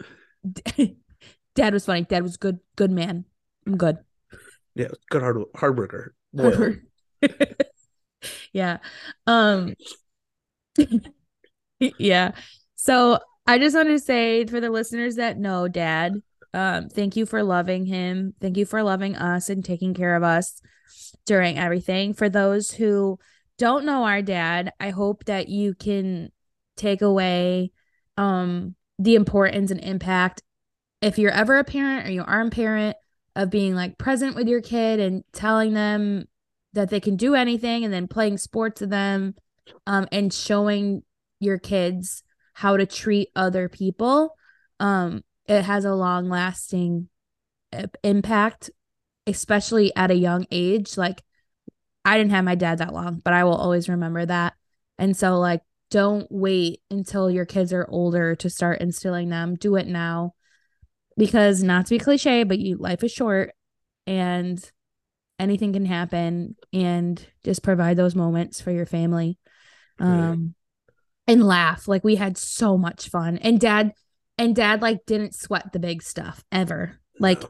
Dad 1.55 1.73
was 1.73 1.85
funny. 1.85 2.03
Dad 2.03 2.23
was 2.23 2.37
good. 2.37 2.59
Good 2.75 2.91
man. 2.91 3.25
I'm 3.65 3.77
good. 3.77 3.97
Yeah, 4.75 4.89
good 5.09 5.21
hard 5.21 5.41
hard 5.55 5.77
worker. 5.77 6.15
Yeah. 8.55 8.77
Um. 9.27 9.73
yeah. 11.79 12.31
So 12.75 13.19
I 13.45 13.59
just 13.59 13.75
wanted 13.75 13.89
to 13.91 13.99
say 13.99 14.45
for 14.45 14.61
the 14.61 14.69
listeners 14.69 15.15
that 15.15 15.37
know 15.37 15.67
Dad, 15.67 16.21
um, 16.53 16.87
thank 16.87 17.17
you 17.17 17.25
for 17.25 17.43
loving 17.43 17.85
him. 17.85 18.33
Thank 18.39 18.55
you 18.55 18.65
for 18.65 18.81
loving 18.81 19.17
us 19.17 19.49
and 19.49 19.63
taking 19.63 19.93
care 19.93 20.15
of 20.15 20.23
us 20.23 20.61
during 21.25 21.57
everything. 21.57 22.13
For 22.13 22.29
those 22.29 22.71
who 22.71 23.19
don't 23.57 23.85
know 23.85 24.05
our 24.05 24.21
dad, 24.21 24.71
I 24.79 24.91
hope 24.91 25.25
that 25.25 25.49
you 25.49 25.75
can 25.75 26.31
take 26.77 27.01
away 27.01 27.71
um 28.17 28.75
the 28.97 29.15
importance 29.15 29.71
and 29.71 29.81
impact 29.81 30.41
if 31.05 31.19
you're 31.19 31.31
ever 31.31 31.59
a 31.59 31.63
parent 31.63 32.07
or 32.07 32.11
you 32.11 32.23
are 32.25 32.41
a 32.41 32.49
parent 32.49 32.97
of 33.35 33.51
being 33.51 33.75
like 33.75 33.95
present 33.99 34.35
with 34.35 34.47
your 34.47 34.59
kid 34.59 34.99
and 34.99 35.23
telling 35.33 35.75
them 35.75 36.25
that 36.73 36.89
they 36.89 36.99
can 36.99 37.15
do 37.15 37.35
anything 37.35 37.83
and 37.85 37.93
then 37.93 38.07
playing 38.07 38.39
sports 38.39 38.81
with 38.81 38.89
them 38.89 39.35
um 39.85 40.07
and 40.11 40.33
showing 40.33 41.03
your 41.39 41.59
kids 41.59 42.23
how 42.53 42.75
to 42.75 42.87
treat 42.87 43.29
other 43.35 43.69
people 43.69 44.35
um 44.79 45.23
it 45.45 45.61
has 45.61 45.85
a 45.85 45.93
long 45.93 46.27
lasting 46.27 47.07
impact 48.03 48.71
especially 49.27 49.95
at 49.95 50.11
a 50.11 50.15
young 50.15 50.47
age. 50.49 50.97
Like 50.97 51.21
i 52.03 52.17
didn't 52.17 52.31
have 52.31 52.45
my 52.45 52.55
dad 52.55 52.79
that 52.79 52.93
long 52.93 53.21
but 53.23 53.33
i 53.33 53.43
will 53.43 53.55
always 53.55 53.87
remember 53.89 54.25
that. 54.25 54.53
And 54.97 55.15
so 55.15 55.37
like 55.37 55.61
don't 55.91 56.25
wait 56.31 56.81
until 56.89 57.29
your 57.29 57.45
kids 57.45 57.71
are 57.73 57.85
older 57.89 58.35
to 58.37 58.49
start 58.49 58.81
instilling 58.81 59.29
them. 59.29 59.53
Do 59.53 59.75
it 59.75 59.85
now 59.85 60.33
because 61.17 61.63
not 61.63 61.85
to 61.85 61.95
be 61.95 61.99
cliche 61.99 62.43
but 62.43 62.59
you 62.59 62.77
life 62.77 63.03
is 63.03 63.11
short 63.11 63.51
and 64.07 64.71
anything 65.39 65.73
can 65.73 65.85
happen 65.85 66.55
and 66.71 67.25
just 67.43 67.63
provide 67.63 67.97
those 67.97 68.15
moments 68.15 68.61
for 68.61 68.71
your 68.71 68.85
family. 68.85 69.37
Yeah. 69.99 70.29
um 70.31 70.55
and 71.27 71.43
laugh. 71.45 71.87
Like 71.87 72.03
we 72.03 72.15
had 72.15 72.37
so 72.37 72.77
much 72.77 73.09
fun. 73.09 73.37
And 73.39 73.59
dad 73.59 73.93
and 74.37 74.55
dad 74.55 74.81
like 74.81 75.05
didn't 75.05 75.35
sweat 75.35 75.73
the 75.73 75.79
big 75.79 76.03
stuff 76.03 76.43
ever. 76.51 76.99
Like 77.19 77.41
No. 77.41 77.49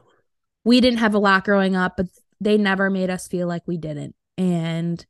we 0.64 0.80
didn't 0.80 1.00
have 1.00 1.14
a 1.14 1.18
lot 1.18 1.44
growing 1.44 1.76
up 1.76 1.96
but 1.96 2.06
they 2.40 2.56
never 2.56 2.90
made 2.90 3.10
us 3.10 3.28
feel 3.28 3.46
like 3.48 3.62
we 3.66 3.76
didn't. 3.76 4.14
And 4.38 5.04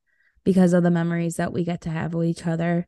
because 0.44 0.72
of 0.72 0.82
the 0.82 0.90
memories 0.90 1.36
that 1.36 1.52
we 1.52 1.64
get 1.64 1.80
to 1.82 1.90
have 1.90 2.14
with 2.14 2.28
each 2.28 2.46
other. 2.46 2.86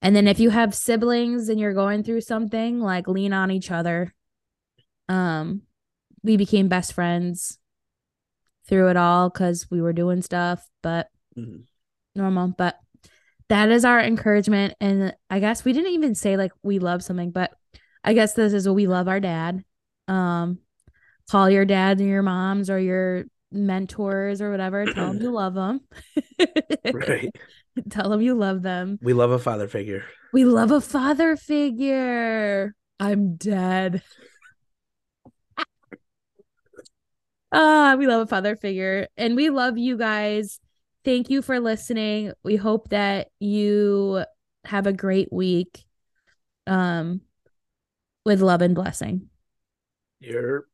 And 0.00 0.14
then 0.14 0.26
if 0.28 0.38
you 0.40 0.50
have 0.50 0.74
siblings 0.74 1.48
and 1.48 1.58
you're 1.58 1.74
going 1.74 2.02
through 2.02 2.22
something 2.22 2.80
like 2.80 3.08
lean 3.08 3.32
on 3.32 3.50
each 3.50 3.70
other 3.70 4.14
um 5.08 5.62
we 6.22 6.36
became 6.36 6.68
best 6.68 6.92
friends 6.92 7.58
through 8.68 8.88
it 8.88 8.96
all 8.96 9.28
because 9.28 9.70
we 9.70 9.80
were 9.82 9.92
doing 9.92 10.22
stuff 10.22 10.66
but 10.82 11.08
Mhm. 11.36 11.64
normal 12.14 12.54
but 12.56 12.78
that 13.48 13.70
is 13.70 13.84
our 13.84 14.00
encouragement 14.00 14.74
and 14.80 15.14
i 15.28 15.38
guess 15.40 15.64
we 15.64 15.72
didn't 15.72 15.92
even 15.92 16.14
say 16.14 16.36
like 16.36 16.52
we 16.62 16.78
love 16.78 17.02
something 17.02 17.30
but 17.30 17.52
I 18.06 18.12
guess 18.12 18.34
this 18.34 18.52
is 18.52 18.66
what 18.68 18.74
we 18.74 18.86
love 18.86 19.08
our 19.08 19.18
dad. 19.18 19.64
Um, 20.08 20.58
call 21.30 21.48
your 21.48 21.64
dads 21.64 22.02
and 22.02 22.10
your 22.10 22.20
moms 22.20 22.68
or 22.68 22.78
your 22.78 23.24
mentors 23.50 24.42
or 24.42 24.50
whatever. 24.50 24.84
Tell 24.94 25.06
them 25.10 25.22
you 25.22 25.30
love 25.32 25.54
them. 25.54 25.80
right. 26.92 27.34
Tell 27.88 28.10
them 28.10 28.20
you 28.20 28.34
love 28.34 28.60
them. 28.60 28.98
We 29.00 29.14
love 29.14 29.30
a 29.30 29.38
father 29.38 29.68
figure. 29.68 30.04
We 30.34 30.44
love 30.44 30.70
a 30.70 30.82
father 30.82 31.34
figure. 31.34 32.74
I'm 33.00 33.36
dead. 33.36 34.02
Ah, 37.56 37.94
we 37.96 38.08
love 38.08 38.22
a 38.22 38.26
father 38.26 38.56
figure 38.56 39.06
and 39.16 39.36
we 39.36 39.48
love 39.48 39.78
you 39.78 39.96
guys. 39.96 40.58
Thank 41.04 41.30
you 41.30 41.40
for 41.40 41.60
listening. 41.60 42.32
We 42.42 42.56
hope 42.56 42.88
that 42.88 43.28
you 43.38 44.24
have 44.64 44.88
a 44.88 44.92
great 44.92 45.32
week. 45.32 45.84
Um 46.66 47.20
with 48.24 48.40
love 48.40 48.62
and 48.62 48.74
blessing. 48.74 49.28
You're 50.18 50.66